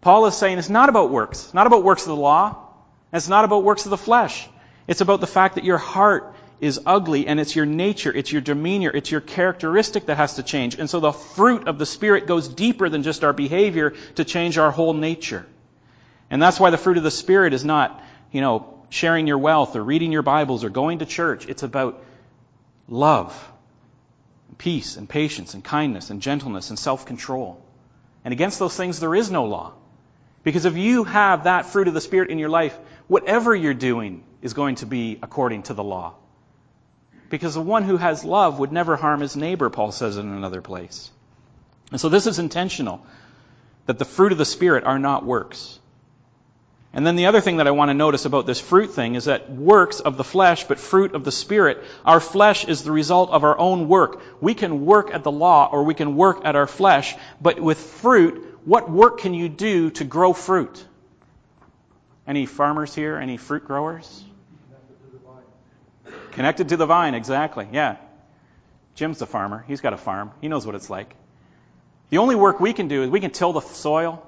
Paul 0.00 0.26
is 0.26 0.36
saying 0.36 0.58
it's 0.58 0.68
not 0.68 0.88
about 0.88 1.10
works, 1.10 1.54
not 1.54 1.66
about 1.66 1.84
works 1.84 2.02
of 2.02 2.08
the 2.08 2.16
law, 2.16 2.56
it's 3.12 3.28
not 3.28 3.44
about 3.44 3.64
works 3.64 3.84
of 3.84 3.90
the 3.90 3.98
flesh. 3.98 4.48
It's 4.86 5.00
about 5.00 5.20
the 5.20 5.26
fact 5.26 5.54
that 5.54 5.64
your 5.64 5.78
heart 5.78 6.34
is 6.60 6.80
ugly 6.84 7.26
and 7.26 7.40
it's 7.40 7.56
your 7.56 7.66
nature, 7.66 8.12
it's 8.12 8.30
your 8.30 8.42
demeanor, 8.42 8.90
it's 8.90 9.10
your 9.10 9.20
characteristic 9.20 10.06
that 10.06 10.16
has 10.16 10.34
to 10.34 10.42
change. 10.42 10.78
And 10.78 10.90
so 10.90 11.00
the 11.00 11.12
fruit 11.12 11.68
of 11.68 11.78
the 11.78 11.86
Spirit 11.86 12.26
goes 12.26 12.48
deeper 12.48 12.88
than 12.88 13.02
just 13.02 13.24
our 13.24 13.32
behavior 13.32 13.94
to 14.16 14.24
change 14.24 14.58
our 14.58 14.70
whole 14.70 14.92
nature. 14.92 15.46
And 16.30 16.40
that's 16.42 16.60
why 16.60 16.70
the 16.70 16.78
fruit 16.78 16.98
of 16.98 17.02
the 17.02 17.10
Spirit 17.10 17.54
is 17.54 17.64
not, 17.64 18.02
you 18.30 18.40
know, 18.40 18.78
sharing 18.90 19.26
your 19.26 19.38
wealth 19.38 19.74
or 19.74 19.82
reading 19.82 20.12
your 20.12 20.22
Bibles 20.22 20.62
or 20.62 20.68
going 20.68 20.98
to 20.98 21.06
church. 21.06 21.46
It's 21.48 21.62
about 21.62 22.02
love, 22.88 23.52
peace 24.58 24.96
and 24.96 25.08
patience 25.08 25.54
and 25.54 25.64
kindness 25.64 26.10
and 26.10 26.20
gentleness 26.20 26.70
and 26.70 26.78
self-control. 26.78 27.62
And 28.24 28.32
against 28.32 28.58
those 28.58 28.76
things 28.76 29.00
there 29.00 29.14
is 29.14 29.30
no 29.30 29.46
law. 29.46 29.72
Because 30.42 30.64
if 30.64 30.76
you 30.76 31.04
have 31.04 31.44
that 31.44 31.66
fruit 31.66 31.88
of 31.88 31.94
the 31.94 32.00
Spirit 32.00 32.30
in 32.30 32.38
your 32.38 32.48
life, 32.48 32.76
whatever 33.08 33.54
you're 33.54 33.74
doing 33.74 34.24
is 34.42 34.52
going 34.52 34.76
to 34.76 34.86
be 34.86 35.18
according 35.22 35.64
to 35.64 35.74
the 35.74 35.84
law. 35.84 36.14
Because 37.30 37.54
the 37.54 37.62
one 37.62 37.84
who 37.84 37.96
has 37.96 38.24
love 38.24 38.58
would 38.58 38.72
never 38.72 38.96
harm 38.96 39.20
his 39.20 39.36
neighbor, 39.36 39.70
Paul 39.70 39.92
says 39.92 40.16
in 40.16 40.28
another 40.28 40.60
place. 40.60 41.10
And 41.90 42.00
so 42.00 42.08
this 42.08 42.26
is 42.26 42.38
intentional, 42.38 43.06
that 43.86 43.98
the 43.98 44.04
fruit 44.04 44.32
of 44.32 44.38
the 44.38 44.44
Spirit 44.44 44.84
are 44.84 44.98
not 44.98 45.24
works. 45.24 45.78
And 46.92 47.06
then 47.06 47.14
the 47.14 47.26
other 47.26 47.40
thing 47.40 47.58
that 47.58 47.68
I 47.68 47.70
want 47.70 47.90
to 47.90 47.94
notice 47.94 48.24
about 48.24 48.46
this 48.46 48.60
fruit 48.60 48.92
thing 48.92 49.14
is 49.14 49.26
that 49.26 49.48
works 49.48 50.00
of 50.00 50.16
the 50.16 50.24
flesh, 50.24 50.64
but 50.64 50.80
fruit 50.80 51.14
of 51.14 51.22
the 51.22 51.30
Spirit. 51.30 51.84
Our 52.04 52.18
flesh 52.18 52.64
is 52.64 52.82
the 52.82 52.90
result 52.90 53.30
of 53.30 53.44
our 53.44 53.56
own 53.56 53.86
work. 53.86 54.20
We 54.40 54.54
can 54.54 54.84
work 54.84 55.14
at 55.14 55.22
the 55.22 55.30
law 55.30 55.68
or 55.70 55.84
we 55.84 55.94
can 55.94 56.16
work 56.16 56.40
at 56.44 56.56
our 56.56 56.66
flesh, 56.66 57.14
but 57.40 57.60
with 57.60 57.78
fruit, 57.78 58.58
what 58.64 58.90
work 58.90 59.20
can 59.20 59.34
you 59.34 59.48
do 59.48 59.90
to 59.90 60.04
grow 60.04 60.32
fruit? 60.32 60.84
Any 62.26 62.46
farmers 62.46 62.92
here? 62.92 63.16
Any 63.16 63.36
fruit 63.36 63.64
growers? 63.64 64.24
Connected 66.32 66.68
to 66.70 66.76
the 66.76 66.86
vine, 66.86 67.14
exactly. 67.14 67.68
Yeah. 67.72 67.96
Jim's 68.94 69.18
the 69.18 69.26
farmer. 69.26 69.64
He's 69.66 69.80
got 69.80 69.92
a 69.92 69.96
farm. 69.96 70.32
He 70.40 70.48
knows 70.48 70.66
what 70.66 70.74
it's 70.74 70.90
like. 70.90 71.14
The 72.10 72.18
only 72.18 72.34
work 72.34 72.60
we 72.60 72.72
can 72.72 72.88
do 72.88 73.02
is 73.02 73.10
we 73.10 73.20
can 73.20 73.30
till 73.30 73.52
the 73.52 73.60
soil, 73.60 74.26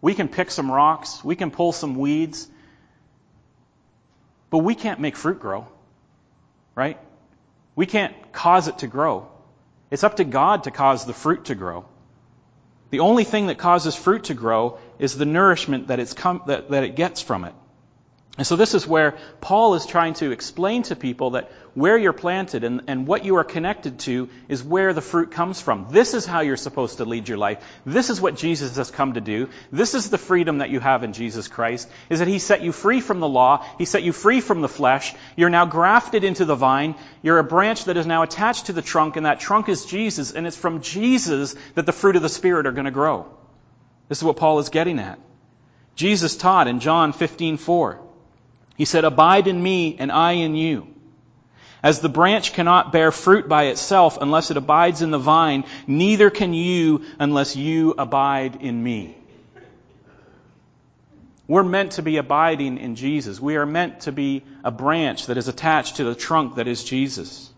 we 0.00 0.14
can 0.14 0.28
pick 0.28 0.50
some 0.50 0.70
rocks, 0.70 1.24
we 1.24 1.36
can 1.36 1.50
pull 1.50 1.72
some 1.72 1.96
weeds, 1.96 2.48
but 4.50 4.58
we 4.58 4.74
can't 4.74 5.00
make 5.00 5.16
fruit 5.16 5.40
grow. 5.40 5.66
Right? 6.74 6.98
We 7.76 7.86
can't 7.86 8.14
cause 8.32 8.68
it 8.68 8.78
to 8.78 8.86
grow. 8.86 9.28
It's 9.90 10.04
up 10.04 10.16
to 10.16 10.24
God 10.24 10.64
to 10.64 10.70
cause 10.70 11.04
the 11.04 11.12
fruit 11.12 11.46
to 11.46 11.54
grow. 11.54 11.84
The 12.90 13.00
only 13.00 13.24
thing 13.24 13.48
that 13.48 13.58
causes 13.58 13.96
fruit 13.96 14.24
to 14.24 14.34
grow 14.34 14.78
is 14.98 15.16
the 15.16 15.24
nourishment 15.24 15.88
that, 15.88 15.98
that, 16.46 16.70
that 16.70 16.84
it 16.84 16.94
gets 16.94 17.20
from 17.20 17.44
it. 17.44 17.54
And 18.36 18.44
so 18.44 18.56
this 18.56 18.74
is 18.74 18.84
where 18.84 19.16
Paul 19.40 19.76
is 19.76 19.86
trying 19.86 20.14
to 20.14 20.32
explain 20.32 20.82
to 20.84 20.96
people 20.96 21.30
that 21.30 21.52
where 21.74 21.96
you're 21.96 22.12
planted 22.12 22.64
and, 22.64 22.82
and 22.88 23.06
what 23.06 23.24
you 23.24 23.36
are 23.36 23.44
connected 23.44 24.00
to 24.00 24.28
is 24.48 24.62
where 24.62 24.92
the 24.92 25.00
fruit 25.00 25.30
comes 25.30 25.60
from. 25.60 25.86
This 25.90 26.14
is 26.14 26.26
how 26.26 26.40
you're 26.40 26.56
supposed 26.56 26.96
to 26.96 27.04
lead 27.04 27.28
your 27.28 27.38
life. 27.38 27.64
This 27.86 28.10
is 28.10 28.20
what 28.20 28.34
Jesus 28.34 28.76
has 28.76 28.90
come 28.90 29.14
to 29.14 29.20
do. 29.20 29.50
This 29.70 29.94
is 29.94 30.10
the 30.10 30.18
freedom 30.18 30.58
that 30.58 30.70
you 30.70 30.80
have 30.80 31.04
in 31.04 31.12
Jesus 31.12 31.46
Christ, 31.46 31.88
is 32.10 32.18
that 32.18 32.26
He 32.26 32.40
set 32.40 32.62
you 32.62 32.72
free 32.72 33.00
from 33.00 33.20
the 33.20 33.28
law. 33.28 33.64
He 33.78 33.84
set 33.84 34.02
you 34.02 34.12
free 34.12 34.40
from 34.40 34.62
the 34.62 34.68
flesh. 34.68 35.14
You're 35.36 35.48
now 35.48 35.66
grafted 35.66 36.24
into 36.24 36.44
the 36.44 36.56
vine. 36.56 36.96
You're 37.22 37.38
a 37.38 37.44
branch 37.44 37.84
that 37.84 37.96
is 37.96 38.06
now 38.06 38.22
attached 38.22 38.66
to 38.66 38.72
the 38.72 38.82
trunk, 38.82 39.14
and 39.14 39.26
that 39.26 39.38
trunk 39.38 39.68
is 39.68 39.84
Jesus, 39.84 40.32
and 40.32 40.44
it's 40.44 40.56
from 40.56 40.80
Jesus 40.80 41.54
that 41.76 41.86
the 41.86 41.92
fruit 41.92 42.16
of 42.16 42.22
the 42.22 42.28
Spirit 42.28 42.66
are 42.66 42.72
going 42.72 42.86
to 42.86 42.90
grow. 42.90 43.26
This 44.08 44.18
is 44.18 44.24
what 44.24 44.36
Paul 44.36 44.58
is 44.58 44.70
getting 44.70 44.98
at. 44.98 45.20
Jesus 45.94 46.36
taught 46.36 46.66
in 46.66 46.80
John 46.80 47.12
15:4. 47.12 48.03
He 48.76 48.84
said, 48.84 49.04
Abide 49.04 49.46
in 49.46 49.62
me 49.62 49.96
and 49.98 50.10
I 50.10 50.32
in 50.32 50.54
you. 50.54 50.88
As 51.82 52.00
the 52.00 52.08
branch 52.08 52.54
cannot 52.54 52.92
bear 52.92 53.12
fruit 53.12 53.48
by 53.48 53.64
itself 53.64 54.16
unless 54.20 54.50
it 54.50 54.56
abides 54.56 55.02
in 55.02 55.10
the 55.10 55.18
vine, 55.18 55.64
neither 55.86 56.30
can 56.30 56.54
you 56.54 57.04
unless 57.18 57.56
you 57.56 57.94
abide 57.98 58.62
in 58.62 58.82
me. 58.82 59.16
We're 61.46 61.62
meant 61.62 61.92
to 61.92 62.02
be 62.02 62.16
abiding 62.16 62.78
in 62.78 62.96
Jesus. 62.96 63.38
We 63.38 63.56
are 63.56 63.66
meant 63.66 64.00
to 64.00 64.12
be 64.12 64.44
a 64.64 64.70
branch 64.70 65.26
that 65.26 65.36
is 65.36 65.46
attached 65.46 65.96
to 65.96 66.04
the 66.04 66.14
trunk 66.14 66.54
that 66.54 66.66
is 66.66 66.82
Jesus. 66.82 67.52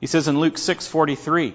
He 0.00 0.06
says 0.06 0.28
in 0.28 0.38
Luke 0.38 0.54
6:43, 0.54 1.54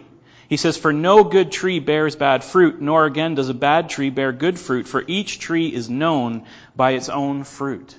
he 0.49 0.57
says, 0.57 0.77
For 0.77 0.91
no 0.91 1.23
good 1.23 1.51
tree 1.51 1.79
bears 1.79 2.15
bad 2.15 2.43
fruit, 2.43 2.81
nor 2.81 3.05
again 3.05 3.35
does 3.35 3.49
a 3.49 3.53
bad 3.53 3.89
tree 3.89 4.09
bear 4.09 4.33
good 4.33 4.59
fruit, 4.59 4.87
for 4.87 5.03
each 5.07 5.39
tree 5.39 5.67
is 5.67 5.89
known 5.89 6.43
by 6.75 6.91
its 6.91 7.07
own 7.07 7.43
fruit. 7.43 7.95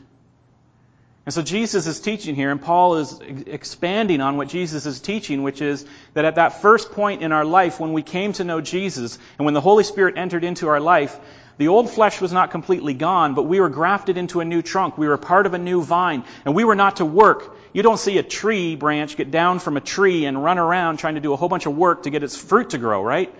And 1.30 1.34
so 1.36 1.42
Jesus 1.42 1.86
is 1.86 2.00
teaching 2.00 2.34
here, 2.34 2.50
and 2.50 2.60
Paul 2.60 2.96
is 2.96 3.20
expanding 3.20 4.20
on 4.20 4.36
what 4.36 4.48
Jesus 4.48 4.84
is 4.84 4.98
teaching, 4.98 5.44
which 5.44 5.62
is 5.62 5.86
that 6.14 6.24
at 6.24 6.34
that 6.34 6.60
first 6.60 6.90
point 6.90 7.22
in 7.22 7.30
our 7.30 7.44
life, 7.44 7.78
when 7.78 7.92
we 7.92 8.02
came 8.02 8.32
to 8.32 8.42
know 8.42 8.60
Jesus, 8.60 9.16
and 9.38 9.44
when 9.44 9.54
the 9.54 9.60
Holy 9.60 9.84
Spirit 9.84 10.18
entered 10.18 10.42
into 10.42 10.66
our 10.66 10.80
life, 10.80 11.16
the 11.56 11.68
old 11.68 11.88
flesh 11.88 12.20
was 12.20 12.32
not 12.32 12.50
completely 12.50 12.94
gone, 12.94 13.36
but 13.36 13.44
we 13.44 13.60
were 13.60 13.68
grafted 13.68 14.18
into 14.18 14.40
a 14.40 14.44
new 14.44 14.60
trunk. 14.60 14.98
We 14.98 15.06
were 15.06 15.18
part 15.18 15.46
of 15.46 15.54
a 15.54 15.58
new 15.58 15.84
vine, 15.84 16.24
and 16.44 16.56
we 16.56 16.64
were 16.64 16.74
not 16.74 16.96
to 16.96 17.04
work. 17.04 17.56
You 17.72 17.84
don't 17.84 18.00
see 18.00 18.18
a 18.18 18.24
tree 18.24 18.74
branch 18.74 19.16
get 19.16 19.30
down 19.30 19.60
from 19.60 19.76
a 19.76 19.80
tree 19.80 20.24
and 20.24 20.42
run 20.42 20.58
around 20.58 20.96
trying 20.96 21.14
to 21.14 21.20
do 21.20 21.32
a 21.32 21.36
whole 21.36 21.48
bunch 21.48 21.66
of 21.66 21.76
work 21.76 22.02
to 22.02 22.10
get 22.10 22.24
its 22.24 22.36
fruit 22.36 22.70
to 22.70 22.78
grow, 22.78 23.04
right? 23.04 23.32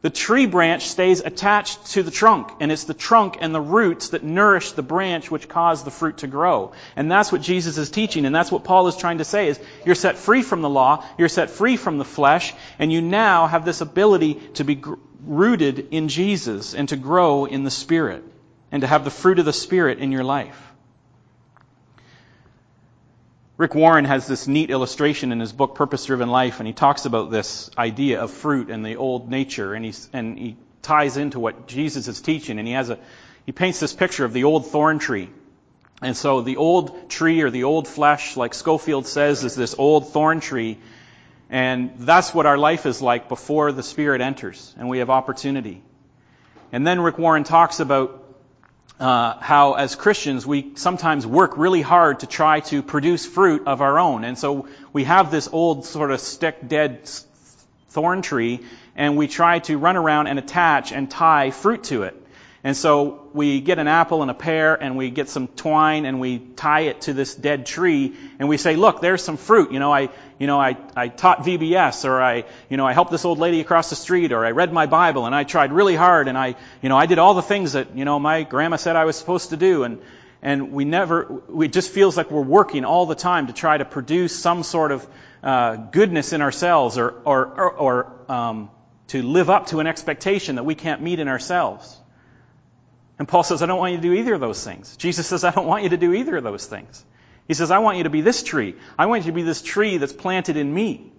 The 0.00 0.10
tree 0.10 0.46
branch 0.46 0.86
stays 0.86 1.20
attached 1.20 1.86
to 1.92 2.04
the 2.04 2.12
trunk, 2.12 2.52
and 2.60 2.70
it's 2.70 2.84
the 2.84 2.94
trunk 2.94 3.38
and 3.40 3.52
the 3.52 3.60
roots 3.60 4.10
that 4.10 4.22
nourish 4.22 4.72
the 4.72 4.82
branch 4.82 5.28
which 5.28 5.48
cause 5.48 5.82
the 5.82 5.90
fruit 5.90 6.18
to 6.18 6.28
grow. 6.28 6.70
And 6.94 7.10
that's 7.10 7.32
what 7.32 7.42
Jesus 7.42 7.78
is 7.78 7.90
teaching, 7.90 8.24
and 8.24 8.32
that's 8.32 8.52
what 8.52 8.62
Paul 8.62 8.86
is 8.86 8.96
trying 8.96 9.18
to 9.18 9.24
say 9.24 9.48
is 9.48 9.58
you're 9.84 9.96
set 9.96 10.16
free 10.16 10.42
from 10.42 10.62
the 10.62 10.68
law, 10.68 11.04
you're 11.18 11.28
set 11.28 11.50
free 11.50 11.76
from 11.76 11.98
the 11.98 12.04
flesh, 12.04 12.54
and 12.78 12.92
you 12.92 13.02
now 13.02 13.48
have 13.48 13.64
this 13.64 13.80
ability 13.80 14.34
to 14.54 14.62
be 14.62 14.80
rooted 15.24 15.88
in 15.90 16.06
Jesus 16.06 16.74
and 16.74 16.88
to 16.90 16.96
grow 16.96 17.46
in 17.46 17.64
the 17.64 17.70
Spirit 17.70 18.22
and 18.70 18.82
to 18.82 18.86
have 18.86 19.04
the 19.04 19.10
fruit 19.10 19.40
of 19.40 19.46
the 19.46 19.52
Spirit 19.52 19.98
in 19.98 20.12
your 20.12 20.24
life. 20.24 20.67
Rick 23.58 23.74
Warren 23.74 24.04
has 24.04 24.28
this 24.28 24.46
neat 24.46 24.70
illustration 24.70 25.32
in 25.32 25.40
his 25.40 25.52
book 25.52 25.74
Purpose 25.74 26.04
Driven 26.04 26.28
Life, 26.28 26.60
and 26.60 26.66
he 26.68 26.72
talks 26.72 27.06
about 27.06 27.32
this 27.32 27.70
idea 27.76 28.22
of 28.22 28.30
fruit 28.30 28.70
and 28.70 28.86
the 28.86 28.94
old 28.94 29.28
nature, 29.28 29.74
and, 29.74 29.84
he's, 29.84 30.08
and 30.12 30.38
he 30.38 30.56
ties 30.80 31.16
into 31.16 31.40
what 31.40 31.66
Jesus 31.66 32.06
is 32.06 32.20
teaching, 32.20 32.60
and 32.60 32.68
he 32.68 32.74
has 32.74 32.88
a 32.88 32.98
he 33.46 33.52
paints 33.52 33.80
this 33.80 33.94
picture 33.94 34.26
of 34.26 34.34
the 34.34 34.44
old 34.44 34.66
thorn 34.66 34.98
tree. 34.98 35.30
And 36.02 36.14
so 36.14 36.42
the 36.42 36.58
old 36.58 37.08
tree 37.08 37.40
or 37.40 37.48
the 37.48 37.64
old 37.64 37.88
flesh, 37.88 38.36
like 38.36 38.52
Scofield 38.52 39.06
says, 39.06 39.42
is 39.42 39.54
this 39.54 39.74
old 39.78 40.12
thorn 40.12 40.40
tree. 40.40 40.76
And 41.48 41.92
that's 41.96 42.34
what 42.34 42.44
our 42.44 42.58
life 42.58 42.84
is 42.84 43.00
like 43.00 43.30
before 43.30 43.72
the 43.72 43.82
Spirit 43.82 44.20
enters 44.20 44.74
and 44.78 44.90
we 44.90 44.98
have 44.98 45.08
opportunity. 45.08 45.82
And 46.72 46.86
then 46.86 47.00
Rick 47.00 47.16
Warren 47.16 47.44
talks 47.44 47.80
about 47.80 48.27
uh, 49.00 49.38
how 49.38 49.74
as 49.74 49.94
Christians 49.94 50.46
we 50.46 50.72
sometimes 50.74 51.26
work 51.26 51.56
really 51.56 51.82
hard 51.82 52.20
to 52.20 52.26
try 52.26 52.60
to 52.60 52.82
produce 52.82 53.26
fruit 53.26 53.66
of 53.66 53.80
our 53.80 53.98
own. 53.98 54.24
And 54.24 54.38
so 54.38 54.68
we 54.92 55.04
have 55.04 55.30
this 55.30 55.48
old 55.50 55.84
sort 55.84 56.10
of 56.10 56.20
stick 56.20 56.66
dead 56.66 57.08
thorn 57.90 58.22
tree 58.22 58.60
and 58.96 59.16
we 59.16 59.28
try 59.28 59.60
to 59.60 59.78
run 59.78 59.96
around 59.96 60.26
and 60.26 60.38
attach 60.38 60.92
and 60.92 61.10
tie 61.10 61.50
fruit 61.50 61.84
to 61.84 62.02
it. 62.02 62.20
And 62.64 62.76
so 62.76 63.30
we 63.34 63.60
get 63.60 63.78
an 63.78 63.86
apple 63.86 64.22
and 64.22 64.32
a 64.32 64.34
pear 64.34 64.74
and 64.74 64.96
we 64.96 65.10
get 65.10 65.28
some 65.28 65.46
twine 65.46 66.04
and 66.04 66.18
we 66.18 66.40
tie 66.40 66.80
it 66.80 67.02
to 67.02 67.12
this 67.12 67.32
dead 67.34 67.66
tree 67.66 68.16
and 68.40 68.48
we 68.48 68.56
say, 68.56 68.74
look, 68.74 69.00
there's 69.00 69.22
some 69.22 69.36
fruit. 69.36 69.70
You 69.70 69.78
know, 69.78 69.92
I, 69.92 70.08
you 70.40 70.48
know, 70.48 70.60
I, 70.60 70.76
I 70.96 71.06
taught 71.06 71.44
VBS 71.44 72.04
or 72.04 72.20
I, 72.20 72.44
you 72.68 72.76
know, 72.76 72.84
I 72.84 72.94
helped 72.94 73.12
this 73.12 73.24
old 73.24 73.38
lady 73.38 73.60
across 73.60 73.90
the 73.90 73.96
street 73.96 74.32
or 74.32 74.44
I 74.44 74.50
read 74.50 74.72
my 74.72 74.86
Bible 74.86 75.26
and 75.26 75.36
I 75.36 75.44
tried 75.44 75.72
really 75.72 75.94
hard 75.94 76.26
and 76.26 76.36
I, 76.36 76.56
you 76.82 76.88
know, 76.88 76.96
I 76.96 77.06
did 77.06 77.20
all 77.20 77.34
the 77.34 77.42
things 77.42 77.74
that, 77.74 77.96
you 77.96 78.04
know, 78.04 78.18
my 78.18 78.42
grandma 78.42 78.76
said 78.76 78.96
I 78.96 79.04
was 79.04 79.16
supposed 79.16 79.50
to 79.50 79.56
do 79.56 79.84
and, 79.84 80.00
and 80.42 80.72
we 80.72 80.84
never, 80.84 81.40
it 81.60 81.72
just 81.72 81.90
feels 81.90 82.16
like 82.16 82.32
we're 82.32 82.42
working 82.42 82.84
all 82.84 83.06
the 83.06 83.14
time 83.14 83.46
to 83.46 83.52
try 83.52 83.78
to 83.78 83.84
produce 83.84 84.36
some 84.36 84.64
sort 84.64 84.90
of 84.90 85.06
uh, 85.44 85.76
goodness 85.76 86.32
in 86.32 86.42
ourselves 86.42 86.98
or, 86.98 87.10
or, 87.24 87.46
or, 87.46 87.70
or 87.70 88.32
um, 88.32 88.70
to 89.08 89.22
live 89.22 89.48
up 89.48 89.66
to 89.66 89.78
an 89.78 89.86
expectation 89.86 90.56
that 90.56 90.64
we 90.64 90.74
can't 90.74 91.00
meet 91.02 91.20
in 91.20 91.28
ourselves. 91.28 91.96
And 93.18 93.26
Paul 93.26 93.42
says, 93.42 93.62
I 93.62 93.66
don't 93.66 93.78
want 93.78 93.92
you 93.92 93.98
to 93.98 94.02
do 94.02 94.12
either 94.14 94.34
of 94.34 94.40
those 94.40 94.62
things. 94.62 94.96
Jesus 94.96 95.26
says, 95.26 95.42
I 95.42 95.50
don't 95.50 95.66
want 95.66 95.82
you 95.82 95.88
to 95.90 95.96
do 95.96 96.14
either 96.14 96.36
of 96.36 96.44
those 96.44 96.66
things. 96.66 97.04
He 97.48 97.54
says, 97.54 97.70
I 97.70 97.78
want 97.78 97.96
you 97.96 98.04
to 98.04 98.10
be 98.10 98.20
this 98.20 98.42
tree. 98.42 98.76
I 98.98 99.06
want 99.06 99.24
you 99.24 99.32
to 99.32 99.34
be 99.34 99.42
this 99.42 99.62
tree 99.62 99.96
that's 99.96 100.12
planted 100.12 100.56
in 100.56 100.72
me. 100.72 101.12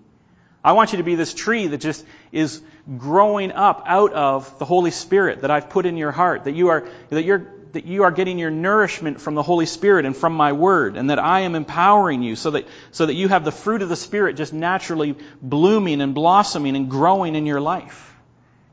I 0.64 0.74
want 0.74 0.92
you 0.92 0.98
to 0.98 1.04
be 1.04 1.16
this 1.16 1.34
tree 1.34 1.68
that 1.68 1.80
just 1.80 2.06
is 2.32 2.62
growing 2.98 3.52
up 3.52 3.84
out 3.86 4.14
of 4.14 4.60
the 4.60 4.66
Holy 4.66 4.92
Spirit 4.92 5.42
that 5.42 5.52
I've 5.52 5.70
put 5.70 5.86
in 5.86 5.98
your 5.98 6.12
heart, 6.12 6.44
that 6.46 6.54
you 6.54 6.70
are, 6.70 6.88
that 7.10 7.24
you're, 7.24 7.48
that 7.72 7.86
you 7.86 8.04
are 8.04 8.12
getting 8.12 8.38
your 8.38 8.52
nourishment 8.52 9.22
from 9.22 9.36
the 9.36 9.44
Holy 9.44 9.66
Spirit 9.66 10.06
and 10.06 10.16
from 10.16 10.34
my 10.34 10.52
word, 10.52 10.98
and 10.98 11.10
that 11.10 11.20
I 11.20 11.42
am 11.42 11.56
empowering 11.56 12.24
you 12.24 12.36
so 12.36 12.52
that, 12.52 12.68
so 12.92 13.06
that 13.06 13.14
you 13.14 13.28
have 13.30 13.46
the 13.46 13.52
fruit 13.52 13.82
of 13.82 13.90
the 13.90 13.96
Spirit 13.96 14.36
just 14.36 14.54
naturally 14.54 15.16
blooming 15.42 16.02
and 16.02 16.14
blossoming 16.14 16.76
and 16.76 16.90
growing 16.90 17.36
in 17.36 17.46
your 17.46 17.62
life. 17.62 18.14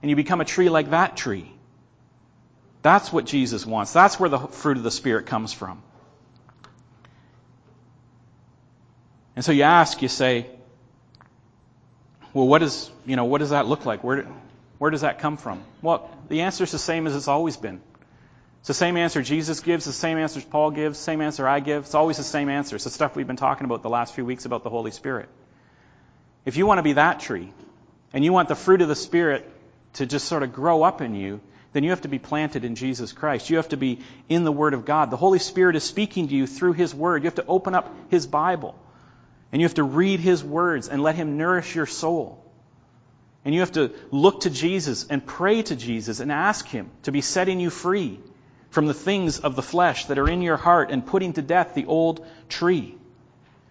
And 0.03 0.11
you 0.11 0.17
become 0.17 0.41
a 0.41 0.45
tree 0.45 0.69
like 0.69 0.91
that 0.91 1.17
tree. 1.17 1.51
That's 2.87 3.13
what 3.13 3.25
Jesus 3.25 3.67
wants. 3.67 3.93
That's 3.93 4.21
where 4.21 4.31
the 4.31 4.39
fruit 4.39 4.77
of 4.77 4.85
the 4.85 4.93
Spirit 4.93 5.27
comes 5.27 5.53
from. 5.53 5.83
And 9.35 9.45
so 9.45 9.51
you 9.51 9.65
ask, 9.65 10.03
you 10.03 10.07
say, 10.07 10.47
well, 12.33 12.47
what, 12.47 12.63
is, 12.63 12.89
you 13.05 13.17
know, 13.17 13.25
what 13.25 13.39
does 13.39 13.51
that 13.51 13.67
look 13.67 13.87
like? 13.87 14.05
Where, 14.05 14.29
where 14.79 14.93
does 14.93 15.01
that 15.01 15.19
come 15.19 15.37
from? 15.37 15.65
Well, 15.83 16.09
the 16.29 16.43
answer 16.43 16.63
is 16.63 16.71
the 16.71 16.79
same 16.79 17.09
as 17.09 17.17
it's 17.17 17.27
always 17.27 17.57
been. 17.57 17.81
It's 18.61 18.69
the 18.69 18.75
same 18.75 18.97
answer 18.97 19.21
Jesus 19.21 19.59
gives, 19.59 19.85
the 19.85 19.93
same 19.93 20.17
answer 20.17 20.41
Paul 20.41 20.71
gives, 20.71 20.97
same 20.97 21.21
answer 21.21 21.49
I 21.49 21.59
give. 21.59 21.87
It's 21.87 21.97
always 21.97 22.19
the 22.19 22.23
same 22.23 22.49
answer. 22.49 22.77
It's 22.77 22.85
the 22.85 22.91
stuff 22.91 23.17
we've 23.17 23.27
been 23.27 23.35
talking 23.35 23.65
about 23.65 23.83
the 23.83 23.91
last 23.91 24.15
few 24.15 24.25
weeks 24.25 24.45
about 24.45 24.63
the 24.63 24.71
Holy 24.71 24.93
Spirit. 24.93 25.29
If 26.45 26.57
you 26.57 26.67
want 26.67 26.79
to 26.79 26.85
be 26.85 26.93
that 26.93 27.19
tree, 27.19 27.53
and 28.13 28.25
you 28.25 28.33
want 28.33 28.47
the 28.47 28.55
fruit 28.55 28.81
of 28.81 28.87
the 28.87 28.95
Spirit 28.95 29.51
to 29.95 30.07
just 30.07 30.29
sort 30.29 30.45
of 30.45 30.53
grow 30.53 30.85
up 30.85 31.01
in 31.01 31.17
you, 31.17 31.41
then 31.77 31.85
you 31.85 31.91
have 31.91 32.01
to 32.01 32.09
be 32.09 32.19
planted 32.19 32.65
in 32.65 32.75
Jesus 32.75 33.13
Christ. 33.13 33.51
You 33.51 33.59
have 33.59 33.69
to 33.69 33.77
be 33.77 33.99
in 34.31 34.45
the 34.45 34.51
Word 34.51 34.73
of 34.73 34.87
God. 34.87 35.11
The 35.11 35.19
Holy 35.19 35.39
Spirit 35.39 35.77
is 35.77 35.85
speaking 35.85 36.29
to 36.29 36.35
you 36.35 36.47
through 36.47 36.73
His 36.73 36.95
Word. 36.95 37.23
You 37.23 37.27
have 37.27 37.35
to 37.35 37.45
open 37.47 37.75
up 37.75 37.95
His 38.09 38.27
Bible. 38.27 38.75
And 39.53 39.61
you 39.61 39.67
have 39.67 39.75
to 39.75 39.83
read 39.83 40.19
His 40.19 40.43
words 40.43 40.89
and 40.89 41.03
let 41.03 41.17
Him 41.17 41.37
nourish 41.37 41.75
your 41.75 41.85
soul. 41.85 42.43
And 43.45 43.55
you 43.55 43.61
have 43.61 43.73
to 43.73 43.93
look 44.11 44.41
to 44.41 44.51
Jesus 44.51 45.07
and 45.11 45.25
pray 45.27 45.61
to 45.65 45.77
Jesus 45.77 46.21
and 46.21 46.33
ask 46.33 46.67
Him 46.67 46.89
to 47.03 47.13
be 47.13 47.21
setting 47.21 47.61
you 47.61 47.69
free 47.69 48.21
from 48.71 48.87
the 48.87 48.95
things 48.95 49.41
of 49.41 49.55
the 49.55 49.63
flesh 49.63 50.07
that 50.07 50.19
are 50.19 50.31
in 50.31 50.41
your 50.41 50.57
heart 50.57 50.91
and 50.91 51.07
putting 51.07 51.35
to 51.35 51.43
death 51.43 51.75
the 51.75 51.85
old 51.85 52.27
tree. 52.49 52.97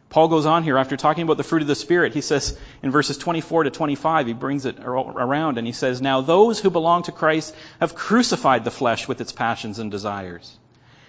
Paul 0.10 0.28
goes 0.28 0.46
on 0.46 0.64
here 0.64 0.78
after 0.78 0.96
talking 0.96 1.24
about 1.24 1.38
the 1.38 1.44
fruit 1.44 1.62
of 1.62 1.68
the 1.68 1.76
Spirit. 1.76 2.14
He 2.14 2.22
says 2.22 2.58
in 2.82 2.92
verses 2.92 3.18
24 3.18 3.66
to 3.66 3.70
25, 3.72 4.28
he 4.28 4.34
brings 4.34 4.66
it 4.66 4.80
around 4.80 5.58
and 5.58 5.68
he 5.68 5.74
says, 5.74 6.02
Now 6.02 6.22
those 6.22 6.60
who 6.60 6.70
belong 6.70 7.04
to 7.04 7.12
Christ 7.12 7.56
have 7.80 7.96
crucified 7.96 8.64
the 8.64 8.72
flesh 8.72 9.08
with 9.08 9.20
its 9.20 9.32
passions 9.32 9.80
and 9.80 9.92
desires. 9.92 10.58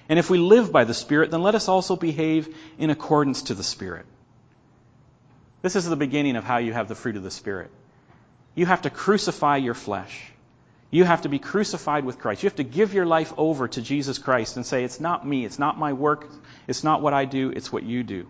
And 0.09 0.19
if 0.19 0.31
we 0.31 0.39
live 0.39 0.73
by 0.73 0.85
the 0.85 0.95
Spirit, 0.95 1.31
then 1.31 1.43
let 1.43 1.55
us 1.55 1.69
also 1.69 1.97
behave 1.97 2.55
in 2.79 2.91
accordance 2.91 3.43
to 3.43 3.55
the 3.55 3.63
Spirit. 3.63 4.07
This 5.63 5.77
is 5.77 5.89
the 5.89 5.97
beginning 5.97 6.37
of 6.37 6.45
how 6.45 6.59
you 6.59 6.73
have 6.73 6.89
the 6.89 6.95
fruit 6.95 7.17
of 7.17 7.23
the 7.23 7.31
Spirit. 7.31 7.71
You 8.55 8.67
have 8.67 8.83
to 8.83 8.91
crucify 8.91 9.57
your 9.57 9.75
flesh. 9.75 10.33
You 10.91 11.05
have 11.05 11.23
to 11.23 11.29
be 11.29 11.39
crucified 11.39 12.05
with 12.05 12.19
Christ. 12.19 12.43
You 12.43 12.49
have 12.49 12.57
to 12.57 12.65
give 12.65 12.95
your 12.95 13.07
life 13.07 13.33
over 13.37 13.67
to 13.69 13.83
Jesus 13.83 14.19
Christ 14.19 14.57
and 14.57 14.65
say, 14.65 14.85
It's 14.85 15.01
not 15.01 15.27
me, 15.27 15.45
it's 15.45 15.59
not 15.59 15.79
my 15.79 15.93
work, 15.93 16.29
it's 16.69 16.85
not 16.85 17.03
what 17.03 17.13
I 17.13 17.25
do, 17.25 17.51
it's 17.51 17.73
what 17.73 17.83
you 17.83 18.03
do. 18.05 18.27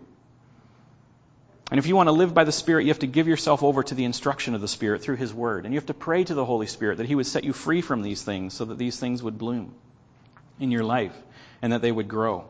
And 1.69 1.79
if 1.79 1.87
you 1.87 1.95
want 1.95 2.07
to 2.07 2.13
live 2.13 2.33
by 2.33 2.45
the 2.45 2.51
Spirit, 2.51 2.83
you 2.83 2.89
have 2.89 2.99
to 2.99 3.07
give 3.07 3.27
yourself 3.27 3.61
over 3.61 3.83
to 3.83 3.95
the 3.95 4.05
instruction 4.05 4.55
of 4.55 4.61
the 4.61 4.67
Spirit 4.67 5.01
through 5.01 5.17
His 5.17 5.33
Word. 5.33 5.65
And 5.65 5.73
you 5.73 5.79
have 5.79 5.87
to 5.87 5.93
pray 5.93 6.23
to 6.23 6.33
the 6.33 6.45
Holy 6.45 6.67
Spirit 6.67 6.97
that 6.97 7.07
He 7.07 7.15
would 7.15 7.25
set 7.25 7.43
you 7.43 7.51
free 7.51 7.81
from 7.81 8.01
these 8.01 8.23
things 8.23 8.53
so 8.53 8.65
that 8.65 8.77
these 8.77 8.97
things 8.97 9.21
would 9.21 9.37
bloom 9.37 9.73
in 10.59 10.71
your 10.71 10.83
life 10.83 11.15
and 11.61 11.73
that 11.73 11.81
they 11.81 11.91
would 11.91 12.07
grow. 12.07 12.45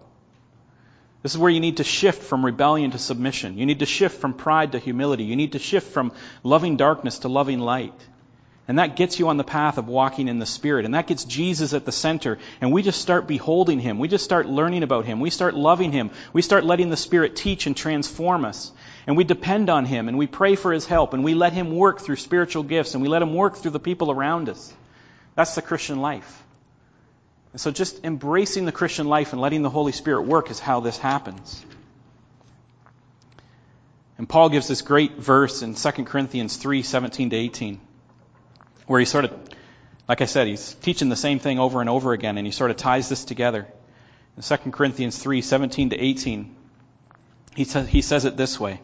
This 1.23 1.33
is 1.33 1.37
where 1.39 1.49
you 1.49 1.59
need 1.59 1.77
to 1.77 1.83
shift 1.83 2.23
from 2.23 2.45
rebellion 2.45 2.91
to 2.91 2.99
submission. 2.99 3.57
You 3.57 3.65
need 3.65 3.79
to 3.79 3.85
shift 3.87 4.21
from 4.21 4.33
pride 4.33 4.73
to 4.73 4.79
humility. 4.79 5.23
You 5.23 5.35
need 5.35 5.53
to 5.53 5.59
shift 5.59 5.91
from 5.91 6.11
loving 6.43 6.77
darkness 6.77 7.19
to 7.19 7.27
loving 7.27 7.59
light. 7.59 7.99
And 8.67 8.79
that 8.79 8.97
gets 8.97 9.17
you 9.17 9.29
on 9.29 9.37
the 9.37 9.45
path 9.45 9.77
of 9.77 9.87
walking 9.87 10.27
in 10.27 10.39
the 10.39 10.45
Spirit. 10.45 10.83
And 10.83 10.93
that 10.93 11.07
gets 11.07 11.23
Jesus 11.23 11.73
at 11.73 11.85
the 11.85 11.91
center. 11.93 12.37
And 12.59 12.73
we 12.73 12.83
just 12.83 12.99
start 12.99 13.25
beholding 13.25 13.79
Him. 13.79 13.97
We 13.97 14.09
just 14.09 14.25
start 14.25 14.45
learning 14.45 14.83
about 14.83 15.05
Him. 15.05 15.21
We 15.21 15.29
start 15.29 15.55
loving 15.55 15.93
Him. 15.93 16.11
We 16.33 16.41
start 16.41 16.65
letting 16.65 16.89
the 16.89 16.97
Spirit 16.97 17.37
teach 17.37 17.65
and 17.65 17.77
transform 17.77 18.43
us. 18.43 18.73
And 19.05 19.15
we 19.15 19.23
depend 19.23 19.69
on 19.69 19.85
Him. 19.85 20.09
And 20.09 20.17
we 20.17 20.27
pray 20.27 20.55
for 20.55 20.73
His 20.73 20.85
help. 20.85 21.13
And 21.13 21.23
we 21.23 21.33
let 21.33 21.53
Him 21.53 21.77
work 21.77 22.01
through 22.01 22.17
spiritual 22.17 22.63
gifts. 22.63 22.93
And 22.93 23.01
we 23.01 23.07
let 23.07 23.21
Him 23.21 23.33
work 23.33 23.55
through 23.55 23.71
the 23.71 23.79
people 23.79 24.11
around 24.11 24.49
us. 24.49 24.73
That's 25.35 25.55
the 25.55 25.61
Christian 25.61 26.01
life. 26.01 26.43
And 27.53 27.61
so 27.61 27.71
just 27.71 28.03
embracing 28.03 28.65
the 28.65 28.73
Christian 28.73 29.07
life 29.07 29.31
and 29.31 29.41
letting 29.41 29.61
the 29.61 29.69
Holy 29.69 29.93
Spirit 29.93 30.23
work 30.23 30.51
is 30.51 30.59
how 30.59 30.81
this 30.81 30.97
happens. 30.97 31.65
And 34.17 34.27
Paul 34.27 34.49
gives 34.49 34.67
this 34.67 34.81
great 34.81 35.13
verse 35.13 35.61
in 35.61 35.75
2 35.75 35.91
Corinthians 36.03 36.57
3 36.57 36.83
17 36.83 37.29
to 37.29 37.35
18 37.37 37.79
where 38.87 38.99
he 38.99 39.05
sort 39.05 39.25
of, 39.25 39.33
like 40.07 40.21
I 40.21 40.25
said, 40.25 40.47
he's 40.47 40.73
teaching 40.75 41.09
the 41.09 41.15
same 41.15 41.39
thing 41.39 41.59
over 41.59 41.81
and 41.81 41.89
over 41.89 42.13
again, 42.13 42.37
and 42.37 42.47
he 42.47 42.51
sort 42.51 42.71
of 42.71 42.77
ties 42.77 43.09
this 43.09 43.25
together. 43.25 43.67
In 44.35 44.43
2 44.43 44.71
Corinthians 44.71 45.17
3 45.17 45.41
17 45.41 45.91
to 45.91 45.97
18, 45.97 46.55
he, 47.55 47.63
says, 47.65 47.87
he 47.89 48.01
says 48.01 48.25
it 48.25 48.37
this 48.37 48.59
way 48.59 48.79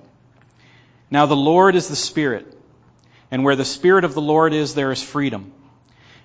Now 1.09 1.25
the 1.25 1.35
Lord 1.35 1.75
is 1.75 1.87
the 1.87 1.95
Spirit, 1.95 2.57
and 3.31 3.43
where 3.43 3.55
the 3.55 3.65
Spirit 3.65 4.03
of 4.03 4.13
the 4.13 4.21
Lord 4.21 4.53
is, 4.53 4.75
there 4.75 4.91
is 4.91 5.01
freedom. 5.01 5.53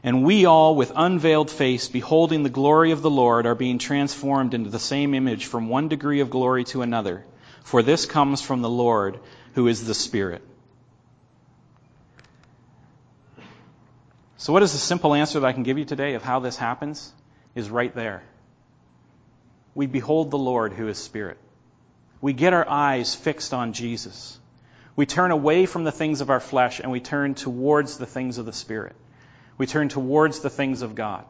And 0.02 0.24
we 0.24 0.44
all, 0.44 0.76
with 0.76 0.92
unveiled 0.94 1.50
face, 1.50 1.88
beholding 1.88 2.44
the 2.44 2.48
glory 2.50 2.92
of 2.92 3.02
the 3.02 3.10
Lord, 3.10 3.46
are 3.46 3.56
being 3.56 3.78
transformed 3.78 4.54
into 4.54 4.70
the 4.70 4.78
same 4.78 5.12
image 5.12 5.46
from 5.46 5.68
one 5.68 5.88
degree 5.88 6.20
of 6.20 6.30
glory 6.30 6.62
to 6.64 6.82
another. 6.82 7.24
For 7.64 7.82
this 7.82 8.06
comes 8.06 8.40
from 8.40 8.62
the 8.62 8.70
Lord, 8.70 9.18
who 9.54 9.66
is 9.66 9.84
the 9.84 9.94
Spirit. 9.94 10.47
So, 14.38 14.52
what 14.52 14.62
is 14.62 14.72
the 14.72 14.78
simple 14.78 15.14
answer 15.14 15.40
that 15.40 15.46
I 15.46 15.52
can 15.52 15.64
give 15.64 15.78
you 15.78 15.84
today 15.84 16.14
of 16.14 16.22
how 16.22 16.38
this 16.38 16.56
happens? 16.56 17.12
Is 17.56 17.70
right 17.70 17.92
there. 17.92 18.22
We 19.74 19.86
behold 19.86 20.30
the 20.30 20.38
Lord 20.38 20.72
who 20.72 20.86
is 20.86 20.96
Spirit. 20.96 21.38
We 22.20 22.32
get 22.32 22.52
our 22.52 22.68
eyes 22.68 23.16
fixed 23.16 23.52
on 23.52 23.72
Jesus. 23.72 24.38
We 24.94 25.06
turn 25.06 25.32
away 25.32 25.66
from 25.66 25.82
the 25.82 25.92
things 25.92 26.20
of 26.20 26.30
our 26.30 26.38
flesh 26.38 26.78
and 26.78 26.92
we 26.92 27.00
turn 27.00 27.34
towards 27.34 27.98
the 27.98 28.06
things 28.06 28.38
of 28.38 28.46
the 28.46 28.52
Spirit. 28.52 28.94
We 29.56 29.66
turn 29.66 29.88
towards 29.88 30.38
the 30.38 30.50
things 30.50 30.82
of 30.82 30.94
God. 30.94 31.24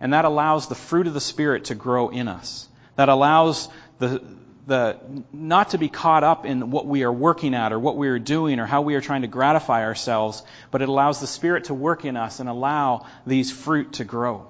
And 0.00 0.12
that 0.12 0.26
allows 0.26 0.68
the 0.68 0.74
fruit 0.74 1.06
of 1.06 1.14
the 1.14 1.20
Spirit 1.20 1.66
to 1.66 1.74
grow 1.74 2.10
in 2.10 2.28
us. 2.28 2.68
That 2.96 3.08
allows 3.08 3.70
the, 3.98 4.22
the, 4.66 4.98
not 5.32 5.70
to 5.70 5.78
be 5.78 5.88
caught 5.88 6.22
up 6.22 6.46
in 6.46 6.70
what 6.70 6.86
we 6.86 7.02
are 7.02 7.12
working 7.12 7.54
at 7.54 7.72
or 7.72 7.78
what 7.78 7.96
we 7.96 8.08
are 8.08 8.18
doing 8.18 8.60
or 8.60 8.66
how 8.66 8.82
we 8.82 8.94
are 8.94 9.00
trying 9.00 9.22
to 9.22 9.28
gratify 9.28 9.84
ourselves, 9.84 10.42
but 10.70 10.82
it 10.82 10.88
allows 10.88 11.20
the 11.20 11.26
Spirit 11.26 11.64
to 11.64 11.74
work 11.74 12.04
in 12.04 12.16
us 12.16 12.38
and 12.40 12.48
allow 12.48 13.06
these 13.26 13.50
fruit 13.50 13.94
to 13.94 14.04
grow. 14.04 14.46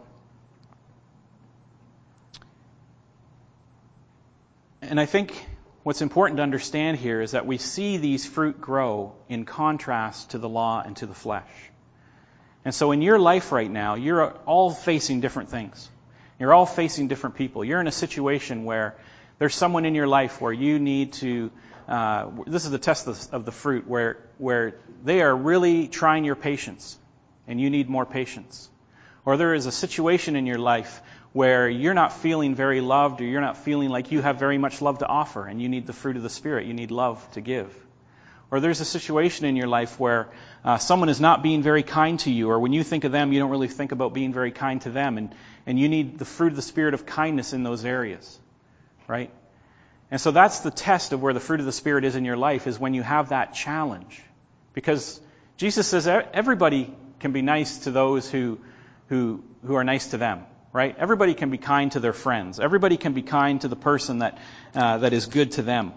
And 4.82 5.00
I 5.00 5.06
think 5.06 5.46
what's 5.82 6.02
important 6.02 6.36
to 6.36 6.42
understand 6.42 6.98
here 6.98 7.22
is 7.22 7.30
that 7.30 7.46
we 7.46 7.56
see 7.56 7.96
these 7.96 8.26
fruit 8.26 8.60
grow 8.60 9.14
in 9.28 9.44
contrast 9.46 10.30
to 10.30 10.38
the 10.38 10.48
law 10.48 10.82
and 10.84 10.96
to 10.98 11.06
the 11.06 11.14
flesh. 11.14 11.48
And 12.64 12.74
so 12.74 12.92
in 12.92 13.00
your 13.00 13.18
life 13.18 13.50
right 13.52 13.70
now, 13.70 13.94
you're 13.94 14.32
all 14.46 14.70
facing 14.70 15.20
different 15.20 15.48
things. 15.48 15.88
You're 16.38 16.52
all 16.52 16.66
facing 16.66 17.08
different 17.08 17.36
people. 17.36 17.64
You're 17.64 17.80
in 17.80 17.86
a 17.86 17.92
situation 17.92 18.64
where 18.64 18.96
there's 19.38 19.54
someone 19.54 19.84
in 19.84 19.94
your 19.94 20.06
life 20.06 20.40
where 20.40 20.52
you 20.52 20.78
need 20.78 21.14
to, 21.14 21.50
uh, 21.88 22.30
this 22.46 22.64
is 22.64 22.70
the 22.70 22.78
test 22.78 23.06
of, 23.06 23.18
of 23.32 23.44
the 23.44 23.52
fruit, 23.52 23.86
where, 23.86 24.18
where 24.38 24.74
they 25.04 25.22
are 25.22 25.34
really 25.34 25.88
trying 25.88 26.24
your 26.24 26.36
patience, 26.36 26.98
and 27.46 27.60
you 27.60 27.70
need 27.70 27.88
more 27.88 28.06
patience. 28.06 28.68
Or 29.24 29.36
there 29.36 29.54
is 29.54 29.66
a 29.66 29.72
situation 29.72 30.36
in 30.36 30.46
your 30.46 30.58
life 30.58 31.00
where 31.32 31.68
you're 31.68 31.94
not 31.94 32.12
feeling 32.12 32.54
very 32.54 32.80
loved, 32.80 33.20
or 33.20 33.24
you're 33.24 33.40
not 33.40 33.56
feeling 33.56 33.88
like 33.88 34.12
you 34.12 34.20
have 34.20 34.38
very 34.38 34.58
much 34.58 34.82
love 34.82 34.98
to 34.98 35.06
offer, 35.06 35.46
and 35.46 35.62
you 35.62 35.68
need 35.68 35.86
the 35.86 35.92
fruit 35.92 36.16
of 36.16 36.22
the 36.22 36.30
Spirit. 36.30 36.66
You 36.66 36.74
need 36.74 36.90
love 36.90 37.26
to 37.32 37.40
give. 37.40 37.74
Or 38.50 38.60
there's 38.60 38.80
a 38.80 38.84
situation 38.84 39.46
in 39.46 39.56
your 39.56 39.66
life 39.66 39.98
where 39.98 40.28
uh, 40.62 40.76
someone 40.76 41.08
is 41.08 41.20
not 41.20 41.42
being 41.42 41.62
very 41.62 41.82
kind 41.82 42.18
to 42.20 42.30
you, 42.30 42.50
or 42.50 42.60
when 42.60 42.74
you 42.74 42.84
think 42.84 43.04
of 43.04 43.12
them, 43.12 43.32
you 43.32 43.38
don't 43.38 43.50
really 43.50 43.68
think 43.68 43.92
about 43.92 44.12
being 44.12 44.32
very 44.32 44.52
kind 44.52 44.82
to 44.82 44.90
them, 44.90 45.16
and, 45.16 45.34
and 45.64 45.78
you 45.78 45.88
need 45.88 46.18
the 46.18 46.26
fruit 46.26 46.48
of 46.48 46.56
the 46.56 46.62
Spirit 46.62 46.92
of 46.92 47.06
kindness 47.06 47.54
in 47.54 47.62
those 47.62 47.84
areas 47.84 48.38
right? 49.06 49.30
And 50.10 50.20
so 50.20 50.30
that's 50.30 50.60
the 50.60 50.70
test 50.70 51.12
of 51.12 51.22
where 51.22 51.32
the 51.32 51.40
fruit 51.40 51.60
of 51.60 51.66
the 51.66 51.72
Spirit 51.72 52.04
is 52.04 52.16
in 52.16 52.24
your 52.24 52.36
life, 52.36 52.66
is 52.66 52.78
when 52.78 52.94
you 52.94 53.02
have 53.02 53.30
that 53.30 53.54
challenge. 53.54 54.22
Because 54.74 55.20
Jesus 55.56 55.86
says 55.86 56.06
everybody 56.06 56.94
can 57.20 57.32
be 57.32 57.42
nice 57.42 57.78
to 57.78 57.90
those 57.90 58.30
who, 58.30 58.58
who, 59.08 59.42
who 59.66 59.74
are 59.74 59.84
nice 59.84 60.08
to 60.08 60.18
them, 60.18 60.44
right? 60.72 60.94
Everybody 60.98 61.34
can 61.34 61.50
be 61.50 61.58
kind 61.58 61.92
to 61.92 62.00
their 62.00 62.12
friends. 62.12 62.60
Everybody 62.60 62.96
can 62.96 63.12
be 63.12 63.22
kind 63.22 63.60
to 63.62 63.68
the 63.68 63.76
person 63.76 64.18
that, 64.18 64.38
uh, 64.74 64.98
that 64.98 65.12
is 65.12 65.26
good 65.26 65.52
to 65.52 65.62
them. 65.62 65.92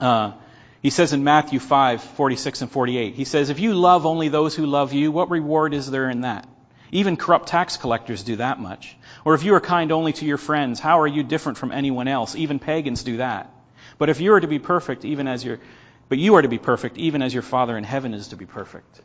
Uh, 0.00 0.32
he 0.80 0.90
says 0.90 1.12
in 1.12 1.24
Matthew 1.24 1.58
5, 1.58 2.02
46 2.02 2.62
and 2.62 2.70
48, 2.70 3.14
he 3.14 3.24
says, 3.24 3.50
If 3.50 3.58
you 3.58 3.74
love 3.74 4.06
only 4.06 4.28
those 4.28 4.54
who 4.54 4.66
love 4.66 4.92
you, 4.92 5.10
what 5.10 5.30
reward 5.30 5.74
is 5.74 5.90
there 5.90 6.10
in 6.10 6.22
that? 6.22 6.46
Even 6.92 7.16
corrupt 7.16 7.48
tax 7.48 7.76
collectors 7.76 8.22
do 8.22 8.36
that 8.36 8.60
much. 8.60 8.96
Or 9.24 9.34
if 9.34 9.42
you 9.42 9.54
are 9.54 9.60
kind 9.60 9.90
only 9.90 10.12
to 10.14 10.26
your 10.26 10.36
friends, 10.36 10.80
how 10.80 11.00
are 11.00 11.06
you 11.06 11.22
different 11.22 11.58
from 11.58 11.72
anyone 11.72 12.08
else? 12.08 12.36
Even 12.36 12.58
pagans 12.58 13.02
do 13.04 13.18
that. 13.18 13.50
But 13.98 14.10
if 14.10 14.20
you 14.20 14.34
are 14.34 14.40
to 14.40 14.46
be 14.46 14.58
perfect, 14.58 15.04
even 15.04 15.28
as 15.28 15.44
your, 15.44 15.60
but 16.08 16.18
you 16.18 16.34
are 16.34 16.42
to 16.42 16.48
be 16.48 16.58
perfect, 16.58 16.98
even 16.98 17.22
as 17.22 17.32
your 17.32 17.42
Father 17.42 17.76
in 17.78 17.84
heaven 17.84 18.12
is 18.12 18.28
to 18.28 18.36
be 18.36 18.46
perfect. 18.46 19.00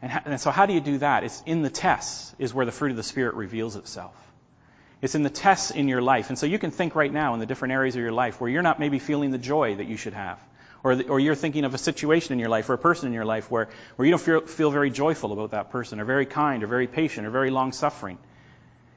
And, 0.00 0.12
and 0.24 0.40
so, 0.40 0.50
how 0.50 0.66
do 0.66 0.74
you 0.74 0.80
do 0.80 0.98
that? 0.98 1.24
It's 1.24 1.42
in 1.46 1.62
the 1.62 1.70
tests 1.70 2.34
is 2.38 2.54
where 2.54 2.66
the 2.66 2.72
fruit 2.72 2.90
of 2.90 2.96
the 2.96 3.02
Spirit 3.02 3.34
reveals 3.34 3.76
itself. 3.76 4.14
It's 5.00 5.16
in 5.16 5.24
the 5.24 5.30
tests 5.30 5.72
in 5.72 5.88
your 5.88 6.00
life. 6.00 6.28
And 6.28 6.38
so 6.38 6.46
you 6.46 6.60
can 6.60 6.70
think 6.70 6.94
right 6.94 7.12
now 7.12 7.34
in 7.34 7.40
the 7.40 7.46
different 7.46 7.72
areas 7.72 7.96
of 7.96 8.02
your 8.02 8.12
life 8.12 8.40
where 8.40 8.48
you're 8.48 8.62
not 8.62 8.78
maybe 8.78 9.00
feeling 9.00 9.32
the 9.32 9.38
joy 9.38 9.74
that 9.74 9.88
you 9.88 9.96
should 9.96 10.14
have. 10.14 10.38
Or, 10.84 11.00
or 11.08 11.20
you're 11.20 11.34
thinking 11.34 11.64
of 11.64 11.74
a 11.74 11.78
situation 11.78 12.32
in 12.32 12.38
your 12.38 12.48
life 12.48 12.68
or 12.70 12.74
a 12.74 12.78
person 12.78 13.08
in 13.08 13.12
your 13.12 13.24
life 13.24 13.50
where, 13.50 13.68
where 13.96 14.06
you 14.06 14.12
don't 14.12 14.20
feel, 14.20 14.40
feel 14.42 14.70
very 14.70 14.90
joyful 14.90 15.32
about 15.32 15.50
that 15.50 15.70
person, 15.70 16.00
or 16.00 16.04
very 16.04 16.26
kind, 16.26 16.62
or 16.62 16.66
very 16.68 16.86
patient, 16.86 17.26
or 17.26 17.30
very 17.30 17.50
long 17.50 17.72
suffering. 17.72 18.18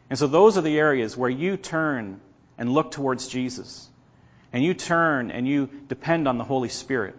And 0.09 0.19
so 0.19 0.27
those 0.27 0.57
are 0.57 0.61
the 0.61 0.77
areas 0.77 1.17
where 1.17 1.29
you 1.29 1.57
turn 1.57 2.21
and 2.57 2.71
look 2.71 2.91
towards 2.91 3.27
Jesus. 3.27 3.89
And 4.53 4.63
you 4.63 4.73
turn 4.73 5.31
and 5.31 5.47
you 5.47 5.69
depend 5.87 6.27
on 6.27 6.37
the 6.37 6.43
Holy 6.43 6.69
Spirit. 6.69 7.15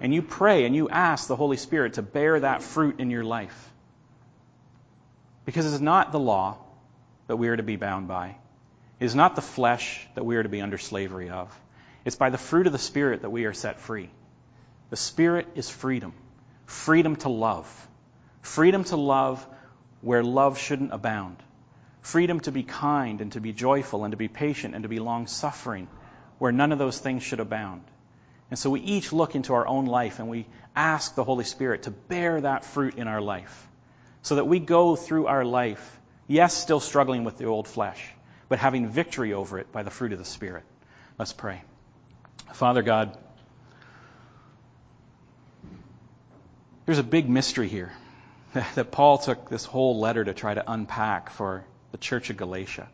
And 0.00 0.12
you 0.12 0.22
pray 0.22 0.66
and 0.66 0.74
you 0.74 0.88
ask 0.88 1.28
the 1.28 1.36
Holy 1.36 1.56
Spirit 1.56 1.94
to 1.94 2.02
bear 2.02 2.40
that 2.40 2.62
fruit 2.62 3.00
in 3.00 3.10
your 3.10 3.24
life. 3.24 3.72
Because 5.44 5.72
it's 5.72 5.80
not 5.80 6.12
the 6.12 6.18
law 6.18 6.58
that 7.28 7.36
we 7.36 7.48
are 7.48 7.56
to 7.56 7.62
be 7.62 7.76
bound 7.76 8.08
by. 8.08 8.36
It 8.98 9.04
is 9.04 9.14
not 9.14 9.36
the 9.36 9.42
flesh 9.42 10.06
that 10.14 10.24
we 10.24 10.36
are 10.36 10.42
to 10.42 10.48
be 10.48 10.60
under 10.60 10.78
slavery 10.78 11.30
of. 11.30 11.56
It's 12.04 12.16
by 12.16 12.30
the 12.30 12.38
fruit 12.38 12.66
of 12.66 12.72
the 12.72 12.78
Spirit 12.78 13.22
that 13.22 13.30
we 13.30 13.44
are 13.44 13.52
set 13.52 13.80
free. 13.80 14.10
The 14.90 14.96
Spirit 14.96 15.46
is 15.54 15.70
freedom. 15.70 16.12
Freedom 16.66 17.16
to 17.16 17.28
love. 17.28 17.88
Freedom 18.42 18.84
to 18.84 18.96
love 18.96 19.46
where 20.00 20.22
love 20.22 20.58
shouldn't 20.58 20.92
abound 20.92 21.36
freedom 22.06 22.38
to 22.38 22.52
be 22.52 22.62
kind 22.62 23.20
and 23.20 23.32
to 23.32 23.40
be 23.40 23.52
joyful 23.52 24.04
and 24.04 24.12
to 24.12 24.16
be 24.16 24.28
patient 24.28 24.74
and 24.74 24.84
to 24.84 24.88
be 24.88 25.00
long 25.00 25.26
suffering, 25.26 25.88
where 26.38 26.52
none 26.52 26.70
of 26.70 26.78
those 26.78 26.96
things 26.96 27.24
should 27.24 27.40
abound. 27.40 27.82
And 28.48 28.56
so 28.56 28.70
we 28.70 28.80
each 28.80 29.12
look 29.12 29.34
into 29.34 29.54
our 29.54 29.66
own 29.66 29.86
life 29.86 30.20
and 30.20 30.28
we 30.28 30.46
ask 30.76 31.16
the 31.16 31.24
Holy 31.24 31.42
Spirit 31.42 31.82
to 31.82 31.90
bear 31.90 32.40
that 32.40 32.64
fruit 32.64 32.94
in 32.94 33.08
our 33.08 33.20
life 33.20 33.66
so 34.22 34.36
that 34.36 34.44
we 34.44 34.60
go 34.60 34.94
through 34.94 35.26
our 35.26 35.44
life, 35.44 36.00
yes, 36.28 36.54
still 36.56 36.78
struggling 36.78 37.24
with 37.24 37.38
the 37.38 37.46
old 37.46 37.66
flesh, 37.66 38.00
but 38.48 38.60
having 38.60 38.88
victory 38.88 39.32
over 39.32 39.58
it 39.58 39.72
by 39.72 39.82
the 39.82 39.90
fruit 39.90 40.12
of 40.12 40.20
the 40.20 40.24
Spirit. 40.24 40.62
Let's 41.18 41.32
pray. 41.32 41.60
Father 42.52 42.82
God, 42.82 43.18
there's 46.84 46.98
a 46.98 47.08
big 47.18 47.28
mystery 47.28 47.66
here 47.66 47.92
that 48.76 48.92
Paul 48.92 49.18
took 49.18 49.50
this 49.50 49.64
whole 49.64 49.98
letter 49.98 50.24
to 50.24 50.34
try 50.34 50.54
to 50.54 50.70
unpack 50.70 51.30
for 51.30 51.64
the 51.92 51.98
church 51.98 52.30
of 52.30 52.36
Galatia, 52.36 52.88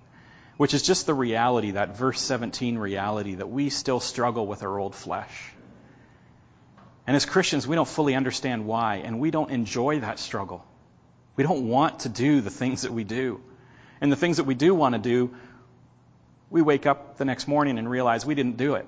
which 0.57 0.75
is 0.75 0.83
just 0.83 1.07
the 1.07 1.15
reality, 1.15 1.73
that 1.73 1.97
verse 1.97 2.21
17 2.21 2.79
reality, 2.79 3.37
that 3.37 3.49
we 3.49 3.71
still 3.71 4.01
struggle 4.01 4.47
with 4.47 4.63
our 4.63 4.79
old 4.79 4.95
flesh. 4.95 5.53
And 7.07 7.17
as 7.17 7.25
Christians, 7.25 7.67
we 7.67 7.75
don't 7.75 7.89
fully 7.89 8.15
understand 8.15 8.67
why, 8.67 8.97
and 8.97 9.19
we 9.19 9.31
don't 9.31 9.51
enjoy 9.51 10.01
that 10.01 10.19
struggle. 10.19 10.65
We 11.37 11.45
don't 11.45 11.69
want 11.69 12.01
to 12.01 12.09
do 12.09 12.41
the 12.41 12.51
things 12.51 12.83
that 12.83 12.93
we 12.93 13.05
do. 13.05 13.41
And 14.01 14.13
the 14.13 14.17
things 14.17 14.37
that 14.37 14.45
we 14.45 14.55
do 14.55 14.75
want 14.75 14.95
to 14.95 15.01
do, 15.01 15.35
we 16.51 16.63
wake 16.63 16.87
up 16.87 17.17
the 17.17 17.25
next 17.25 17.49
morning 17.49 17.79
and 17.79 17.91
realize 17.91 18.27
we 18.27 18.35
didn't 18.35 18.57
do 18.57 18.75
it. 18.75 18.87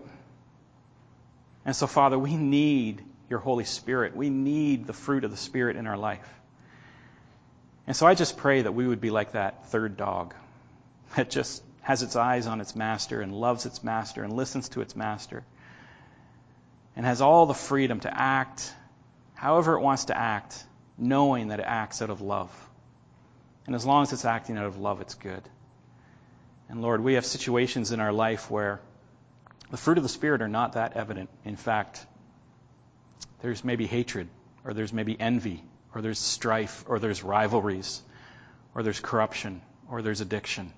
And 1.64 1.74
so, 1.74 1.86
Father, 1.86 2.18
we 2.18 2.36
need 2.36 3.02
your 3.30 3.38
Holy 3.38 3.64
Spirit. 3.64 4.14
We 4.14 4.28
need 4.28 4.86
the 4.86 4.92
fruit 4.92 5.24
of 5.24 5.30
the 5.30 5.36
Spirit 5.36 5.76
in 5.76 5.86
our 5.86 5.96
life. 5.96 6.28
And 7.87 7.95
so 7.95 8.07
I 8.07 8.14
just 8.14 8.37
pray 8.37 8.62
that 8.62 8.72
we 8.72 8.87
would 8.87 9.01
be 9.01 9.11
like 9.11 9.32
that 9.32 9.66
third 9.66 9.97
dog 9.97 10.35
that 11.16 11.30
just 11.30 11.62
has 11.82 12.03
its 12.03 12.16
eyes 12.16 12.47
on 12.47 12.61
its 12.61 12.74
master 12.74 13.20
and 13.20 13.32
loves 13.32 13.66
its 13.66 13.85
master 13.85 14.22
and 14.22 14.32
listens 14.32 14.70
to 14.70 14.80
its 14.80 14.97
master 14.97 15.45
and 16.97 17.05
has 17.05 17.20
all 17.20 17.47
the 17.47 17.55
freedom 17.55 18.01
to 18.01 18.20
act 18.20 18.72
however 19.35 19.74
it 19.76 19.80
wants 19.80 20.07
to 20.07 20.16
act, 20.16 20.64
knowing 20.97 21.49
that 21.49 21.61
it 21.61 21.66
acts 21.66 22.01
out 22.01 22.09
of 22.09 22.22
love. 22.22 22.51
And 23.66 23.74
as 23.74 23.85
long 23.85 24.03
as 24.03 24.12
it's 24.12 24.24
acting 24.24 24.57
out 24.57 24.64
of 24.66 24.78
love, 24.78 25.01
it's 25.01 25.14
good. 25.14 25.43
And 26.68 26.80
Lord, 26.80 27.03
we 27.03 27.14
have 27.14 27.26
situations 27.26 27.93
in 27.93 28.01
our 28.01 28.12
life 28.12 28.51
where 28.51 28.80
the 29.70 29.76
fruit 29.76 29.99
of 29.99 30.03
the 30.03 30.09
Spirit 30.09 30.41
are 30.41 30.49
not 30.49 30.74
that 30.74 30.97
evident. 30.97 31.28
In 31.45 31.57
fact, 31.57 32.07
there's 33.43 33.64
maybe 33.64 33.87
hatred, 33.87 34.28
or 34.64 34.72
there's 34.72 34.93
maybe 34.93 35.18
envy, 35.18 35.62
or 35.95 36.03
there's 36.03 36.18
strife, 36.18 36.84
or 36.88 36.99
there's 36.99 37.22
rivalries, 37.22 38.03
or 38.74 38.82
there's 38.82 39.01
corruption, 39.01 39.62
or 39.88 40.03
there's 40.03 40.20
addiction. 40.20 40.72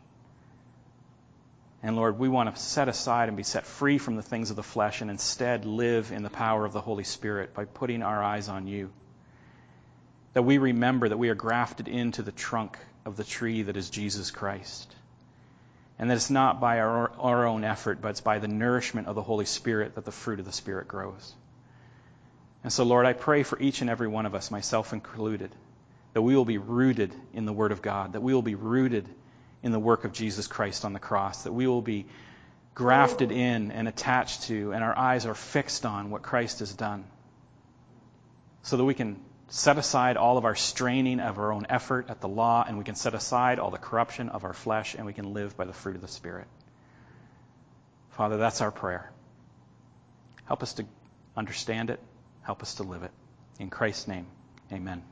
And 1.83 1.97
Lord, 1.97 2.19
we 2.19 2.29
want 2.29 2.55
to 2.55 2.61
set 2.61 2.89
aside 2.89 3.29
and 3.29 3.37
be 3.37 3.43
set 3.43 3.67
free 3.67 3.99
from 3.99 4.17
the 4.17 4.23
things 4.23 4.51
of 4.51 4.57
the 4.57 4.63
flesh 4.63 5.03
and 5.03 5.11
instead 5.11 5.65
live 5.65 6.11
in 6.11 6.23
the 6.23 6.31
power 6.31 6.65
of 6.65 6.73
the 6.73 6.81
Holy 6.81 7.05
Spirit 7.05 7.55
by 7.55 7.65
putting 7.65 8.03
our 8.03 8.23
eyes 8.23 8.49
on 8.49 8.67
you. 8.67 8.91
That 10.33 10.43
we 10.43 10.59
remember 10.59 11.09
that 11.09 11.17
we 11.17 11.29
are 11.29 11.35
grafted 11.35 11.89
into 11.89 12.23
the 12.23 12.33
trunk 12.33 12.79
of 13.05 13.17
the 13.17 13.25
tree 13.25 13.63
that 13.63 13.77
is 13.77 13.89
Jesus 13.89 14.31
Christ. 14.31 14.95
And 15.99 16.11
that 16.11 16.17
it's 16.17 16.29
not 16.29 16.61
by 16.61 16.81
our, 16.81 17.11
our 17.19 17.47
own 17.47 17.65
effort, 17.65 18.03
but 18.03 18.09
it's 18.09 18.21
by 18.21 18.39
the 18.39 18.49
nourishment 18.49 19.07
of 19.07 19.15
the 19.15 19.23
Holy 19.23 19.47
Spirit 19.47 19.95
that 19.95 20.05
the 20.05 20.13
fruit 20.13 20.41
of 20.41 20.45
the 20.45 20.53
Spirit 20.53 20.89
grows. 20.89 21.35
And 22.67 22.73
so, 22.73 22.83
Lord, 22.83 23.07
I 23.07 23.13
pray 23.13 23.45
for 23.45 23.61
each 23.61 23.81
and 23.81 23.89
every 23.89 24.09
one 24.09 24.27
of 24.27 24.35
us, 24.35 24.51
myself 24.51 24.93
included, 24.93 25.53
that 26.15 26.23
we 26.23 26.35
will 26.35 26.45
be 26.45 26.59
rooted 26.59 27.15
in 27.33 27.47
the 27.47 27.53
Word 27.53 27.71
of 27.71 27.81
God, 27.81 28.15
that 28.15 28.23
we 28.23 28.35
will 28.35 28.43
be 28.43 28.57
rooted 28.57 29.09
in 29.63 29.71
the 29.71 29.79
work 29.79 30.03
of 30.03 30.13
Jesus 30.13 30.49
Christ 30.49 30.85
on 30.85 30.93
the 30.93 30.99
cross, 30.99 31.45
that 31.45 31.53
we 31.53 31.69
will 31.69 31.81
be 31.81 32.07
grafted 32.75 33.31
in 33.31 33.71
and 33.71 33.87
attached 33.87 34.43
to, 34.49 34.73
and 34.73 34.83
our 34.83 34.99
eyes 34.99 35.27
are 35.27 35.35
fixed 35.37 35.87
on 35.87 36.11
what 36.11 36.23
Christ 36.23 36.59
has 36.59 36.75
done, 36.75 37.05
so 38.65 38.77
that 38.77 38.85
we 38.85 38.95
can 38.95 39.21
set 39.47 39.79
aside 39.79 40.17
all 40.17 40.37
of 40.37 40.45
our 40.45 40.57
straining 40.57 41.21
of 41.21 41.39
our 41.39 41.53
own 41.53 41.67
effort 41.69 42.11
at 42.11 42.21
the 42.21 42.27
law, 42.27 42.65
and 42.67 42.79
we 42.79 42.83
can 42.83 42.97
set 42.97 43.15
aside 43.15 43.61
all 43.61 43.71
the 43.71 43.79
corruption 43.79 44.29
of 44.29 44.43
our 44.43 44.55
flesh, 44.55 44.97
and 44.97 45.07
we 45.07 45.13
can 45.13 45.35
live 45.35 45.57
by 45.57 45.67
the 45.67 45.73
fruit 45.73 45.95
of 45.95 46.03
the 46.03 46.09
Spirit. 46.09 46.49
Father, 48.11 48.39
that's 48.39 48.61
our 48.61 48.73
prayer. 48.73 49.09
Help 50.47 50.65
us 50.65 50.73
to 50.73 50.85
understand 51.37 51.91
it. 51.91 52.01
Help 52.47 52.63
us 52.63 52.77
to 52.77 52.85
live 52.85 53.03
it. 53.03 53.11
In 53.59 53.71
Christ's 53.71 54.07
name, 54.07 54.27
amen. 54.73 55.03